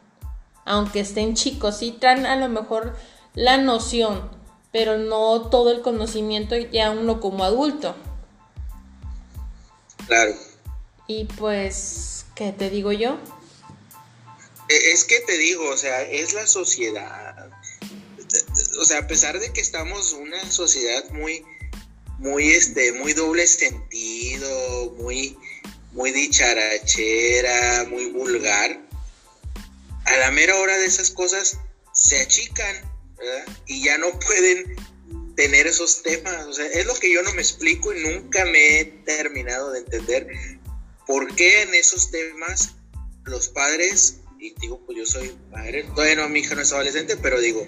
aunque 0.64 1.00
estén 1.00 1.34
chicos, 1.34 1.82
y 1.82 1.92
traen 1.92 2.26
a 2.26 2.36
lo 2.36 2.48
mejor 2.48 2.96
la 3.34 3.56
noción, 3.56 4.30
pero 4.72 4.98
no 4.98 5.48
todo 5.50 5.70
el 5.70 5.82
conocimiento 5.82 6.56
ya 6.56 6.90
uno 6.90 7.20
como 7.20 7.44
adulto. 7.44 7.94
Claro. 10.06 10.34
Y 11.06 11.24
pues 11.24 12.14
¿Qué 12.34 12.50
te 12.50 12.68
digo 12.68 12.92
yo? 12.92 13.16
E, 14.68 14.92
es 14.92 15.04
que 15.04 15.20
te 15.20 15.38
digo, 15.38 15.68
o 15.68 15.76
sea, 15.76 16.02
es 16.02 16.32
la 16.32 16.46
sociedad. 16.46 17.50
O 18.80 18.84
sea, 18.84 18.98
a 19.00 19.06
pesar 19.06 19.38
de 19.38 19.52
que 19.52 19.60
estamos 19.60 20.12
una 20.14 20.50
sociedad 20.50 21.08
muy, 21.10 21.44
muy, 22.18 22.50
este, 22.50 22.92
muy 22.92 23.12
doble 23.12 23.46
sentido, 23.46 24.90
muy, 24.98 25.38
muy 25.92 26.10
dicharachera, 26.10 27.84
muy 27.88 28.06
vulgar, 28.06 28.83
a 30.04 30.16
la 30.18 30.30
mera 30.30 30.56
hora 30.56 30.76
de 30.78 30.86
esas 30.86 31.10
cosas 31.10 31.58
se 31.92 32.20
achican, 32.20 32.76
¿verdad? 33.16 33.44
Y 33.66 33.84
ya 33.84 33.98
no 33.98 34.18
pueden 34.20 34.76
tener 35.36 35.66
esos 35.66 36.02
temas. 36.02 36.46
O 36.46 36.52
sea, 36.52 36.66
es 36.66 36.86
lo 36.86 36.94
que 36.94 37.12
yo 37.12 37.22
no 37.22 37.32
me 37.34 37.42
explico 37.42 37.92
y 37.92 38.02
nunca 38.02 38.44
me 38.44 38.80
he 38.80 38.84
terminado 38.84 39.72
de 39.72 39.80
entender 39.80 40.28
¿Por 41.06 41.34
qué 41.34 41.62
en 41.62 41.74
esos 41.74 42.10
temas 42.10 42.76
los 43.24 43.48
padres, 43.48 44.20
y 44.38 44.54
digo, 44.60 44.80
pues 44.86 44.98
yo 44.98 45.06
soy 45.06 45.36
padre, 45.50 45.84
todavía 45.94 46.16
no, 46.16 46.28
mi 46.28 46.40
hija 46.40 46.54
no 46.54 46.62
es 46.62 46.72
adolescente, 46.72 47.16
pero 47.16 47.40
digo, 47.40 47.66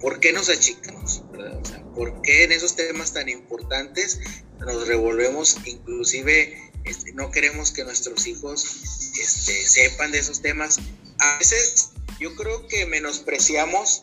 ¿por 0.00 0.18
qué 0.18 0.32
nos 0.32 0.48
achicamos? 0.48 1.22
O 1.32 1.64
sea, 1.64 1.84
¿Por 1.94 2.20
qué 2.22 2.44
en 2.44 2.52
esos 2.52 2.74
temas 2.74 3.12
tan 3.12 3.28
importantes 3.28 4.20
nos 4.58 4.86
revolvemos, 4.88 5.56
inclusive 5.64 6.72
este, 6.84 7.12
no 7.12 7.30
queremos 7.30 7.70
que 7.70 7.84
nuestros 7.84 8.26
hijos 8.26 8.64
este, 9.20 9.64
sepan 9.64 10.12
de 10.12 10.18
esos 10.18 10.42
temas? 10.42 10.78
A 11.18 11.38
veces 11.38 11.90
yo 12.18 12.34
creo 12.34 12.66
que 12.68 12.86
menospreciamos 12.86 14.02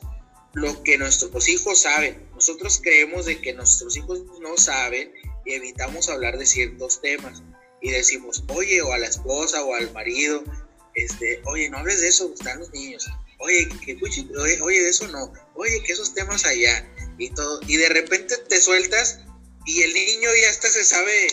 lo 0.54 0.84
que 0.84 0.98
nuestros 0.98 1.48
hijos 1.50 1.82
saben. 1.82 2.28
Nosotros 2.34 2.80
creemos 2.82 3.26
de 3.26 3.42
que 3.42 3.54
nuestros 3.54 3.98
hijos 3.98 4.22
no 4.40 4.58
saben 4.58 5.12
y 5.46 5.54
evitamos 5.54 6.10
hablar 6.10 6.38
de 6.38 6.46
ciertos 6.46 7.02
temas 7.02 7.42
y 7.82 7.92
decimos, 7.92 8.44
oye, 8.48 8.82
o 8.82 8.94
a 8.94 8.98
la 8.98 9.08
esposa 9.08 9.64
o 9.64 9.76
al 9.76 9.92
marido, 9.92 10.44
este, 10.96 11.42
oye, 11.46 11.70
no 11.70 11.80
hables 11.80 12.02
de 12.02 12.08
eso, 12.08 12.32
están 12.34 12.60
los 12.60 12.72
niños, 12.72 13.10
oye, 13.40 13.68
que 13.84 13.98
oye, 14.02 14.62
oye, 14.62 14.82
de 14.82 14.90
eso 14.90 15.08
no, 15.10 15.34
oye, 15.56 15.84
que 15.84 15.92
esos 15.92 16.14
temas 16.14 16.46
allá, 16.46 16.88
y 17.18 17.30
todo, 17.32 17.60
y 17.68 17.78
de 17.78 17.90
repente 17.90 18.38
te 18.38 18.62
sueltas 18.62 19.20
y 19.66 19.82
el 19.82 19.94
niño 19.94 20.30
ya 20.42 20.50
hasta 20.50 20.70
se 20.70 20.84
sabe 20.84 21.28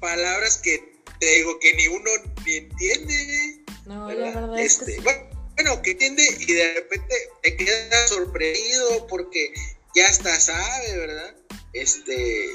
palabras 0.00 0.58
que 0.58 1.02
te 1.20 1.26
digo 1.36 1.58
que 1.60 1.74
ni 1.74 1.88
uno 1.88 2.10
ni 2.44 2.54
entiende. 2.56 3.55
No, 3.86 4.10
la 4.10 4.26
verdad 4.32 4.58
es 4.58 4.78
que 4.78 4.96
este, 4.96 5.00
bueno, 5.00 5.82
que 5.82 5.92
entiende 5.92 6.22
y 6.40 6.52
de 6.52 6.74
repente 6.74 7.14
te 7.42 7.56
quedas 7.56 8.10
sorprendido 8.10 9.06
porque 9.06 9.52
ya 9.94 10.06
hasta 10.06 10.38
sabe, 10.40 10.98
¿verdad? 10.98 11.34
Este, 11.72 12.50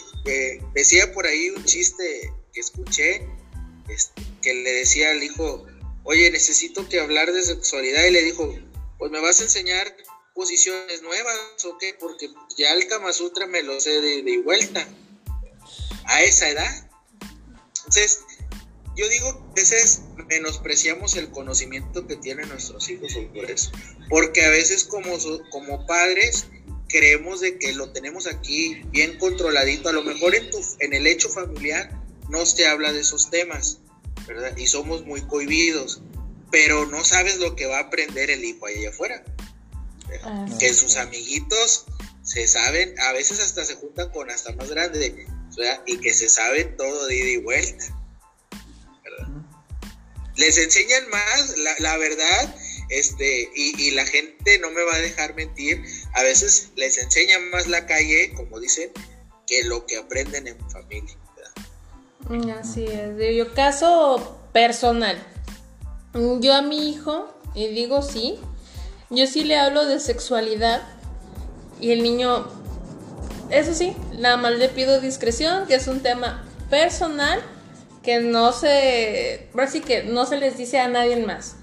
decía 0.74 1.12
por 1.14 1.26
ahí 1.26 1.50
un 1.50 1.64
chiste 1.66 2.32
que 2.54 2.60
escuché 2.60 3.26
este, 3.88 4.22
que 4.42 4.54
le 4.54 4.72
decía 4.74 5.12
al 5.12 5.24
hijo, 5.24 5.66
oye, 6.04 6.30
necesito 6.32 6.88
que 6.90 7.00
hablar 7.00 7.32
de 7.32 7.44
sexualidad 7.44 8.06
y 8.06 8.12
le 8.12 8.24
dijo, 8.24 8.54
pues 8.98 9.12
me 9.12 9.20
vas 9.20 9.40
a 9.40 9.44
enseñar 9.44 9.96
posiciones 10.34 11.02
nuevas 11.02 11.38
o 11.66 11.78
qué, 11.78 11.96
porque 12.00 12.30
ya 12.58 12.74
el 12.74 12.88
Kama 12.88 13.14
Sutra 13.14 13.48
me 13.48 13.64
lo 13.64 13.80
sé 13.80 14.02
de, 14.02 14.22
de 14.24 14.38
vuelta 14.40 14.88
a 16.06 16.24
esa 16.24 16.50
edad. 16.50 16.90
Entonces, 17.78 18.20
yo 18.96 19.08
digo 19.10 19.34
que 19.56 19.62
a 19.62 19.64
veces 19.64 20.02
menospreciamos 20.28 21.16
el 21.16 21.30
conocimiento 21.32 22.08
que 22.08 22.16
tienen 22.16 22.50
nuestros 22.50 22.90
hijos 22.90 23.14
sobre 23.14 23.54
eso. 23.54 23.72
porque 24.10 24.46
a 24.46 24.50
veces 24.50 24.84
como, 24.84 25.18
como 25.50 25.86
padres 25.86 26.48
creemos 26.88 27.40
de 27.40 27.58
que 27.58 27.74
lo 27.74 27.92
tenemos 27.92 28.28
aquí 28.28 28.82
bien 28.92 29.18
controladito, 29.18 29.90
a 29.90 29.94
lo 29.94 30.04
mejor 30.04 30.36
en, 30.36 30.50
tu, 30.52 30.62
en 30.80 30.94
el 30.94 31.08
hecho 31.08 31.30
familiar 31.30 31.90
no 32.30 32.46
se 32.46 32.68
habla 32.68 32.92
de 32.92 33.02
esos 33.02 33.30
temas, 33.30 33.80
¿verdad? 34.28 34.56
Y 34.58 34.68
somos 34.68 35.06
muy 35.06 35.22
cohibidos, 35.22 36.02
pero 36.52 36.86
no 36.86 37.04
sabes 37.04 37.38
lo 37.38 37.56
que 37.56 37.66
va 37.66 37.78
a 37.78 37.82
aprender 37.84 38.30
el 38.30 38.44
hijo 38.44 38.66
allá 38.66 38.90
afuera. 38.90 39.24
Ah, 40.24 40.46
que 40.60 40.74
sus 40.74 40.98
amiguitos 40.98 41.86
se 42.24 42.48
saben, 42.48 43.00
a 43.00 43.14
veces 43.14 43.40
hasta 43.40 43.64
se 43.64 43.76
juntan 43.76 44.12
con 44.12 44.30
hasta 44.30 44.54
más 44.54 44.70
grandes, 44.70 45.14
y 45.86 45.98
que 45.98 46.14
se 46.14 46.30
saben 46.30 46.76
todo 46.78 47.08
de 47.08 47.16
ida 47.16 47.30
y 47.30 47.38
vuelta. 47.38 48.01
Les 50.38 50.58
enseñan 50.58 51.10
más, 51.10 51.56
la, 51.80 51.98
verdad, 51.98 52.56
este, 52.90 53.50
y, 53.54 53.92
la 53.92 54.06
gente 54.06 54.60
no 54.60 54.72
me 54.72 54.84
va 54.84 54.96
a 54.96 55.00
dejar 55.00 55.36
mentir, 55.36 55.84
a 56.14 56.24
veces 56.24 56.70
les 56.76 56.98
enseñan 56.98 57.50
más 57.50 57.68
la 57.68 57.86
calle, 57.86 58.34
como 58.36 58.60
dicen, 58.60 58.92
que 59.46 59.64
lo 59.64 59.86
que 59.86 59.98
aprenden 59.98 60.48
en 60.48 60.70
familia. 60.70 61.16
Mm, 62.30 62.50
así 62.52 62.86
es, 62.86 63.36
yo 63.36 63.54
caso 63.54 64.40
personal. 64.54 65.22
Yo 66.14 66.54
a 66.54 66.62
mi 66.62 66.90
hijo, 66.90 67.34
y 67.56 67.68
digo 67.68 68.02
sí, 68.02 68.40
yo 69.10 69.28
sí 69.28 69.44
le 69.44 69.58
hablo 69.58 69.86
de 69.86 70.00
sexualidad 70.00 70.82
y 71.80 71.92
el 71.92 72.04
niño, 72.04 72.48
eso 73.50 73.74
sí, 73.74 73.96
nada 74.18 74.38
más 74.38 74.54
le 74.54 74.70
pido 74.70 75.02
discreción, 75.02 75.68
que 75.68 75.76
es 75.76 75.88
un 75.88 76.02
tema 76.02 76.46
personal 76.70 77.44
que 78.04 78.20
no 78.20 78.52
se, 78.52 79.50
que 79.86 80.04
no 80.04 80.26
se 80.26 80.38
les 80.38 80.58
dice 80.58 80.80
a 80.80 80.88
nadie 80.88 81.18
más 81.18 81.56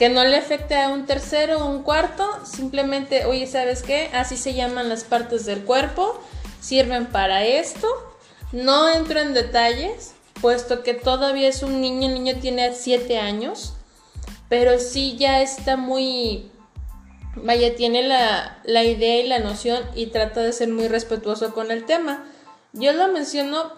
que 0.00 0.08
no 0.08 0.24
le 0.24 0.38
afecte 0.38 0.74
a 0.76 0.88
un 0.88 1.04
tercero 1.04 1.58
o 1.58 1.68
un 1.68 1.82
cuarto, 1.82 2.26
simplemente, 2.46 3.26
oye, 3.26 3.46
¿sabes 3.46 3.82
qué? 3.82 4.08
Así 4.14 4.38
se 4.38 4.54
llaman 4.54 4.88
las 4.88 5.04
partes 5.04 5.44
del 5.44 5.62
cuerpo, 5.62 6.18
sirven 6.58 7.04
para 7.04 7.44
esto. 7.44 7.86
No 8.50 8.88
entro 8.88 9.20
en 9.20 9.34
detalles, 9.34 10.14
puesto 10.40 10.82
que 10.82 10.94
todavía 10.94 11.48
es 11.48 11.62
un 11.62 11.82
niño, 11.82 12.08
el 12.08 12.14
niño 12.14 12.40
tiene 12.40 12.72
7 12.72 13.18
años, 13.18 13.74
pero 14.48 14.78
sí 14.78 15.16
ya 15.18 15.42
está 15.42 15.76
muy, 15.76 16.50
vaya, 17.34 17.76
tiene 17.76 18.02
la, 18.02 18.62
la 18.64 18.84
idea 18.84 19.22
y 19.22 19.28
la 19.28 19.40
noción 19.40 19.82
y 19.94 20.06
trata 20.06 20.40
de 20.40 20.54
ser 20.54 20.70
muy 20.70 20.88
respetuoso 20.88 21.52
con 21.52 21.70
el 21.70 21.84
tema. 21.84 22.24
Yo 22.72 22.94
lo 22.94 23.08
menciono, 23.08 23.70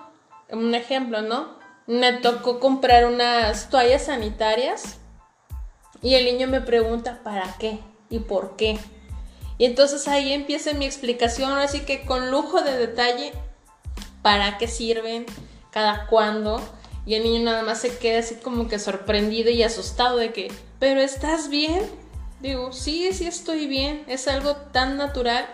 un 0.51 0.77
ejemplo, 0.77 1.21
¿no? 1.21 1.62
Me 1.87 2.13
tocó 2.13 2.61
comprar 2.61 3.07
unas 3.07 3.69
toallas 3.69 4.07
sanitarias 4.07 4.99
y 6.01 6.15
el 6.15 6.25
niño 6.25 6.49
me 6.49 6.61
pregunta, 6.61 7.21
¿para 7.23 7.57
qué? 7.59 7.79
¿Y 8.11 8.21
por 8.21 8.57
qué? 8.57 8.79
Y 9.59 9.65
entonces 9.65 10.09
ahí 10.09 10.33
empieza 10.33 10.73
mi 10.75 10.85
explicación, 10.85 11.53
así 11.53 11.81
que 11.81 12.05
con 12.05 12.31
lujo 12.31 12.63
de 12.63 12.77
detalle, 12.77 13.33
¿para 14.23 14.59
qué 14.59 14.69
sirven? 14.69 15.27
¿Cada 15.71 16.07
cuándo? 16.07 16.61
Y 17.07 17.15
el 17.15 17.25
niño 17.25 17.45
nada 17.45 17.63
más 17.63 17.81
se 17.81 17.97
queda 17.99 18.21
así 18.21 18.37
como 18.37 18.69
que 18.69 18.79
sorprendido 18.79 19.51
y 19.51 19.63
asustado 19.63 20.17
de 20.17 20.33
que, 20.33 20.53
¿pero 20.79 21.01
estás 21.01 21.49
bien? 21.49 21.83
Digo, 22.41 22.73
sí, 22.73 23.13
sí 23.13 23.27
estoy 23.27 23.67
bien, 23.67 24.05
es 24.09 24.29
algo 24.29 24.57
tan 24.57 24.97
natural. 24.97 25.47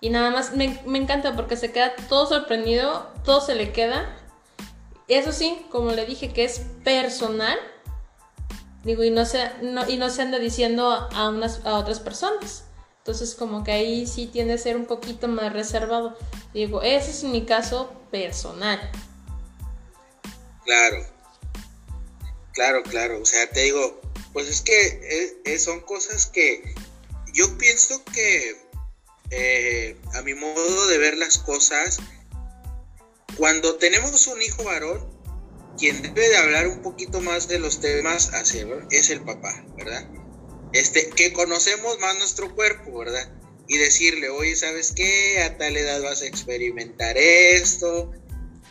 Y 0.00 0.10
nada 0.10 0.30
más 0.30 0.54
me, 0.54 0.80
me 0.86 0.98
encanta 0.98 1.34
porque 1.34 1.56
se 1.56 1.72
queda 1.72 1.94
todo 2.08 2.26
sorprendido, 2.26 3.10
todo 3.24 3.40
se 3.40 3.54
le 3.54 3.72
queda. 3.72 4.16
Eso 5.08 5.32
sí, 5.32 5.64
como 5.70 5.92
le 5.92 6.06
dije 6.06 6.32
que 6.32 6.44
es 6.44 6.60
personal, 6.84 7.58
Digo, 8.84 9.02
y 9.02 9.10
no 9.10 9.26
se, 9.26 9.50
y 9.88 9.96
no 9.96 10.10
se 10.10 10.22
anda 10.22 10.38
diciendo 10.38 10.90
a, 10.90 11.28
unas, 11.28 11.64
a 11.66 11.74
otras 11.74 12.00
personas. 12.00 12.64
Entonces, 12.98 13.34
como 13.34 13.64
que 13.64 13.72
ahí 13.72 14.06
sí 14.06 14.26
tiende 14.26 14.54
a 14.54 14.58
ser 14.58 14.76
un 14.76 14.86
poquito 14.86 15.28
más 15.28 15.52
reservado. 15.52 16.16
Digo, 16.54 16.82
ese 16.82 17.10
es 17.10 17.24
mi 17.24 17.44
caso 17.44 17.92
personal. 18.10 18.80
Claro. 20.64 21.06
Claro, 22.52 22.82
claro. 22.84 23.20
O 23.20 23.24
sea, 23.24 23.50
te 23.50 23.64
digo, 23.64 24.00
pues 24.32 24.48
es 24.48 24.62
que 24.62 25.58
son 25.58 25.80
cosas 25.80 26.26
que 26.26 26.74
yo 27.34 27.58
pienso 27.58 28.02
que 28.04 28.56
eh, 29.30 29.96
a 30.14 30.22
mi 30.22 30.34
modo 30.34 30.86
de 30.86 30.98
ver 30.98 31.16
las 31.16 31.38
cosas, 31.38 31.98
cuando 33.38 33.76
tenemos 33.76 34.26
un 34.26 34.42
hijo 34.42 34.64
varón, 34.64 35.08
quien 35.78 36.02
debe 36.02 36.28
de 36.28 36.36
hablar 36.36 36.66
un 36.66 36.82
poquito 36.82 37.20
más 37.20 37.46
de 37.48 37.60
los 37.60 37.80
temas 37.80 38.34
hacia, 38.34 38.66
es 38.90 39.10
el 39.10 39.22
papá, 39.22 39.64
¿verdad? 39.76 40.06
Este, 40.72 41.08
que 41.10 41.32
conocemos 41.32 41.98
más 42.00 42.18
nuestro 42.18 42.54
cuerpo, 42.54 42.98
¿verdad? 42.98 43.32
Y 43.68 43.78
decirle, 43.78 44.28
oye, 44.28 44.56
¿sabes 44.56 44.92
qué? 44.92 45.40
A 45.42 45.56
tal 45.56 45.76
edad 45.76 46.02
vas 46.02 46.22
a 46.22 46.26
experimentar 46.26 47.16
esto, 47.16 48.12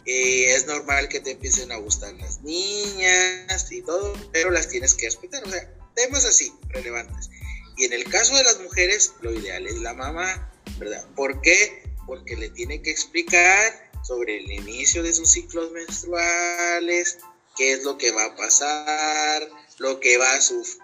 es 0.05 0.65
normal 0.67 1.07
que 1.09 1.19
te 1.19 1.31
empiecen 1.31 1.71
a 1.71 1.77
gustar 1.77 2.13
las 2.15 2.41
niñas 2.41 3.71
y 3.71 3.81
todo, 3.81 4.13
pero 4.31 4.51
las 4.51 4.69
tienes 4.69 4.93
que 4.93 5.05
respetar, 5.05 5.43
o 5.45 5.49
sea, 5.49 5.73
temas 5.95 6.25
así, 6.25 6.53
relevantes. 6.69 7.29
Y 7.77 7.85
en 7.85 7.93
el 7.93 8.03
caso 8.05 8.35
de 8.35 8.43
las 8.43 8.59
mujeres, 8.61 9.13
lo 9.21 9.33
ideal 9.33 9.65
es 9.65 9.75
la 9.75 9.93
mamá, 9.93 10.51
¿verdad? 10.77 11.05
¿Por 11.15 11.41
qué? 11.41 11.83
Porque 12.05 12.35
le 12.35 12.49
tiene 12.49 12.81
que 12.81 12.91
explicar 12.91 13.86
sobre 14.07 14.37
el 14.37 14.49
inicio 14.49 15.03
de 15.03 15.13
sus 15.13 15.29
ciclos 15.29 15.71
menstruales, 15.73 17.17
qué 17.57 17.73
es 17.73 17.83
lo 17.83 17.97
que 17.97 18.11
va 18.11 18.23
a 18.23 18.35
pasar, 18.37 19.49
lo 19.79 19.99
que 19.99 20.17
va 20.17 20.33
a 20.33 20.39
sufrir, 20.41 20.79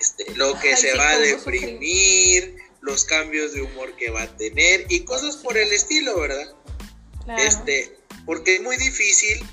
este, 0.00 0.34
lo 0.36 0.58
que 0.60 0.74
se 0.76 0.96
va 0.96 1.10
a 1.10 1.18
deprimir, 1.18 2.56
los 2.80 3.04
cambios 3.04 3.52
de 3.52 3.60
humor 3.60 3.94
que 3.96 4.10
va 4.10 4.22
a 4.22 4.36
tener 4.36 4.86
y 4.88 5.04
cosas 5.04 5.36
por 5.36 5.58
el 5.58 5.70
estilo, 5.70 6.18
¿verdad? 6.18 6.54
Este, 7.38 7.98
porque 8.24 8.56
es 8.56 8.62
muy 8.62 8.76
difícil 8.78 9.44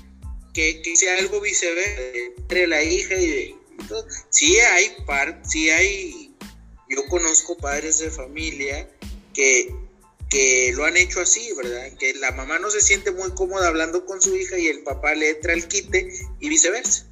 que, 0.54 0.82
sea 0.96 1.18
algo 1.18 1.40
viceversa 1.40 2.02
entre 2.38 2.66
la 2.66 2.82
hija 2.82 3.14
y, 3.16 3.54
todo. 3.88 4.06
Sí 4.30 4.58
hay 4.60 4.94
par, 5.06 5.42
sí 5.44 5.68
hay, 5.68 6.34
yo 6.88 7.06
conozco 7.08 7.56
padres 7.56 7.98
de 7.98 8.10
familia 8.10 8.88
que 9.34 9.81
que 10.32 10.72
lo 10.74 10.86
han 10.86 10.96
hecho 10.96 11.20
así, 11.20 11.52
¿verdad? 11.54 11.94
Que 11.98 12.14
la 12.14 12.32
mamá 12.32 12.58
no 12.58 12.70
se 12.70 12.80
siente 12.80 13.10
muy 13.10 13.30
cómoda 13.32 13.68
hablando 13.68 14.06
con 14.06 14.22
su 14.22 14.34
hija 14.34 14.56
y 14.56 14.66
el 14.66 14.82
papá 14.82 15.14
le 15.14 15.28
entra 15.28 15.52
el 15.52 15.68
quite 15.68 16.10
y 16.40 16.48
viceversa. 16.48 17.04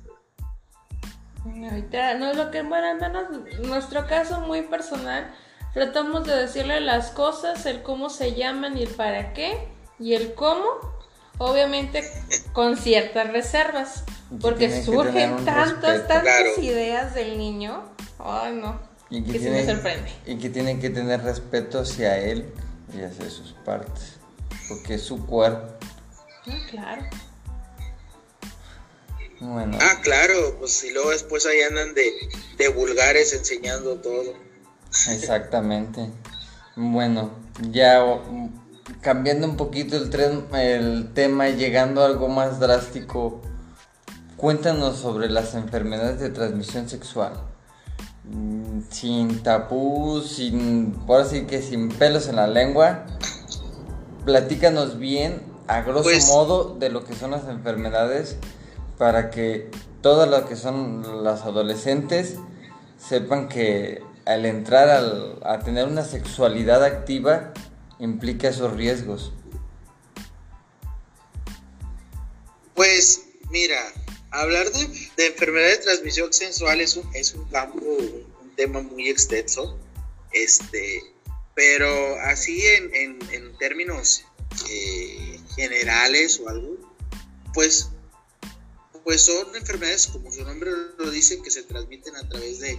Ahorita, 1.45 2.15
no 2.15 2.31
es 2.31 2.37
lo 2.39 2.51
que, 2.51 2.63
bueno, 2.63 2.87
al 2.87 2.99
menos 2.99 3.25
nuestro 3.61 4.07
caso 4.07 4.41
muy 4.41 4.63
personal, 4.63 5.35
tratamos 5.75 6.27
de 6.27 6.35
decirle 6.35 6.81
las 6.81 7.11
cosas, 7.11 7.67
el 7.67 7.83
cómo 7.83 8.09
se 8.09 8.33
llaman 8.33 8.79
y 8.79 8.85
el 8.85 8.89
para 8.89 9.35
qué, 9.35 9.69
y 9.99 10.15
el 10.15 10.33
cómo, 10.33 10.65
obviamente 11.37 12.03
con 12.55 12.79
ciertas 12.79 13.31
reservas, 13.33 14.05
porque 14.41 14.83
surgen 14.83 15.45
tantas, 15.45 16.09
tantas 16.09 16.57
ideas 16.59 17.15
del 17.15 17.37
niño, 17.37 17.85
ay 18.19 18.55
no, 18.55 18.81
y 19.11 19.23
que, 19.25 19.39
se 19.39 19.51
me 19.51 19.67
sorprende. 19.67 20.11
Y 20.25 20.39
que 20.39 20.49
tienen 20.49 20.81
que 20.81 20.89
tener 20.89 21.23
respeto 21.23 21.81
hacia 21.81 22.17
él 22.19 22.51
y 22.95 23.03
hacer 23.03 23.31
sus 23.31 23.53
partes, 23.53 24.17
porque 24.69 24.95
es 24.95 25.03
su 25.03 25.25
cuerpo. 25.27 25.75
Ah, 26.47 26.59
claro. 26.71 27.03
Bueno. 29.41 29.79
Ah, 29.81 30.01
claro, 30.03 30.57
pues 30.59 30.85
y 30.85 30.91
luego 30.91 31.11
después 31.11 31.47
ahí 31.47 31.63
andan 31.63 31.95
de, 31.95 32.13
de 32.59 32.69
vulgares 32.69 33.33
enseñando 33.33 33.97
todo. 33.97 34.35
Exactamente. 35.09 36.11
Bueno, 36.77 37.31
ya 37.71 38.05
cambiando 39.01 39.47
un 39.47 39.57
poquito 39.57 39.97
el, 39.97 40.11
tren, 40.11 40.47
el 40.53 41.13
tema, 41.15 41.49
llegando 41.49 42.03
a 42.03 42.07
algo 42.07 42.29
más 42.29 42.61
drástico, 42.61 43.41
cuéntanos 44.37 44.99
sobre 44.99 45.31
las 45.31 45.55
enfermedades 45.55 46.21
de 46.21 46.31
transmisión 46.31 46.89
sexual 46.89 47.50
sin 48.91 49.43
tapú, 49.43 50.23
sin, 50.23 50.93
por 51.07 51.23
así 51.23 51.43
que 51.43 51.63
sin 51.63 51.89
pelos 51.89 52.29
en 52.29 52.37
la 52.37 52.47
lengua, 52.47 53.07
platícanos 54.25 54.99
bien, 54.99 55.43
a 55.67 55.83
grosso 55.83 56.05
pues 56.05 56.27
modo, 56.29 56.77
de 56.79 56.91
lo 56.91 57.05
que 57.05 57.15
son 57.15 57.31
las 57.31 57.49
enfermedades 57.49 58.37
para 58.99 59.31
que 59.31 59.71
todas 60.03 60.29
las 60.29 60.45
que 60.45 60.57
son 60.57 61.25
las 61.25 61.43
adolescentes 61.43 62.37
sepan 62.99 63.49
que 63.49 64.03
al 64.27 64.45
entrar 64.47 64.91
a 65.45 65.59
tener 65.61 65.87
una 65.87 66.05
sexualidad 66.05 66.85
activa 66.85 67.53
implica 67.99 68.49
esos 68.49 68.73
riesgos. 68.73 69.33
Pues 72.75 73.25
mira, 73.51 73.79
hablar 74.31 74.71
de, 74.71 75.27
enfermedad 75.27 75.69
de 75.69 75.79
transmisión 75.79 76.33
sexual 76.33 76.81
es 76.81 76.97
un, 76.97 77.09
es 77.15 77.35
un 77.35 77.45
campo, 77.49 77.81
tema 78.57 78.83
muy 78.83 79.09
extenso, 79.09 79.79
este, 80.33 81.03
pero 81.55 82.17
así 82.21 82.65
en, 82.67 83.19
en, 83.31 83.57
términos 83.59 84.25
eh, 84.71 85.41
generales 85.57 86.41
o 86.41 86.49
algo, 86.49 86.77
pues 87.55 87.91
pues 89.05 89.23
son 89.23 89.57
enfermedades, 89.57 90.07
como 90.09 90.31
su 90.31 90.45
nombre 90.45 90.71
lo 90.99 91.11
dice, 91.11 91.41
que 91.43 91.51
se 91.51 91.63
transmiten 91.63 92.15
a 92.17 92.29
través 92.29 92.61
de, 92.61 92.79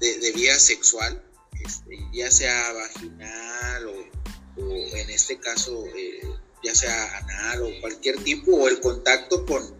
de, 0.00 0.32
vía 0.32 0.58
sexual, 0.58 1.22
este, 1.64 1.98
ya 2.12 2.30
sea 2.30 2.72
vaginal 2.72 3.86
o, 3.86 4.10
en 4.58 5.10
este 5.10 5.38
caso 5.38 5.86
eh, 5.96 6.20
ya 6.62 6.74
sea 6.74 7.18
anal 7.18 7.62
o 7.62 7.80
cualquier 7.80 8.22
tipo, 8.24 8.52
o 8.56 8.68
el 8.68 8.80
contacto 8.80 9.46
con, 9.46 9.74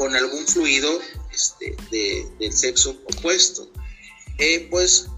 con 0.00 0.16
algún 0.16 0.46
fluido 0.46 0.98
este, 1.30 1.76
del 2.38 2.54
sexo 2.54 2.98
opuesto. 3.04 3.70
Eh, 4.38 4.66
pues 4.70 5.08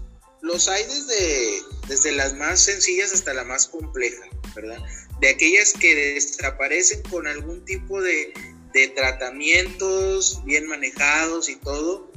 los 0.41 0.67
hay 0.67 0.83
desde, 0.83 1.61
desde 1.87 2.11
las 2.11 2.33
más 2.33 2.59
sencillas 2.59 3.13
hasta 3.13 3.33
la 3.33 3.45
más 3.45 3.67
compleja, 3.67 4.25
¿verdad? 4.53 4.83
De 5.21 5.29
aquellas 5.29 5.71
que 5.71 5.95
desaparecen 5.95 7.01
con 7.03 7.27
algún 7.27 7.63
tipo 7.63 8.01
de, 8.01 8.33
de 8.73 8.89
tratamientos 8.89 10.43
bien 10.43 10.67
manejados 10.67 11.47
y 11.47 11.55
todo. 11.55 12.11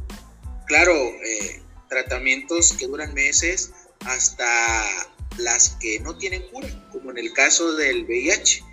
Claro, 0.66 0.92
eh, 0.92 1.62
tratamientos 1.88 2.72
que 2.72 2.88
duran 2.88 3.14
meses 3.14 3.70
hasta 4.00 5.14
las 5.38 5.76
que 5.80 6.00
no 6.00 6.18
tienen 6.18 6.42
cura, 6.48 6.88
como 6.90 7.12
en 7.12 7.18
el 7.18 7.32
caso 7.32 7.76
del 7.76 8.06
VIH, 8.06 8.64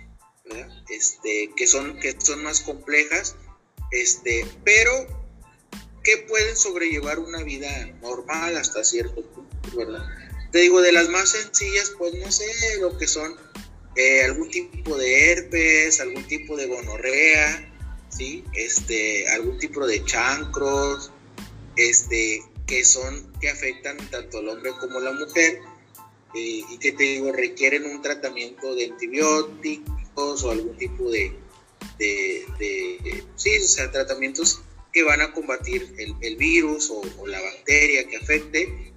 este, 0.88 1.52
que, 1.56 1.66
son, 1.68 1.96
que 2.00 2.16
son 2.20 2.42
más 2.42 2.58
complejas, 2.60 3.36
este, 3.94 4.44
pero 4.64 4.90
que 6.02 6.18
pueden 6.28 6.56
sobrellevar 6.56 7.18
una 7.18 7.42
vida 7.42 7.70
normal 8.02 8.56
hasta 8.56 8.84
cierto 8.84 9.22
punto, 9.22 9.76
¿verdad? 9.76 10.04
Te 10.52 10.58
digo, 10.58 10.82
de 10.82 10.92
las 10.92 11.08
más 11.08 11.30
sencillas, 11.30 11.92
pues 11.96 12.14
no 12.14 12.30
sé 12.30 12.44
lo 12.80 12.98
que 12.98 13.06
son 13.06 13.34
eh, 13.96 14.22
algún 14.24 14.50
tipo 14.50 14.96
de 14.96 15.30
herpes, 15.30 16.00
algún 16.00 16.24
tipo 16.24 16.56
de 16.56 16.66
gonorrea, 16.66 17.72
¿sí? 18.08 18.44
Este, 18.52 19.28
algún 19.28 19.58
tipo 19.58 19.86
de 19.86 20.04
chancros, 20.04 21.10
este, 21.76 22.42
que 22.66 22.84
son, 22.84 23.32
que 23.40 23.48
afectan 23.48 23.96
tanto 24.10 24.38
al 24.38 24.48
hombre 24.48 24.72
como 24.80 24.98
a 24.98 25.02
la 25.02 25.12
mujer, 25.12 25.60
eh, 26.34 26.62
y 26.68 26.78
que 26.78 26.92
te 26.92 27.04
digo, 27.04 27.32
requieren 27.32 27.84
un 27.86 28.02
tratamiento 28.02 28.74
de 28.74 28.86
antibióticos 28.86 30.44
o 30.44 30.50
algún 30.50 30.76
tipo 30.76 31.10
de, 31.10 31.43
de, 31.98 33.24
sí, 33.36 33.56
o 33.58 33.68
sea, 33.68 33.90
tratamientos 33.90 34.60
que 34.92 35.02
van 35.02 35.20
a 35.20 35.32
combatir 35.32 35.94
el, 36.20 36.36
virus 36.36 36.90
o, 36.90 37.02
o, 37.18 37.26
la 37.26 37.40
bacteria 37.40 38.06
que 38.06 38.16
afecte 38.16 38.92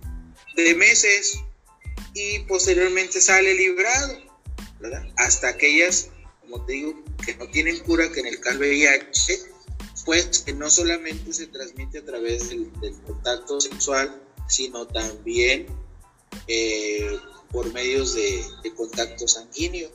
de 0.55 0.75
meses 0.75 1.39
y 2.13 2.39
posteriormente 2.39 3.21
sale 3.21 3.53
librado, 3.53 4.19
¿verdad? 4.79 5.07
Hasta 5.17 5.49
aquellas, 5.49 6.09
como 6.41 6.65
te 6.65 6.73
digo, 6.73 7.03
que 7.25 7.35
no 7.35 7.47
tienen 7.49 7.79
cura, 7.79 8.11
que 8.11 8.19
en 8.19 8.27
el 8.27 8.39
caso 8.39 8.59
VIH, 8.59 9.39
pues 10.05 10.39
que 10.39 10.53
no 10.53 10.69
solamente 10.69 11.33
se 11.33 11.47
transmite 11.47 11.99
a 11.99 12.05
través 12.05 12.49
del, 12.49 12.71
contacto 13.05 13.59
sexual, 13.59 14.21
sino 14.47 14.87
también 14.87 15.67
eh, 16.47 17.19
por 17.51 17.71
medios 17.73 18.15
de, 18.15 18.43
contacto 18.75 19.27
sanguíneo. 19.27 19.89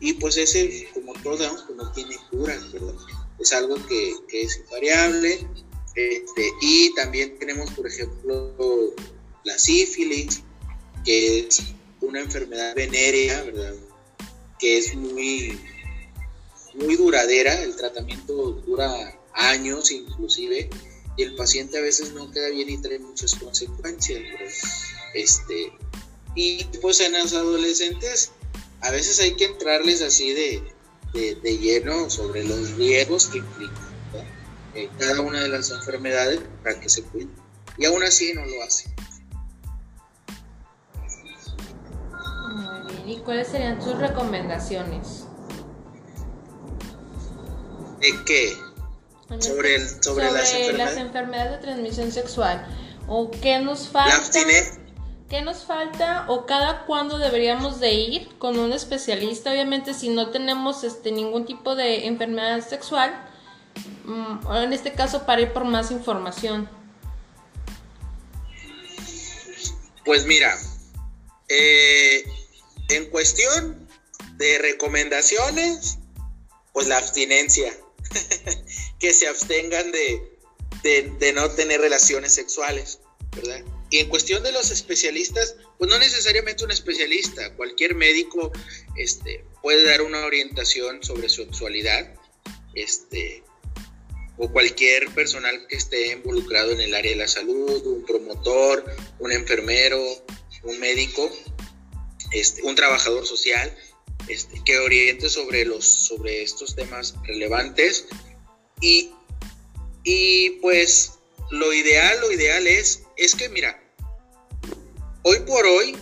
Y 0.00 0.14
pues 0.14 0.36
ese, 0.36 0.88
como 0.94 1.12
todo, 1.14 1.38
pues 1.66 1.76
no 1.76 1.90
tiene 1.92 2.16
cura, 2.30 2.56
¿verdad? 2.72 2.94
Es 3.38 3.52
algo 3.52 3.76
que, 3.86 4.14
es 4.32 4.58
invariable. 4.58 5.46
Este, 5.94 6.52
y 6.60 6.94
también 6.94 7.38
tenemos, 7.38 7.70
por 7.72 7.86
ejemplo, 7.86 8.94
la 9.44 9.58
sífilis, 9.58 10.42
que 11.04 11.40
es 11.40 11.62
una 12.00 12.20
enfermedad 12.20 12.74
venérea, 12.76 13.42
¿verdad? 13.42 13.74
Que 14.60 14.78
es 14.78 14.94
muy, 14.94 15.58
muy 16.74 16.96
duradera, 16.96 17.62
el 17.62 17.74
tratamiento 17.74 18.52
dura 18.66 19.18
años 19.34 19.90
inclusive, 19.90 20.70
y 21.16 21.22
el 21.22 21.34
paciente 21.34 21.78
a 21.78 21.80
veces 21.80 22.12
no 22.12 22.30
queda 22.30 22.48
bien 22.50 22.70
y 22.70 22.80
trae 22.80 23.00
muchas 23.00 23.34
consecuencias. 23.34 24.22
Este, 25.14 25.72
y 26.36 26.62
pues 26.80 27.00
en 27.00 27.14
los 27.14 27.32
adolescentes 27.32 28.30
a 28.80 28.90
veces 28.90 29.18
hay 29.20 29.34
que 29.34 29.46
entrarles 29.46 30.02
así 30.02 30.32
de, 30.32 30.62
de, 31.12 31.58
lleno 31.58 32.10
sobre 32.10 32.44
los 32.44 32.72
riesgos 32.72 33.26
que 33.28 33.38
implica 33.38 33.80
eh, 34.74 34.88
cada 34.98 35.20
una 35.20 35.40
de 35.40 35.48
las 35.48 35.70
enfermedades 35.70 36.40
para 36.62 36.78
que 36.78 36.88
se 36.88 37.02
cuiden. 37.02 37.34
Y 37.76 37.86
aún 37.86 38.02
así 38.02 38.32
no 38.34 38.44
lo 38.44 38.62
hace. 38.62 38.90
Muy 40.94 42.92
bien. 42.92 43.08
¿Y 43.08 43.18
cuáles 43.18 43.48
serían 43.48 43.82
sus 43.82 43.98
recomendaciones? 43.98 45.24
¿De 48.00 48.12
qué? 48.24 48.56
Sobre, 49.40 49.74
el, 49.74 50.02
sobre, 50.02 50.30
las, 50.30 50.54
enfermedades? 50.96 51.52
de 51.52 51.58
transmisión 51.58 52.12
sexual. 52.12 52.66
¿O 53.06 53.30
qué 53.30 53.58
nos 53.58 53.88
falta? 53.88 54.16
¿Qué 55.28 55.42
nos 55.42 55.64
falta 55.64 56.24
o 56.28 56.46
cada 56.46 56.86
cuándo 56.86 57.18
deberíamos 57.18 57.80
de 57.80 57.92
ir 57.92 58.28
con 58.38 58.58
un 58.58 58.72
especialista? 58.72 59.50
Obviamente 59.50 59.92
si 59.92 60.08
no 60.08 60.30
tenemos 60.30 60.84
este 60.84 61.12
ningún 61.12 61.44
tipo 61.44 61.74
de 61.74 62.06
enfermedad 62.06 62.66
sexual, 62.66 63.12
mm, 64.04 64.52
en 64.56 64.72
este 64.72 64.92
caso 64.92 65.26
para 65.26 65.42
ir 65.42 65.52
por 65.52 65.64
más 65.64 65.90
información. 65.90 66.68
Pues 70.04 70.24
mira, 70.24 70.56
eh, 71.48 72.24
en 72.88 73.10
cuestión 73.10 73.86
de 74.36 74.58
recomendaciones, 74.58 75.98
pues 76.72 76.86
la 76.88 76.96
abstinencia. 76.96 77.72
que 78.98 79.12
se 79.12 79.28
abstengan 79.28 79.92
de, 79.92 80.38
de, 81.18 81.32
no 81.32 81.50
tener 81.50 81.80
relaciones 81.80 82.34
sexuales, 82.34 83.00
¿verdad? 83.36 83.64
Y 83.90 83.98
en 83.98 84.08
cuestión 84.08 84.42
de 84.42 84.52
los 84.52 84.70
especialistas, 84.70 85.56
pues 85.78 85.90
no 85.90 85.98
necesariamente 85.98 86.64
un 86.64 86.70
especialista, 86.70 87.54
cualquier 87.54 87.94
médico 87.94 88.52
este, 88.96 89.44
puede 89.62 89.84
dar 89.84 90.02
una 90.02 90.26
orientación 90.26 91.02
sobre 91.02 91.28
sexualidad, 91.28 92.14
este, 92.74 93.42
o 94.36 94.50
cualquier 94.52 95.08
personal 95.14 95.66
que 95.66 95.76
esté 95.76 96.12
involucrado 96.12 96.70
en 96.70 96.80
el 96.80 96.94
área 96.94 97.12
de 97.12 97.18
la 97.18 97.28
salud, 97.28 97.84
un 97.86 98.04
promotor, 98.04 98.84
un 99.18 99.32
enfermero, 99.32 100.00
un 100.62 100.78
médico, 100.78 101.30
este, 102.32 102.62
un 102.62 102.74
trabajador 102.74 103.26
social, 103.26 103.76
este, 104.28 104.62
que 104.64 104.78
oriente 104.78 105.28
sobre, 105.28 105.64
los, 105.64 105.84
sobre 105.84 106.42
estos 106.42 106.76
temas 106.76 107.14
relevantes. 107.24 108.06
Y, 108.80 109.10
y 110.04 110.50
pues 110.60 111.12
lo 111.50 111.72
ideal, 111.72 112.20
lo 112.20 112.30
ideal 112.30 112.66
es, 112.66 113.02
es 113.18 113.34
que 113.34 113.48
mira, 113.48 113.82
hoy 115.22 115.40
por 115.40 115.66
hoy 115.66 115.96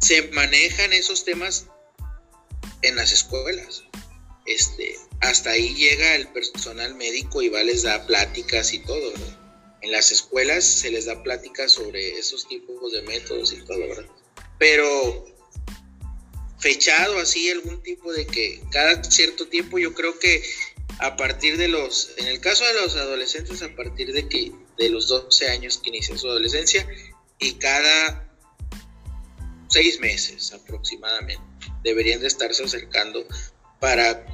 se 0.00 0.28
manejan 0.28 0.92
esos 0.92 1.24
temas 1.24 1.66
en 2.82 2.96
las 2.96 3.12
escuelas. 3.12 3.82
Este, 4.44 4.96
hasta 5.20 5.50
ahí 5.50 5.74
llega 5.74 6.14
el 6.14 6.28
personal 6.28 6.94
médico 6.94 7.42
y 7.42 7.48
va, 7.48 7.64
les 7.64 7.82
da 7.82 8.06
pláticas 8.06 8.72
y 8.72 8.78
todo, 8.80 9.12
En 9.82 9.90
las 9.90 10.12
escuelas 10.12 10.64
se 10.64 10.90
les 10.90 11.06
da 11.06 11.22
pláticas 11.22 11.72
sobre 11.72 12.18
esos 12.18 12.46
tipos 12.46 12.92
de 12.92 13.02
métodos 13.02 13.52
y 13.52 13.56
todo, 13.62 13.80
¿verdad? 13.80 14.06
Pero 14.58 15.26
fechado 16.58 17.18
así 17.18 17.50
algún 17.50 17.82
tipo 17.82 18.12
de 18.12 18.26
que 18.26 18.62
cada 18.70 19.02
cierto 19.04 19.48
tiempo 19.48 19.78
yo 19.78 19.94
creo 19.94 20.18
que 20.18 20.42
a 20.98 21.16
partir 21.16 21.56
de 21.56 21.68
los, 21.68 22.12
en 22.16 22.26
el 22.26 22.40
caso 22.40 22.64
de 22.64 22.74
los 22.74 22.96
adolescentes, 22.96 23.62
a 23.62 23.74
partir 23.74 24.12
de 24.12 24.28
que 24.28 24.52
de 24.78 24.90
los 24.90 25.08
12 25.08 25.48
años 25.48 25.78
que 25.78 25.90
inicia 25.90 26.16
su 26.16 26.28
adolescencia 26.28 26.86
y 27.38 27.54
cada 27.54 28.26
seis 29.68 30.00
meses 30.00 30.52
aproximadamente 30.52 31.42
deberían 31.82 32.20
de 32.20 32.28
estarse 32.28 32.64
acercando 32.64 33.26
para 33.80 34.24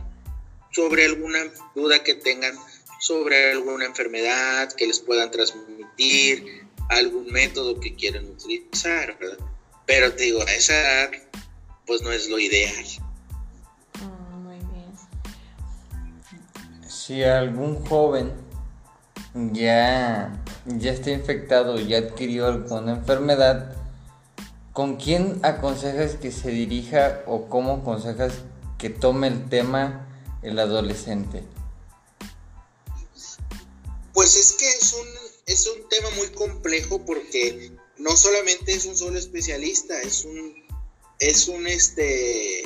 sobre 0.70 1.04
alguna 1.06 1.40
duda 1.74 2.02
que 2.02 2.14
tengan 2.14 2.56
sobre 3.00 3.52
alguna 3.52 3.86
enfermedad 3.86 4.72
que 4.72 4.86
les 4.86 5.00
puedan 5.00 5.30
transmitir, 5.30 6.66
algún 6.88 7.26
método 7.32 7.80
que 7.80 7.94
quieran 7.94 8.26
utilizar, 8.26 9.18
¿verdad? 9.18 9.44
Pero 9.86 10.12
te 10.14 10.24
digo, 10.24 10.40
a 10.42 10.52
esa 10.54 10.80
edad 10.80 11.10
pues 11.86 12.02
no 12.02 12.12
es 12.12 12.28
lo 12.28 12.38
ideal. 12.38 12.84
Ah, 13.94 14.36
muy 14.38 14.56
bien. 14.56 14.92
Si 16.88 17.22
algún 17.24 17.84
joven 17.84 18.32
ya, 19.34 20.42
ya 20.66 20.92
está 20.92 21.10
infectado, 21.10 21.78
ya 21.78 21.98
adquirió 21.98 22.46
alguna 22.46 22.92
enfermedad, 22.92 23.76
¿con 24.72 24.96
quién 24.96 25.38
aconsejas 25.42 26.16
que 26.16 26.30
se 26.30 26.50
dirija 26.50 27.22
o 27.26 27.48
cómo 27.48 27.74
aconsejas 27.76 28.34
que 28.78 28.90
tome 28.90 29.28
el 29.28 29.48
tema 29.48 30.08
el 30.42 30.58
adolescente? 30.58 31.42
Pues 34.12 34.36
es 34.36 34.52
que 34.52 34.68
es 34.68 34.92
un, 34.92 35.08
es 35.46 35.66
un 35.66 35.88
tema 35.88 36.10
muy 36.16 36.28
complejo 36.28 37.04
porque 37.04 37.72
no 37.98 38.16
solamente 38.16 38.72
es 38.74 38.84
un 38.84 38.96
solo 38.96 39.18
especialista, 39.18 40.00
es 40.02 40.24
un 40.24 40.62
es 41.18 41.46
un 41.46 41.66
este 41.68 42.62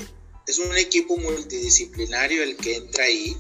es 0.47 0.59
un 0.59 0.77
equipo 0.77 1.17
multidisciplinario 1.19 2.43
el 2.43 2.57
que 2.57 2.77
entra 2.77 3.05
ahí 3.05 3.37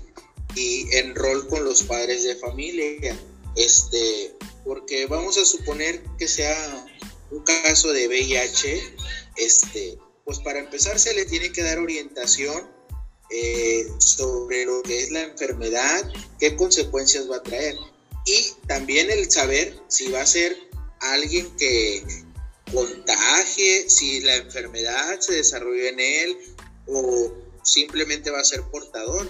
y 0.56 0.88
en 0.96 1.14
rol 1.14 1.46
con 1.48 1.64
los 1.64 1.84
padres 1.84 2.24
de 2.24 2.34
familia. 2.36 3.16
Este, 3.54 4.34
porque 4.64 5.06
vamos 5.06 5.38
a 5.38 5.44
suponer 5.44 6.02
que 6.18 6.26
sea 6.26 6.86
un 7.30 7.42
caso 7.44 7.92
de 7.92 8.08
VIH, 8.08 8.82
este, 9.36 9.98
pues 10.24 10.40
para 10.40 10.58
empezar 10.58 10.98
se 10.98 11.14
le 11.14 11.24
tiene 11.26 11.52
que 11.52 11.62
dar 11.62 11.78
orientación 11.78 12.68
eh, 13.30 13.86
sobre 13.98 14.64
lo 14.64 14.82
que 14.82 15.02
es 15.02 15.10
la 15.10 15.22
enfermedad, 15.22 16.10
qué 16.40 16.56
consecuencias 16.56 17.30
va 17.30 17.36
a 17.36 17.42
traer. 17.42 17.76
Y 18.24 18.52
también 18.66 19.10
el 19.10 19.30
saber 19.30 19.78
si 19.88 20.10
va 20.10 20.22
a 20.22 20.26
ser 20.26 20.56
alguien 21.00 21.48
que 21.56 22.04
contagie, 22.72 23.88
si 23.88 24.20
la 24.20 24.36
enfermedad 24.36 25.20
se 25.20 25.34
desarrolla 25.34 25.90
en 25.90 26.00
él 26.00 26.38
o 26.86 27.32
simplemente 27.62 28.30
va 28.30 28.40
a 28.40 28.44
ser 28.44 28.62
portador 28.62 29.28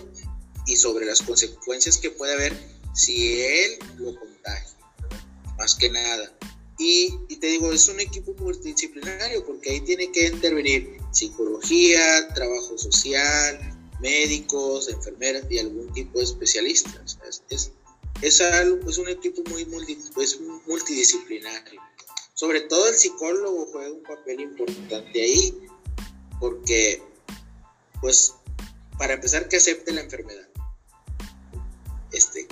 y 0.67 0.77
sobre 0.77 1.07
las 1.07 1.23
consecuencias 1.23 1.99
que 1.99 2.11
puede 2.11 2.35
haber 2.35 2.57
si 2.95 3.41
él 3.41 3.79
lo 3.99 4.19
contagia, 4.19 4.77
más 5.57 5.75
que 5.75 5.91
nada. 5.91 6.33
Y, 6.79 7.11
te 7.41 7.47
digo, 7.47 7.73
es 7.73 7.89
un 7.89 8.01
equipo 8.01 8.35
multidisciplinario 8.35 9.47
porque 9.47 9.71
ahí 9.71 9.81
tiene 9.81 10.13
que 10.13 10.27
intervenir 10.27 10.99
psicología, 11.11 12.29
trabajo 12.35 12.77
social, 12.77 13.59
médicos, 14.01 14.89
enfermeras 14.89 15.45
y 15.49 15.59
algún 15.59 15.91
tipo 15.95 16.19
de 16.19 16.25
especialistas. 16.25 17.19
Es, 17.49 17.73
es, 18.21 18.41
algo, 18.43 18.91
es 18.91 18.99
un 18.99 19.09
equipo 19.09 19.43
muy 19.49 19.65
multidisciplinario. 19.65 21.81
Sobre 22.35 22.61
todo 22.63 22.89
el 22.89 22.95
psicólogo 22.95 23.67
juega 23.73 23.93
un 23.93 24.03
papel 24.03 24.41
importante 24.41 25.23
ahí 25.23 25.55
porque, 26.39 27.03
pues, 28.03 28.35
para 28.99 29.15
empezar, 29.15 29.49
que 29.49 29.57
acepte 29.57 29.93
la 29.93 30.03
enfermedad. 30.03 30.46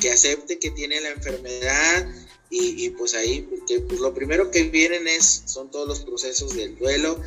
Que 0.05 0.13
acepte 0.13 0.59
que 0.59 0.71
tiene 0.71 1.01
la 1.01 1.13
enfermedad 1.13 2.07
y, 2.51 2.91
pues 2.91 3.15
ahí, 3.15 3.41
porque 3.41 3.81
pues 3.81 4.01
lo 4.01 4.13
primero 4.13 4.51
que 4.51 4.65
vienen 4.65 5.09
es, 5.09 5.45
son 5.47 5.71
todos 5.71 5.89
los 5.89 6.01
procesos 6.01 6.55
del 6.55 6.77
duelo 6.77 7.19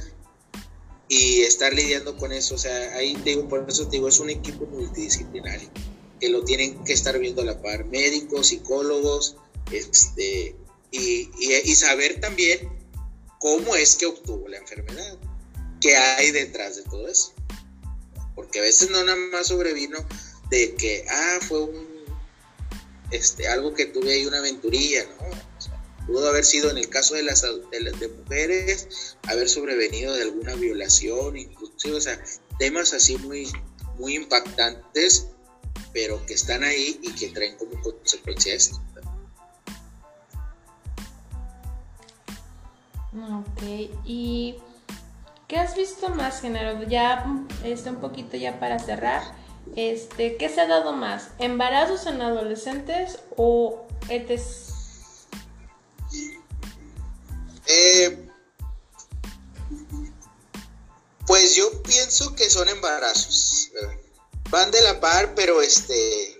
y 1.07 1.41
estar 1.41 1.73
lidiando 1.73 2.15
con 2.17 2.31
eso, 2.31 2.53
o 2.53 2.57
sea, 2.59 2.93
ahí 2.93 3.15
te 3.15 3.31
digo, 3.31 3.49
por 3.49 3.65
eso 3.67 3.85
te 3.85 3.97
digo, 3.97 4.07
es 4.07 4.19
un 4.19 4.29
equipo 4.29 4.67
multidisciplinario, 4.67 5.71
que 6.19 6.29
lo 6.29 6.43
tienen 6.43 6.83
que 6.83 6.93
estar 6.93 7.17
viendo 7.17 7.41
a 7.41 7.45
la 7.45 7.59
par, 7.63 7.85
médicos, 7.85 8.49
psicólogos, 8.49 9.37
este, 9.71 10.55
y, 10.91 11.31
y 11.39 11.75
saber 11.75 12.21
también 12.21 12.69
cómo 13.39 13.75
es 13.75 13.95
que 13.95 14.05
obtuvo 14.05 14.47
la 14.49 14.57
enfermedad, 14.57 15.17
qué 15.81 15.97
hay 15.97 16.29
detrás 16.29 16.75
de 16.75 16.83
todo 16.83 17.07
eso, 17.07 17.33
porque 18.35 18.59
a 18.59 18.61
veces 18.61 18.91
no 18.91 19.03
nada 19.03 19.17
más 19.31 19.47
sobrevino 19.47 19.97
de 20.51 20.75
que, 20.75 21.05
ah, 21.09 21.39
fue 21.41 21.63
un 21.63 21.86
este, 23.11 23.47
algo 23.47 23.73
que 23.73 23.85
tuve 23.85 24.13
ahí 24.13 24.25
una 24.25 24.39
aventurilla, 24.39 25.05
¿no? 25.05 25.57
pudo 26.07 26.29
haber 26.29 26.45
sido 26.45 26.71
en 26.71 26.77
el 26.77 26.89
caso 26.89 27.15
de 27.15 27.23
las 27.23 27.41
de, 27.41 28.07
mujeres, 28.07 29.17
haber 29.27 29.49
sobrevenido 29.49 30.15
de 30.15 30.23
alguna 30.23 30.55
violación, 30.55 31.37
inclusive, 31.37 31.97
o 31.97 32.01
sea, 32.01 32.19
temas 32.57 32.93
así 32.93 33.17
muy, 33.17 33.51
muy 33.99 34.15
impactantes, 34.15 35.27
pero 35.93 36.25
que 36.25 36.33
están 36.33 36.63
ahí 36.63 36.99
y 37.03 37.11
que 37.13 37.27
traen 37.27 37.57
como 37.57 37.79
consecuencia 37.81 38.55
esto. 38.55 38.81
Ok, 43.13 43.63
y 44.05 44.55
¿qué 45.47 45.57
has 45.57 45.75
visto 45.75 46.09
más, 46.09 46.39
género? 46.39 46.83
Ya 46.83 47.25
está 47.63 47.89
un 47.89 47.99
poquito 47.99 48.37
ya 48.37 48.59
para 48.59 48.79
cerrar. 48.79 49.23
Este, 49.75 50.37
¿Qué 50.37 50.49
se 50.49 50.61
ha 50.61 50.67
dado 50.67 50.93
más? 50.93 51.29
¿Embarazos 51.39 52.05
en 52.07 52.21
adolescentes 52.21 53.19
o 53.35 53.85
ETS? 54.09 54.73
Eh, 57.67 58.27
pues 61.25 61.55
yo 61.55 61.83
pienso 61.83 62.33
que 62.35 62.49
son 62.49 62.69
embarazos. 62.69 63.71
Van 64.49 64.71
de 64.71 64.81
la 64.81 64.99
par, 65.01 65.35
pero 65.35 65.61
este, 65.61 66.39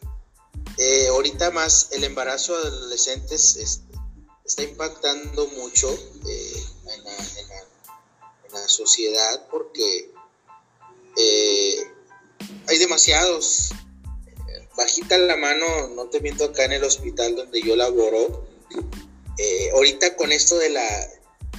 eh, 0.78 1.08
ahorita 1.10 1.52
más 1.52 1.90
el 1.92 2.06
embarazo 2.06 2.60
de 2.62 2.68
adolescentes 2.70 3.82
está 4.46 4.64
impactando 4.64 5.48
mucho 5.48 5.92
eh, 6.28 6.64
en, 6.96 7.04
la, 7.04 8.68
sociedad 8.68 9.48
porque 9.52 10.12
hay 12.68 12.78
demasiados. 12.78 13.72
Bajita 14.76 15.18
la 15.18 15.38
mano, 15.38 15.88
no 15.96 16.06
te 16.10 16.20
miento 16.22 16.46
acá 16.46 16.66
en 16.66 16.74
el 16.74 16.84
hospital 16.84 17.36
donde 17.36 17.62
yo 17.62 17.76
laboro. 17.76 18.48
Eh, 19.38 19.70
ahorita 19.72 20.16
con 20.16 20.32
esto 20.32 20.58
de 20.58 20.70
la, 20.70 21.10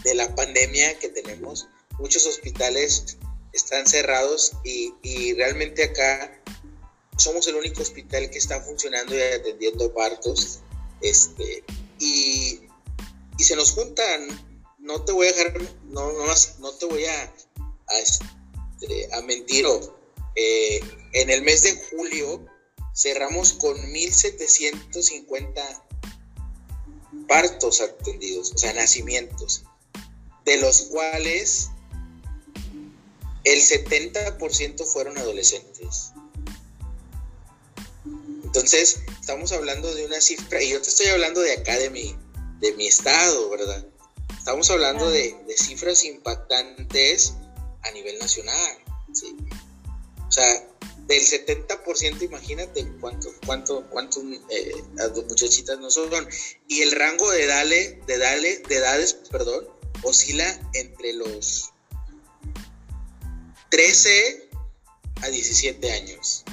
de 0.05 0.15
la 0.15 0.35
pandemia 0.35 0.99
que 0.99 1.09
tenemos, 1.09 1.69
muchos 1.99 2.27
hospitales 2.27 3.17
están 3.53 3.87
cerrados 3.87 4.53
y, 4.65 5.35
realmente 5.35 5.85
acá 5.85 6.43
somos 7.17 7.47
el 7.49 7.57
único 7.57 7.83
hospital 7.83 8.31
que 8.31 8.39
está 8.39 8.61
funcionando 8.61 9.17
y 9.17 9.21
atendiendo 9.21 9.93
partos. 9.95 10.61
Este, 11.01 11.65
y, 11.99 12.61
se 13.39 13.57
nos 13.57 13.71
juntan, 13.71 14.29
no 14.79 15.05
te 15.05 15.13
voy 15.13 15.29
a 15.29 15.33
dejar, 15.33 15.61
no, 15.85 16.13
no, 16.13 16.27
no 16.59 16.73
te 16.73 16.87
voy 16.87 17.05
a, 17.05 17.35
a, 17.87 17.99
este, 17.99 19.09
a 19.15 19.23
mentir 19.23 19.65
eh, 20.41 20.81
en 21.15 21.31
el 21.31 21.43
mes 21.43 21.65
de 21.65 21.75
julio 21.91 22.47
cerramos 22.95 23.55
con 23.55 23.77
1.750 23.77 25.83
partos 27.27 27.81
atendidos, 27.81 28.53
o 28.55 28.59
sea, 28.59 28.73
nacimientos, 28.73 29.65
de 30.45 30.59
los 30.59 30.83
cuales 30.83 31.71
el 33.43 33.61
70% 33.61 34.87
fueron 34.87 35.19
adolescentes. 35.19 36.13
Entonces, 38.45 39.01
estamos 39.21 39.51
hablando 39.51 39.93
de 39.93 40.07
una 40.07 40.21
cifra, 40.21 40.63
y 40.63 40.71
yo 40.71 40.81
te 40.81 40.89
estoy 40.89 41.09
hablando 41.09 41.41
de 41.41 41.55
acá, 41.55 41.77
de 41.79 41.91
mi, 41.91 42.15
de 42.61 42.75
mi 42.75 42.87
estado, 42.87 43.51
¿verdad? 43.51 43.85
Estamos 44.39 44.71
hablando 44.71 45.11
de, 45.11 45.35
de 45.49 45.57
cifras 45.57 46.05
impactantes 46.05 47.35
a 47.83 47.91
nivel 47.91 48.21
nacional. 48.21 48.79
¿sí? 49.13 49.37
O 50.29 50.33
sea, 50.33 50.69
del 51.07 51.23
70%, 51.23 52.23
imagínate 52.23 52.87
cuánto, 53.01 53.31
cuánto, 53.47 53.89
cuánto 53.89 54.21
eh, 54.51 54.73
las 54.95 55.11
muchachitas 55.13 55.79
no 55.79 55.91
son. 55.91 56.29
Y 56.69 56.83
el 56.83 56.93
rango 56.93 57.31
de 57.31 57.47
dale, 57.47 58.01
de 58.07 58.19
dale, 58.19 58.59
de 58.69 58.77
edades, 58.77 59.15
perdón, 59.31 59.67
oscila 60.03 60.47
entre 60.75 61.15
los 61.15 61.71
13 63.71 64.51
a 65.23 65.29
17 65.29 65.93
años. 65.93 66.45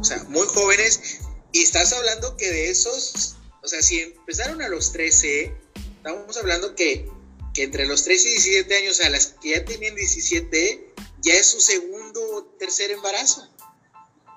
O 0.00 0.04
sea, 0.04 0.22
muy 0.28 0.46
jóvenes. 0.46 1.20
Y 1.52 1.62
estás 1.62 1.92
hablando 1.92 2.36
que 2.36 2.50
de 2.50 2.70
esos, 2.70 3.36
o 3.62 3.68
sea, 3.68 3.82
si 3.82 4.00
empezaron 4.00 4.60
a 4.62 4.68
los 4.68 4.92
13, 4.92 5.52
estamos 5.96 6.36
hablando 6.36 6.74
que, 6.74 7.08
que 7.54 7.62
entre 7.62 7.86
los 7.86 8.04
13 8.04 8.28
y 8.28 8.32
17 8.32 8.76
años, 8.76 9.00
a 9.00 9.08
las 9.08 9.34
que 9.40 9.50
ya 9.50 9.64
tenían 9.64 9.94
17, 9.94 10.94
ya 11.24 11.34
es 11.34 11.50
su 11.50 11.60
segundo 11.60 12.20
o 12.36 12.44
tercer 12.58 12.90
embarazo. 12.90 13.48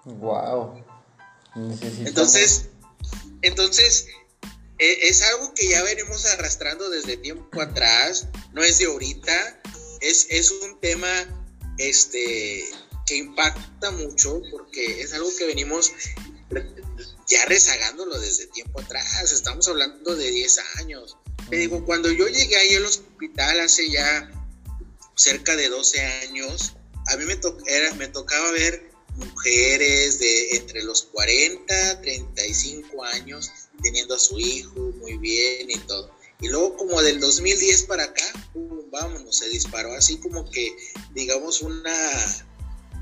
Wow. 0.06 0.84
Entonces, 2.06 2.70
entonces 3.42 4.08
e, 4.80 5.08
es 5.08 5.22
algo 5.24 5.54
que 5.54 5.68
ya 5.68 5.84
venimos 5.84 6.26
arrastrando 6.26 6.90
desde 6.90 7.18
tiempo 7.18 7.62
atrás, 7.62 8.28
no 8.54 8.64
es 8.64 8.78
de 8.78 8.86
ahorita, 8.86 9.62
es, 10.02 10.28
es 10.30 10.52
un 10.52 10.80
tema 10.80 11.10
este, 11.78 12.64
que 13.06 13.18
impacta 13.18 13.92
mucho 13.92 14.42
porque 14.52 15.02
es 15.02 15.14
algo 15.14 15.30
que 15.38 15.46
venimos 15.46 15.92
ya 17.28 17.46
rezagándolo 17.46 18.20
desde 18.20 18.48
tiempo 18.48 18.80
atrás, 18.80 19.32
estamos 19.32 19.68
hablando 19.68 20.16
de 20.16 20.32
10 20.32 20.60
años. 20.78 21.18
Te 21.50 21.58
digo, 21.58 21.86
cuando 21.86 22.12
yo 22.12 22.28
llegué 22.28 22.56
ahí 22.56 22.76
al 22.76 22.86
hospital 22.86 23.60
hace 23.60 23.90
ya 23.90 24.32
cerca 25.16 25.56
de 25.56 25.70
12 25.70 26.02
años, 26.02 26.77
a 27.08 27.18
mí 27.18 27.26
me, 27.26 27.40
era, 27.68 27.94
me 27.96 28.08
tocaba 28.08 28.52
ver 28.52 28.92
mujeres 29.16 30.20
de 30.20 30.58
entre 30.58 30.84
los 30.84 31.04
40, 31.04 32.02
35 32.02 33.04
años 33.04 33.52
teniendo 33.82 34.16
a 34.16 34.20
su 34.20 34.40
hijo 34.40 34.80
muy 35.00 35.18
bien 35.18 35.70
y 35.70 35.78
todo. 35.80 36.12
Y 36.40 36.50
luego 36.50 36.78
como 36.78 37.02
del 37.02 37.20
2010 37.20 37.84
para 37.84 38.04
acá, 38.04 38.26
vámonos, 38.92 39.38
se 39.38 39.50
disparó 39.50 39.94
así 39.94 40.18
como 40.18 40.50
que, 40.52 40.76
digamos, 41.14 41.62
una, 41.62 42.46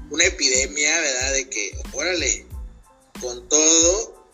una 0.09 0.23
epidemia, 0.23 0.99
¿verdad? 0.99 1.33
De 1.33 1.49
que, 1.49 1.77
órale, 1.91 2.47
con 3.19 3.47
todo 3.49 4.29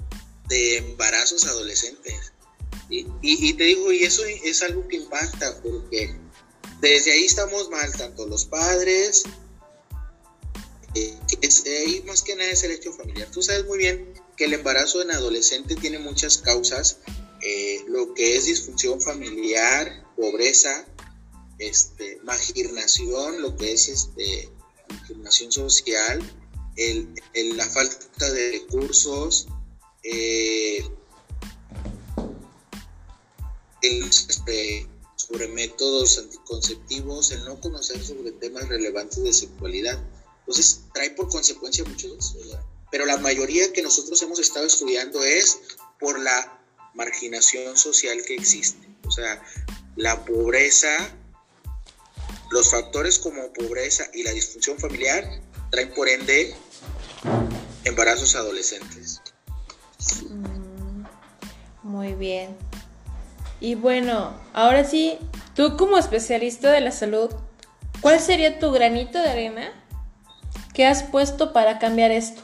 de 0.50 0.78
embarazos 0.78 1.46
adolescentes. 1.46 2.34
Y, 2.90 3.08
y, 3.22 3.54
te 3.54 3.64
digo, 3.64 3.92
y 3.92 4.04
eso 4.04 4.24
es 4.26 4.62
algo 4.62 4.88
que 4.88 4.98
impacta, 4.98 5.62
porque 5.64 6.14
desde 6.82 7.14
ahí 7.14 7.26
estamos 7.26 7.70
mal, 7.70 7.92
tanto 7.94 8.28
los 8.28 8.46
padres 8.46 9.24
es, 10.94 11.64
ahí 11.66 12.04
más 12.06 12.22
que 12.22 12.36
nada 12.36 12.50
es 12.50 12.64
el 12.64 12.72
hecho 12.72 12.94
familiar. 12.94 13.30
Tú 13.32 13.42
sabes 13.42 13.66
muy 13.66 13.78
bien 13.78 14.14
que 14.36 14.46
el 14.46 14.54
embarazo 14.54 15.02
en 15.02 15.12
adolescente 15.12 15.76
tiene 15.76 16.00
muchas 16.00 16.38
causas, 16.40 16.98
eh, 17.42 17.84
lo 17.88 18.14
que 18.14 18.38
es 18.38 18.46
disfunción 18.46 19.02
familiar, 19.02 20.06
pobreza, 20.16 20.86
este, 21.60 22.20
magirnación, 22.24 23.42
lo 23.42 23.56
que 23.56 23.74
es 23.74 23.88
este, 23.88 24.50
magirnación 24.90 25.52
social, 25.52 26.22
el, 26.76 27.08
la 27.58 27.68
falta 27.68 28.32
de 28.32 28.52
recursos, 28.52 29.48
eh, 30.04 30.84
el, 33.82 34.04
este, 34.04 34.88
sobre 35.16 35.48
métodos 35.48 36.18
anticonceptivos, 36.18 37.32
el 37.32 37.46
no 37.46 37.60
conocer 37.60 38.04
sobre 38.04 38.32
temas 38.32 38.68
relevantes 38.68 39.24
de 39.24 39.34
sexualidad. 39.34 40.00
Entonces, 40.52 40.82
trae 40.94 41.12
por 41.12 41.30
consecuencia 41.30 41.86
mucho 41.86 42.12
de 42.12 42.20
eso. 42.20 42.36
Pero 42.92 43.06
la 43.06 43.16
mayoría 43.16 43.72
que 43.72 43.82
nosotros 43.82 44.22
hemos 44.22 44.38
estado 44.38 44.66
estudiando 44.66 45.24
es 45.24 45.62
por 45.98 46.20
la 46.20 46.60
marginación 46.94 47.78
social 47.78 48.22
que 48.28 48.36
existe. 48.36 48.86
O 49.08 49.12
sea, 49.12 49.42
la 49.96 50.26
pobreza, 50.26 50.90
los 52.50 52.70
factores 52.70 53.18
como 53.18 53.54
pobreza 53.54 54.04
y 54.14 54.24
la 54.24 54.32
disfunción 54.32 54.78
familiar 54.78 55.24
traen 55.70 55.94
por 55.94 56.10
ende 56.10 56.54
embarazos 57.86 58.36
adolescentes. 58.36 59.22
Mm, 60.30 61.06
muy 61.84 62.14
bien. 62.16 62.58
Y 63.62 63.76
bueno, 63.76 64.38
ahora 64.52 64.84
sí, 64.84 65.18
tú 65.56 65.78
como 65.78 65.98
especialista 65.98 66.74
de 66.74 66.82
la 66.82 66.92
salud, 66.92 67.30
¿cuál 68.02 68.20
sería 68.20 68.60
tu 68.60 68.70
granito 68.72 69.18
de 69.18 69.30
arena 69.30 69.81
que 70.74 70.86
has 70.86 71.04
puesto 71.04 71.54
para 71.54 71.80
cambiar 71.80 72.12
esto? 72.12 72.42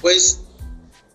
Pues 0.00 0.40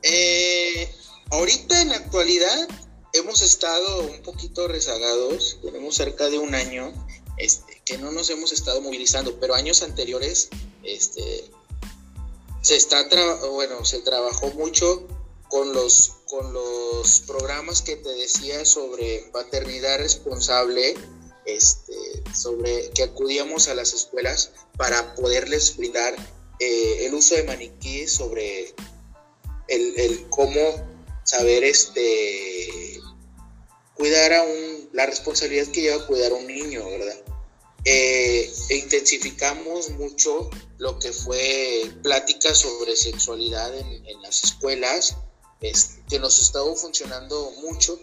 eh, 0.03 0.93
ahorita 1.32 1.82
en 1.82 1.89
la 1.89 1.95
actualidad 1.95 2.68
hemos 3.14 3.41
estado 3.41 4.01
un 4.01 4.22
poquito 4.22 4.68
rezagados, 4.68 5.59
tenemos 5.62 5.95
cerca 5.95 6.30
de 6.30 6.39
un 6.39 6.55
año 6.55 6.93
este, 7.38 7.82
que 7.86 7.97
no 7.97 8.12
nos 8.12 8.30
hemos 8.30 8.51
estado 8.51 8.82
movilizando, 8.82 9.39
pero 9.39 9.55
años 9.55 9.82
anteriores 9.82 10.49
este, 10.84 11.49
se 12.62 12.76
está 12.76 13.07
bueno, 13.49 13.84
se 13.86 13.99
trabajó 13.99 14.47
mucho 14.51 15.07
con 15.49 15.74
los 15.74 16.14
con 16.32 16.53
los 16.53 17.19
programas 17.27 17.82
que 17.82 17.97
te 17.97 18.09
decía 18.13 18.63
sobre 18.63 19.29
paternidad 19.34 19.99
responsable, 19.99 20.95
este, 21.45 22.23
sobre 22.34 22.89
que 22.91 23.03
acudíamos 23.03 23.67
a 23.67 23.75
las 23.75 23.93
escuelas 23.93 24.51
para 24.77 25.13
poderles 25.15 25.75
brindar 25.75 26.15
eh, 26.59 27.05
el 27.05 27.13
uso 27.13 27.36
de 27.36 27.43
maniquí 27.43 28.07
sobre 28.07 28.73
el, 29.67 30.25
cómo 30.29 30.61
saber 31.23 31.65
este 31.65 32.99
cuidar 33.95 34.34
a 34.34 34.43
un 34.43 34.89
la 34.93 35.05
responsabilidad 35.05 35.67
que 35.67 35.82
lleva 35.82 36.07
cuidar 36.07 36.32
a 36.32 36.36
un 36.36 36.47
niño, 36.47 36.89
¿verdad? 36.89 37.17
Eh, 37.84 38.51
e 38.69 38.75
intensificamos 38.75 39.89
mucho 39.89 40.49
lo 40.77 40.97
que 40.99 41.11
fue 41.11 41.91
pláticas 42.03 42.59
sobre 42.59 42.95
sexualidad 42.95 43.75
en, 43.77 44.21
las 44.21 44.43
escuelas, 44.43 45.17
que 46.09 46.20
nos 46.20 46.39
estaba 46.41 46.74
funcionando 46.76 47.51
mucho, 47.62 47.99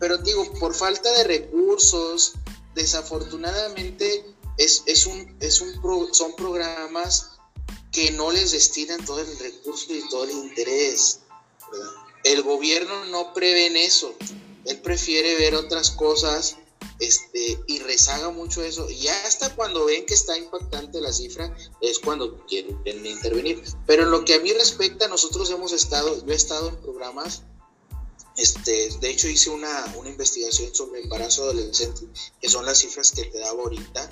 pero 0.00 0.18
digo, 0.18 0.50
por 0.58 0.74
falta 0.74 1.12
de 1.12 1.24
recursos, 1.24 2.32
desafortunadamente 2.74 4.24
es, 4.56 4.82
es 4.86 5.06
un, 5.06 5.36
es 5.40 5.60
un 5.60 5.72
son 6.14 6.34
programas 6.34 7.32
que 7.90 8.10
no 8.12 8.32
les 8.32 8.52
destinan 8.52 9.04
todo 9.04 9.20
el 9.20 9.38
recurso 9.38 9.92
y 9.92 10.08
todo 10.08 10.24
el 10.24 10.30
interés. 10.30 11.20
El 12.24 12.42
gobierno 12.42 13.04
no 13.06 13.34
prevé 13.34 13.84
eso, 13.84 14.14
él 14.64 14.80
prefiere 14.80 15.34
ver 15.34 15.54
otras 15.54 15.90
cosas 15.90 16.56
este, 17.02 17.58
y 17.66 17.80
rezaga 17.80 18.30
mucho 18.30 18.62
eso. 18.62 18.88
Y 18.88 19.08
hasta 19.08 19.54
cuando 19.56 19.84
ven 19.86 20.06
que 20.06 20.14
está 20.14 20.38
impactante 20.38 21.00
la 21.00 21.12
cifra, 21.12 21.54
es 21.80 21.98
cuando 21.98 22.46
quieren 22.46 22.78
intervenir. 22.86 23.62
Pero 23.86 24.04
en 24.04 24.12
lo 24.12 24.24
que 24.24 24.34
a 24.34 24.38
mí 24.38 24.52
respecta, 24.52 25.08
nosotros 25.08 25.50
hemos 25.50 25.72
estado, 25.72 26.24
yo 26.24 26.32
he 26.32 26.36
estado 26.36 26.68
en 26.68 26.76
programas, 26.76 27.42
este, 28.36 28.90
de 29.00 29.10
hecho 29.10 29.28
hice 29.28 29.50
una, 29.50 29.94
una 29.98 30.10
investigación 30.10 30.72
sobre 30.72 31.02
embarazo 31.02 31.42
adolescente, 31.42 32.02
que 32.40 32.48
son 32.48 32.64
las 32.64 32.78
cifras 32.78 33.10
que 33.10 33.24
te 33.24 33.38
daba 33.40 33.60
ahorita, 33.62 34.10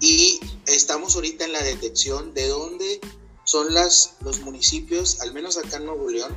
y 0.00 0.38
estamos 0.66 1.14
ahorita 1.14 1.46
en 1.46 1.52
la 1.52 1.62
detección 1.62 2.34
de 2.34 2.48
dónde 2.48 3.00
son 3.44 3.72
las, 3.72 4.16
los 4.20 4.40
municipios, 4.40 5.22
al 5.22 5.32
menos 5.32 5.56
acá 5.56 5.78
en 5.78 5.86
Nuevo 5.86 6.10
León, 6.10 6.36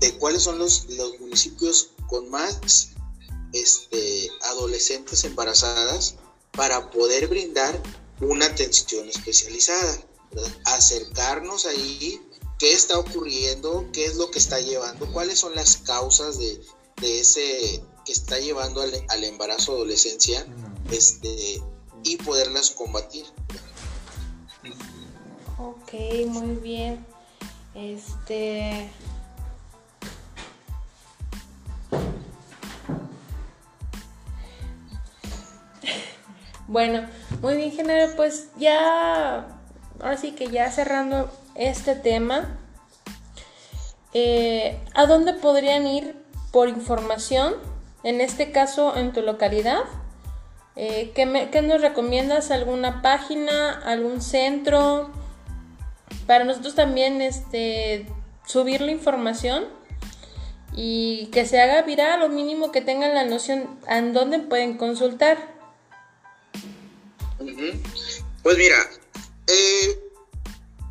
de 0.00 0.14
cuáles 0.14 0.42
son 0.42 0.58
los, 0.58 0.86
los 0.88 1.20
municipios 1.20 1.90
con 2.08 2.30
más 2.30 2.93
este, 3.54 4.28
adolescentes 4.42 5.24
embarazadas 5.24 6.16
para 6.50 6.90
poder 6.90 7.28
brindar 7.28 7.80
una 8.20 8.46
atención 8.46 9.08
especializada, 9.08 9.98
acercarnos 10.66 11.64
ahí, 11.66 12.20
qué 12.58 12.72
está 12.72 12.98
ocurriendo, 12.98 13.88
qué 13.92 14.04
es 14.04 14.16
lo 14.16 14.30
que 14.30 14.38
está 14.38 14.60
llevando, 14.60 15.10
cuáles 15.12 15.38
son 15.38 15.54
las 15.54 15.78
causas 15.78 16.38
de, 16.38 16.60
ese 17.02 17.82
que 18.04 18.12
está 18.12 18.38
llevando 18.38 18.82
al, 18.82 19.24
embarazo 19.24 19.72
adolescencia 19.72 20.46
este, 20.90 21.62
y 22.02 22.16
poderlas 22.18 22.70
combatir. 22.70 23.24
Ok, 25.58 25.92
muy 26.26 26.56
bien. 26.56 27.06
Este, 27.74 28.90
Bueno, 36.66 37.06
muy 37.42 37.56
bien, 37.56 37.72
general, 37.72 38.14
pues 38.16 38.48
ya, 38.56 39.46
ahora 40.00 40.16
sí 40.16 40.32
que 40.32 40.46
ya 40.48 40.70
cerrando 40.70 41.30
este 41.54 41.94
tema, 41.94 42.56
eh, 44.14 44.80
¿a 44.94 45.04
dónde 45.06 45.34
podrían 45.34 45.86
ir 45.86 46.16
por 46.52 46.68
información? 46.70 47.54
En 48.02 48.20
este 48.20 48.50
caso, 48.50 48.96
en 48.96 49.12
tu 49.12 49.20
localidad. 49.20 49.80
Eh, 50.76 51.12
¿qué, 51.14 51.62
nos 51.62 51.80
recomiendas? 51.82 52.50
¿Alguna 52.50 53.02
página? 53.02 53.72
¿Algún 53.84 54.22
centro? 54.22 55.10
Para 56.26 56.44
nosotros 56.44 56.74
también 56.74 57.20
este, 57.20 58.06
subir 58.46 58.80
la 58.80 58.90
información 58.90 59.64
y 60.76 61.26
que 61.26 61.44
se 61.44 61.60
haga 61.60 61.82
viral 61.82 62.22
o 62.22 62.28
mínimo 62.28 62.72
que 62.72 62.80
tengan 62.80 63.14
la 63.14 63.24
noción 63.24 63.78
en 63.88 64.12
dónde 64.12 64.38
pueden 64.38 64.76
consultar. 64.76 65.53
Pues 68.42 68.58
mira, 68.58 68.90
eh, 69.46 70.00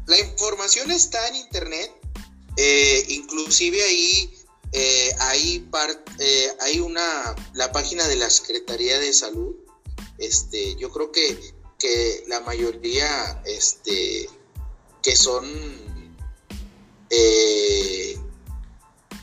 la 0.08 0.20
información 0.20 0.92
está 0.92 1.28
en 1.28 1.36
internet, 1.36 1.92
eh, 2.58 3.06
inclusive 3.10 3.82
ahí 3.84 4.34
eh, 4.72 5.16
hay, 6.60 6.80
una, 6.80 7.36
la 7.54 7.72
página 7.72 8.08
de 8.08 8.16
la 8.16 8.30
Secretaría 8.30 9.00
de 9.00 9.14
Salud, 9.14 9.56
este, 10.18 10.76
yo 10.76 10.92
creo 10.92 11.12
que, 11.12 11.54
que 11.80 12.24
la 12.28 12.40
mayoría 12.42 13.42
este, 13.46 14.30
que 15.02 15.16
son 15.16 15.84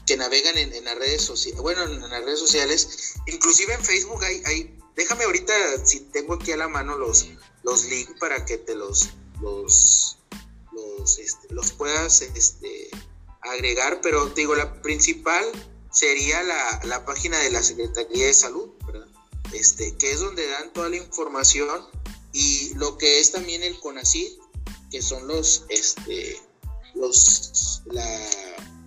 que 0.06 0.16
navegan 0.16 0.56
en, 0.58 0.84
las 0.84 0.96
redes 0.96 1.22
sociales, 1.22 1.60
bueno, 1.60 1.82
en 1.84 2.00
las 2.00 2.24
redes 2.24 2.38
sociales, 2.38 3.14
inclusive 3.26 3.74
en 3.74 3.84
Facebook 3.84 4.22
hay, 4.24 4.42
hay 4.44 4.79
Déjame 4.96 5.24
ahorita, 5.24 5.54
si 5.84 6.00
tengo 6.00 6.34
aquí 6.34 6.52
a 6.52 6.56
la 6.56 6.68
mano 6.68 6.98
los, 6.98 7.28
los 7.62 7.84
links 7.84 8.18
para 8.18 8.44
que 8.44 8.58
te 8.58 8.74
los, 8.74 9.10
los, 9.40 10.18
los, 10.72 11.18
este, 11.18 11.48
puedas 11.76 12.22
este, 12.22 12.90
agregar, 13.40 14.00
pero 14.02 14.32
te 14.32 14.42
digo, 14.42 14.54
la 14.54 14.82
principal 14.82 15.44
sería 15.90 16.42
la, 16.42 17.04
página 17.04 17.38
de 17.38 17.50
la 17.50 17.62
Secretaría 17.62 18.26
de 18.26 18.34
Salud, 18.34 18.70
¿verdad? 18.86 19.08
Este, 19.52 19.96
que 19.96 20.12
es 20.12 20.20
donde 20.20 20.46
dan 20.46 20.72
toda 20.72 20.88
la 20.88 20.96
información 20.96 21.86
y 22.32 22.74
lo 22.74 22.96
que 22.98 23.20
es 23.20 23.32
también 23.32 23.62
el 23.62 23.78
CONACYT, 23.80 24.38
que 24.90 25.02
son 25.02 25.26
los, 25.26 25.64
este, 25.68 26.40
los, 26.94 27.82
la, 27.86 28.30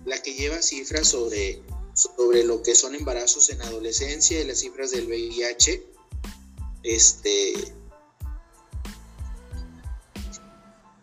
la 0.06 0.22
que 0.22 0.34
lleva 0.34 0.62
cifras 0.62 1.08
sobre, 1.08 1.62
sobre 1.94 2.44
lo 2.44 2.62
que 2.62 2.74
son 2.74 2.94
embarazos 2.94 3.50
en 3.50 3.60
adolescencia 3.62 4.40
y 4.40 4.44
las 4.44 4.60
cifras 4.60 4.92
del 4.92 5.06
VIH 5.06 5.93
este. 6.84 7.54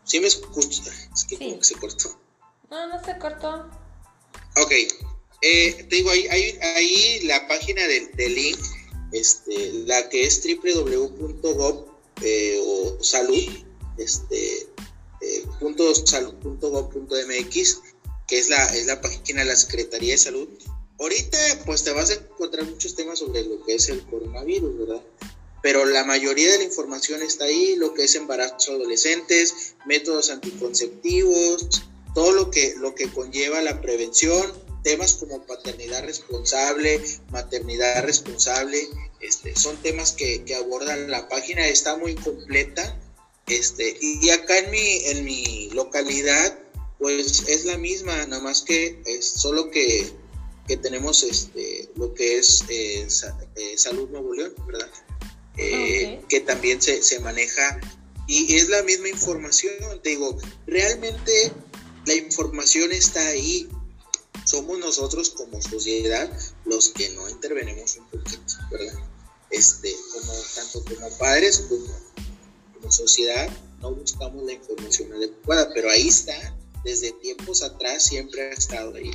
¿Sí 0.05 0.19
me 0.19 0.27
escucha? 0.27 0.91
Es 1.13 1.25
que 1.25 1.37
como 1.37 1.59
que 1.59 1.65
se 1.65 1.75
cortó. 1.75 2.17
No, 2.69 2.87
no 2.87 3.03
se 3.03 3.17
cortó. 3.17 3.69
Ok. 4.57 4.71
Eh, 5.41 5.85
te 5.89 5.95
digo, 5.95 6.11
ahí, 6.11 6.27
ahí, 6.27 6.59
ahí 6.61 7.21
la 7.23 7.47
página 7.47 7.81
del, 7.87 8.35
link 8.35 8.59
este, 9.11 9.73
la 9.85 10.07
que 10.09 10.23
es 10.23 10.43
www.gov 10.43 11.85
eh, 12.21 12.61
o 12.63 13.03
salud, 13.03 13.43
este, 13.97 14.67
eh, 15.21 15.45
que 18.27 18.39
es 18.39 18.49
la, 18.49 18.65
es 18.67 18.85
la 18.85 19.01
página 19.01 19.41
de 19.41 19.47
la 19.47 19.55
Secretaría 19.55 20.13
de 20.13 20.17
Salud. 20.17 20.47
Ahorita, 20.99 21.37
pues 21.65 21.83
te 21.83 21.91
vas 21.91 22.11
a 22.11 22.13
encontrar 22.13 22.65
muchos 22.65 22.95
temas 22.95 23.19
sobre 23.19 23.43
lo 23.43 23.63
que 23.65 23.75
es 23.75 23.89
el 23.89 24.05
coronavirus, 24.05 24.77
¿verdad? 24.77 25.01
Pero 25.61 25.85
la 25.85 26.03
mayoría 26.03 26.51
de 26.51 26.57
la 26.59 26.63
información 26.63 27.21
está 27.21 27.45
ahí, 27.45 27.75
lo 27.75 27.93
que 27.93 28.05
es 28.05 28.15
embarazo 28.15 28.73
adolescentes, 28.73 29.75
métodos 29.85 30.29
anticonceptivos, 30.29 31.83
todo 32.15 32.31
lo 32.31 32.51
que, 32.51 32.73
lo 32.77 32.95
que 32.95 33.09
conlleva 33.11 33.61
la 33.61 33.79
prevención, 33.79 34.51
temas 34.83 35.13
como 35.13 35.45
paternidad 35.45 36.03
responsable, 36.03 37.01
maternidad 37.29 38.03
responsable, 38.03 38.87
este, 39.19 39.55
son 39.55 39.77
temas 39.77 40.13
que, 40.13 40.43
que 40.43 40.55
abordan 40.55 41.11
la 41.11 41.29
página, 41.29 41.67
está 41.67 41.95
muy 41.97 42.15
completa. 42.15 42.99
Este, 43.47 43.97
y 43.99 44.29
acá 44.29 44.57
en 44.59 44.71
mi, 44.71 45.05
en 45.05 45.25
mi 45.25 45.69
localidad, 45.73 46.57
pues 46.99 47.43
es 47.47 47.65
la 47.65 47.77
misma, 47.77 48.25
nada 48.27 48.41
más 48.41 48.61
que 48.61 49.01
es 49.05 49.25
solo 49.25 49.69
que, 49.71 50.11
que 50.67 50.77
tenemos 50.77 51.23
este, 51.23 51.89
lo 51.95 52.13
que 52.13 52.37
es 52.37 52.63
eh, 52.69 53.07
eh, 53.55 53.73
Salud 53.77 54.09
Nuevo 54.09 54.33
León, 54.33 54.53
¿verdad? 54.67 54.89
Eh, 55.57 56.21
que 56.29 56.39
también 56.41 56.81
se, 56.81 57.03
se 57.03 57.19
maneja 57.19 57.79
y 58.27 58.55
es 58.55 58.69
la 58.69 58.83
misma 58.83 59.09
información. 59.09 59.73
Te 60.01 60.11
digo, 60.11 60.37
realmente 60.65 61.51
la 62.05 62.13
información 62.15 62.91
está 62.91 63.25
ahí, 63.27 63.67
somos 64.45 64.79
nosotros 64.79 65.29
como 65.31 65.61
sociedad 65.61 66.31
los 66.65 66.89
que 66.89 67.09
no 67.09 67.29
intervenimos 67.29 67.97
un 67.97 68.05
poquito, 68.07 68.53
¿verdad? 68.71 68.99
Este, 69.49 69.93
como, 70.13 70.33
tanto 70.55 70.83
como 70.85 71.17
padres 71.17 71.65
como, 71.67 71.85
como 72.73 72.91
sociedad, 72.91 73.49
no 73.81 73.93
buscamos 73.93 74.43
la 74.45 74.53
información 74.53 75.11
adecuada, 75.13 75.69
pero 75.73 75.89
ahí 75.89 76.07
está, 76.07 76.55
desde 76.85 77.11
tiempos 77.11 77.61
atrás 77.61 78.05
siempre 78.05 78.43
ha 78.43 78.53
estado 78.53 78.95
ahí. 78.95 79.11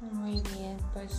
Muy 0.00 0.42
bien, 0.52 0.76
pues 0.92 1.12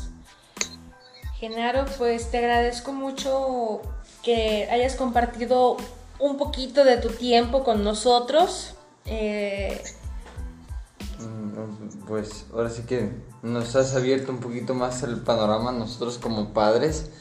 Genaro, 1.39 1.85
pues 1.99 2.31
te 2.31 2.39
agradezco 2.39 2.93
mucho 2.93 3.81
que 4.23 4.67
hayas 4.71 4.95
compartido 4.95 5.77
un 6.19 6.37
poquito 6.37 6.83
de 6.83 6.97
tu 6.97 7.09
tiempo 7.09 7.63
con 7.63 7.83
nosotros. 7.83 8.73
Eh, 9.05 9.79
pues 12.07 12.45
ahora 12.53 12.69
sí 12.69 12.83
que 12.83 13.11
nos 13.43 13.75
has 13.75 13.95
abierto 13.95 14.31
un 14.31 14.39
poquito 14.39 14.73
más 14.73 15.03
el 15.03 15.21
panorama 15.21 15.71
nosotros 15.71 16.17
como 16.17 16.53
padres 16.53 17.11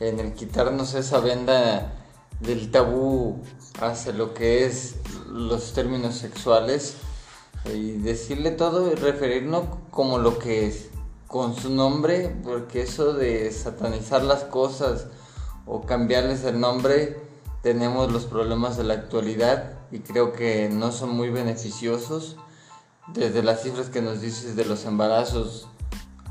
en 0.00 0.18
el 0.20 0.32
quitarnos 0.32 0.94
esa 0.94 1.20
venda 1.20 1.92
del 2.40 2.70
tabú 2.70 3.42
hacia 3.80 4.12
lo 4.12 4.32
que 4.32 4.64
es 4.64 4.96
los 5.26 5.72
términos 5.74 6.14
sexuales 6.14 6.94
y 7.66 7.92
decirle 7.92 8.52
todo 8.52 8.90
y 8.90 8.94
referirnos 8.94 9.64
como 9.90 10.18
lo 10.18 10.38
que 10.38 10.66
es 10.66 10.88
con 11.28 11.54
su 11.54 11.70
nombre 11.70 12.34
porque 12.42 12.82
eso 12.82 13.12
de 13.12 13.52
satanizar 13.52 14.24
las 14.24 14.42
cosas 14.44 15.06
o 15.66 15.82
cambiarles 15.82 16.42
el 16.44 16.58
nombre 16.58 17.20
tenemos 17.62 18.10
los 18.10 18.24
problemas 18.24 18.76
de 18.76 18.84
la 18.84 18.94
actualidad 18.94 19.74
y 19.92 20.00
creo 20.00 20.32
que 20.32 20.68
no 20.68 20.90
son 20.90 21.10
muy 21.10 21.30
beneficiosos 21.30 22.36
desde 23.14 23.42
las 23.42 23.62
cifras 23.62 23.88
que 23.88 24.02
nos 24.02 24.20
dices 24.20 24.56
de 24.56 24.64
los 24.64 24.84
embarazos 24.84 25.68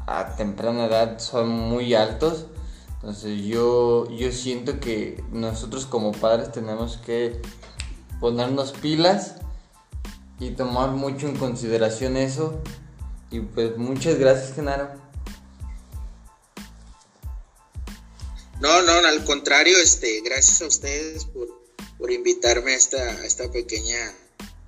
a 0.07 0.35
temprana 0.35 0.85
edad 0.85 1.19
son 1.19 1.49
muy 1.49 1.93
altos. 1.93 2.47
Entonces 2.95 3.43
yo, 3.45 4.09
yo 4.09 4.31
siento 4.31 4.79
que 4.79 5.23
nosotros 5.31 5.85
como 5.85 6.11
padres 6.11 6.51
tenemos 6.51 6.97
que 6.97 7.41
ponernos 8.19 8.71
pilas 8.71 9.35
y 10.39 10.51
tomar 10.51 10.91
mucho 10.91 11.27
en 11.27 11.35
consideración 11.35 12.17
eso. 12.17 12.61
Y 13.31 13.39
pues 13.41 13.77
muchas 13.77 14.17
gracias, 14.17 14.55
Genaro. 14.55 14.89
No, 18.59 18.81
no, 18.81 18.91
al 18.91 19.23
contrario, 19.25 19.77
este, 19.77 20.21
gracias 20.21 20.61
a 20.61 20.67
ustedes 20.67 21.25
por, 21.25 21.47
por 21.97 22.11
invitarme 22.11 22.71
a 22.71 22.75
esta, 22.75 22.97
a 22.97 23.25
esta 23.25 23.51
pequeña 23.51 24.13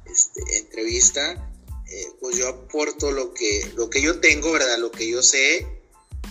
este, 0.05 0.41
entrevista 0.57 1.49
eh, 1.91 2.11
pues 2.19 2.37
yo 2.37 2.47
aporto 2.47 3.11
lo 3.11 3.33
que, 3.33 3.71
lo 3.75 3.89
que 3.89 4.01
yo 4.01 4.19
tengo, 4.19 4.51
¿verdad? 4.51 4.77
Lo 4.77 4.91
que 4.91 5.09
yo 5.09 5.23
sé, 5.23 5.67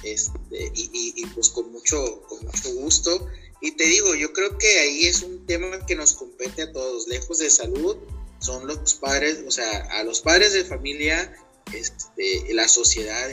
este, 0.05 0.71
y, 0.73 1.27
pues 1.35 1.49
con 1.49 1.73
mucho, 1.73 2.23
con 2.29 2.45
mucho 2.45 2.73
gusto. 2.75 3.27
Y 3.61 3.73
te 3.73 3.85
digo, 3.85 4.15
yo 4.15 4.33
creo 4.33 4.57
que 4.57 4.79
ahí 4.79 5.07
es 5.07 5.23
un 5.23 5.47
tema 5.47 5.85
que 5.85 5.97
nos 5.97 6.15
compete 6.15 6.63
a 6.63 6.73
todos, 6.73 7.09
lejos 7.09 7.39
de 7.39 7.51
salud, 7.51 7.97
son 8.39 8.69
los 8.69 8.95
padres, 8.95 9.43
o 9.49 9.51
sea, 9.51 9.89
a 9.99 10.05
los 10.05 10.21
padres 10.21 10.53
de 10.53 10.65
familia, 10.65 11.35
este, 11.75 12.55
la 12.55 12.69
sociedad 12.69 13.29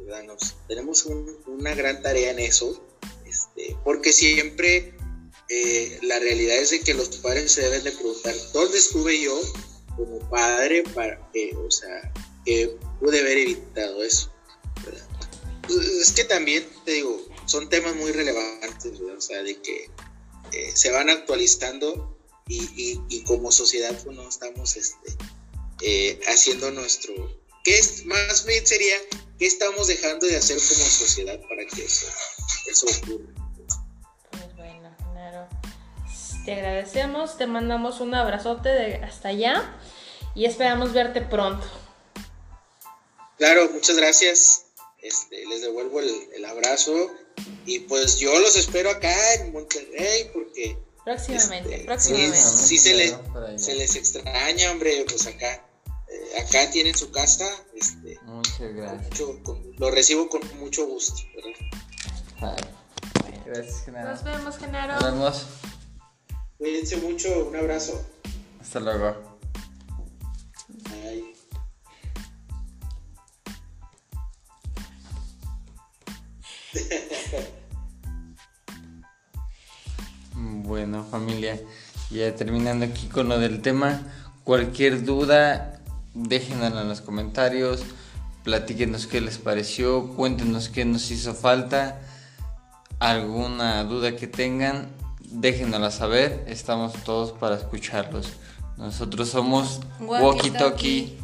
¿verdad? 0.00 0.24
Nos, 0.24 0.56
tenemos 0.68 1.06
una 1.46 1.74
gran 1.74 2.02
tarea 2.02 2.30
en 2.30 2.40
eso, 2.40 2.84
este, 3.26 3.76
porque 3.84 4.12
siempre 4.12 4.94
eh, 5.48 5.98
la 6.02 6.18
realidad 6.18 6.56
es 6.56 6.70
de 6.70 6.80
que 6.80 6.94
los 6.94 7.08
padres 7.18 7.52
se 7.52 7.62
deben 7.62 7.84
de 7.84 7.92
preguntar, 7.92 8.34
¿dónde 8.52 8.78
estuve 8.78 9.20
yo? 9.20 9.40
como 9.96 10.18
padre 10.30 10.82
para 10.94 11.30
que, 11.32 11.54
o 11.56 11.70
sea, 11.70 12.12
que 12.44 12.76
pude 13.00 13.20
haber 13.20 13.38
evitado 13.38 14.02
eso. 14.02 14.32
Pues, 15.66 15.76
es 15.76 16.12
que 16.12 16.24
también, 16.24 16.66
te 16.84 16.92
digo, 16.92 17.20
son 17.46 17.68
temas 17.68 17.94
muy 17.96 18.12
relevantes, 18.12 19.00
o 19.00 19.20
sea, 19.20 19.42
de 19.42 19.60
que 19.60 19.90
eh, 20.52 20.72
se 20.74 20.90
van 20.90 21.10
actualizando 21.10 22.18
y, 22.48 23.00
y, 23.08 23.22
como 23.22 23.52
sociedad 23.52 23.98
pues, 24.02 24.16
no 24.16 24.28
estamos 24.28 24.76
este, 24.76 25.16
eh, 25.82 26.20
haciendo 26.26 26.70
nuestro... 26.70 27.41
¿Qué 27.64 27.78
es, 27.78 28.04
más 28.06 28.44
bien 28.44 28.66
sería, 28.66 28.96
qué 29.38 29.46
estamos 29.46 29.86
dejando 29.86 30.26
de 30.26 30.36
hacer 30.36 30.56
como 30.56 30.84
sociedad 30.90 31.40
para 31.48 31.64
que 31.66 31.84
eso, 31.84 32.06
eso 32.66 32.86
ocurra? 32.86 33.32
Pues 34.30 34.56
bueno, 34.56 34.96
claro. 34.98 35.48
Te 36.44 36.54
agradecemos, 36.54 37.38
te 37.38 37.46
mandamos 37.46 38.00
un 38.00 38.14
abrazote 38.14 38.68
de 38.68 38.94
hasta 38.96 39.28
allá 39.28 39.78
y 40.34 40.46
esperamos 40.46 40.92
verte 40.92 41.20
pronto. 41.22 41.64
Claro, 43.38 43.70
muchas 43.70 43.96
gracias. 43.96 44.64
Este, 44.98 45.46
les 45.46 45.62
devuelvo 45.62 46.00
el, 46.00 46.44
abrazo 46.44 47.10
y 47.66 47.80
pues 47.80 48.18
yo 48.18 48.38
los 48.38 48.56
espero 48.56 48.90
acá 48.90 49.34
en 49.34 49.52
Monterrey 49.52 50.30
porque 50.32 50.76
próximamente, 51.04 51.74
este, 51.74 51.86
próximamente. 51.86 52.38
Sí, 52.38 52.78
se, 52.78 52.94
les, 52.94 53.16
se 53.56 53.74
les 53.74 53.96
extraña, 53.96 54.70
hombre, 54.70 55.04
pues 55.08 55.26
acá 55.26 55.64
eh, 56.12 56.40
acá 56.40 56.70
tienen 56.70 56.94
su 56.94 57.10
casa. 57.10 57.48
Este, 57.74 58.18
muchas 58.24 58.74
gracias. 58.74 59.20
lo 59.78 59.90
recibo 59.90 60.28
con 60.28 60.40
mucho 60.58 60.86
gusto. 60.86 61.22
Gracias, 63.46 63.84
Genaro. 63.84 64.10
Nos 64.10 64.24
vemos, 64.24 64.58
Genaro. 64.58 64.94
Nos 64.94 65.04
vemos. 65.04 65.46
Cuídense 66.58 66.96
mucho, 66.98 67.48
un 67.48 67.56
abrazo. 67.56 68.04
Hasta 68.60 68.80
luego. 68.80 69.32
Bueno, 80.34 81.04
familia, 81.04 81.60
ya 82.10 82.34
terminando 82.34 82.86
aquí 82.86 83.06
con 83.08 83.28
lo 83.28 83.38
del 83.38 83.60
tema, 83.60 84.00
cualquier 84.42 85.04
duda, 85.04 85.81
déjenla 86.14 86.68
en 86.68 86.88
los 86.88 87.00
comentarios, 87.00 87.82
platíquenos 88.42 89.06
qué 89.06 89.20
les 89.20 89.38
pareció, 89.38 90.08
cuéntenos 90.14 90.68
qué 90.68 90.84
nos 90.84 91.10
hizo 91.10 91.34
falta, 91.34 92.00
alguna 92.98 93.84
duda 93.84 94.16
que 94.16 94.26
tengan, 94.26 94.88
déjenosla 95.20 95.90
saber, 95.90 96.44
estamos 96.48 96.92
todos 97.04 97.32
para 97.32 97.56
escucharlos. 97.56 98.32
Nosotros 98.76 99.28
somos 99.28 99.80
Walkie 100.00 100.50
Talkie. 100.50 101.21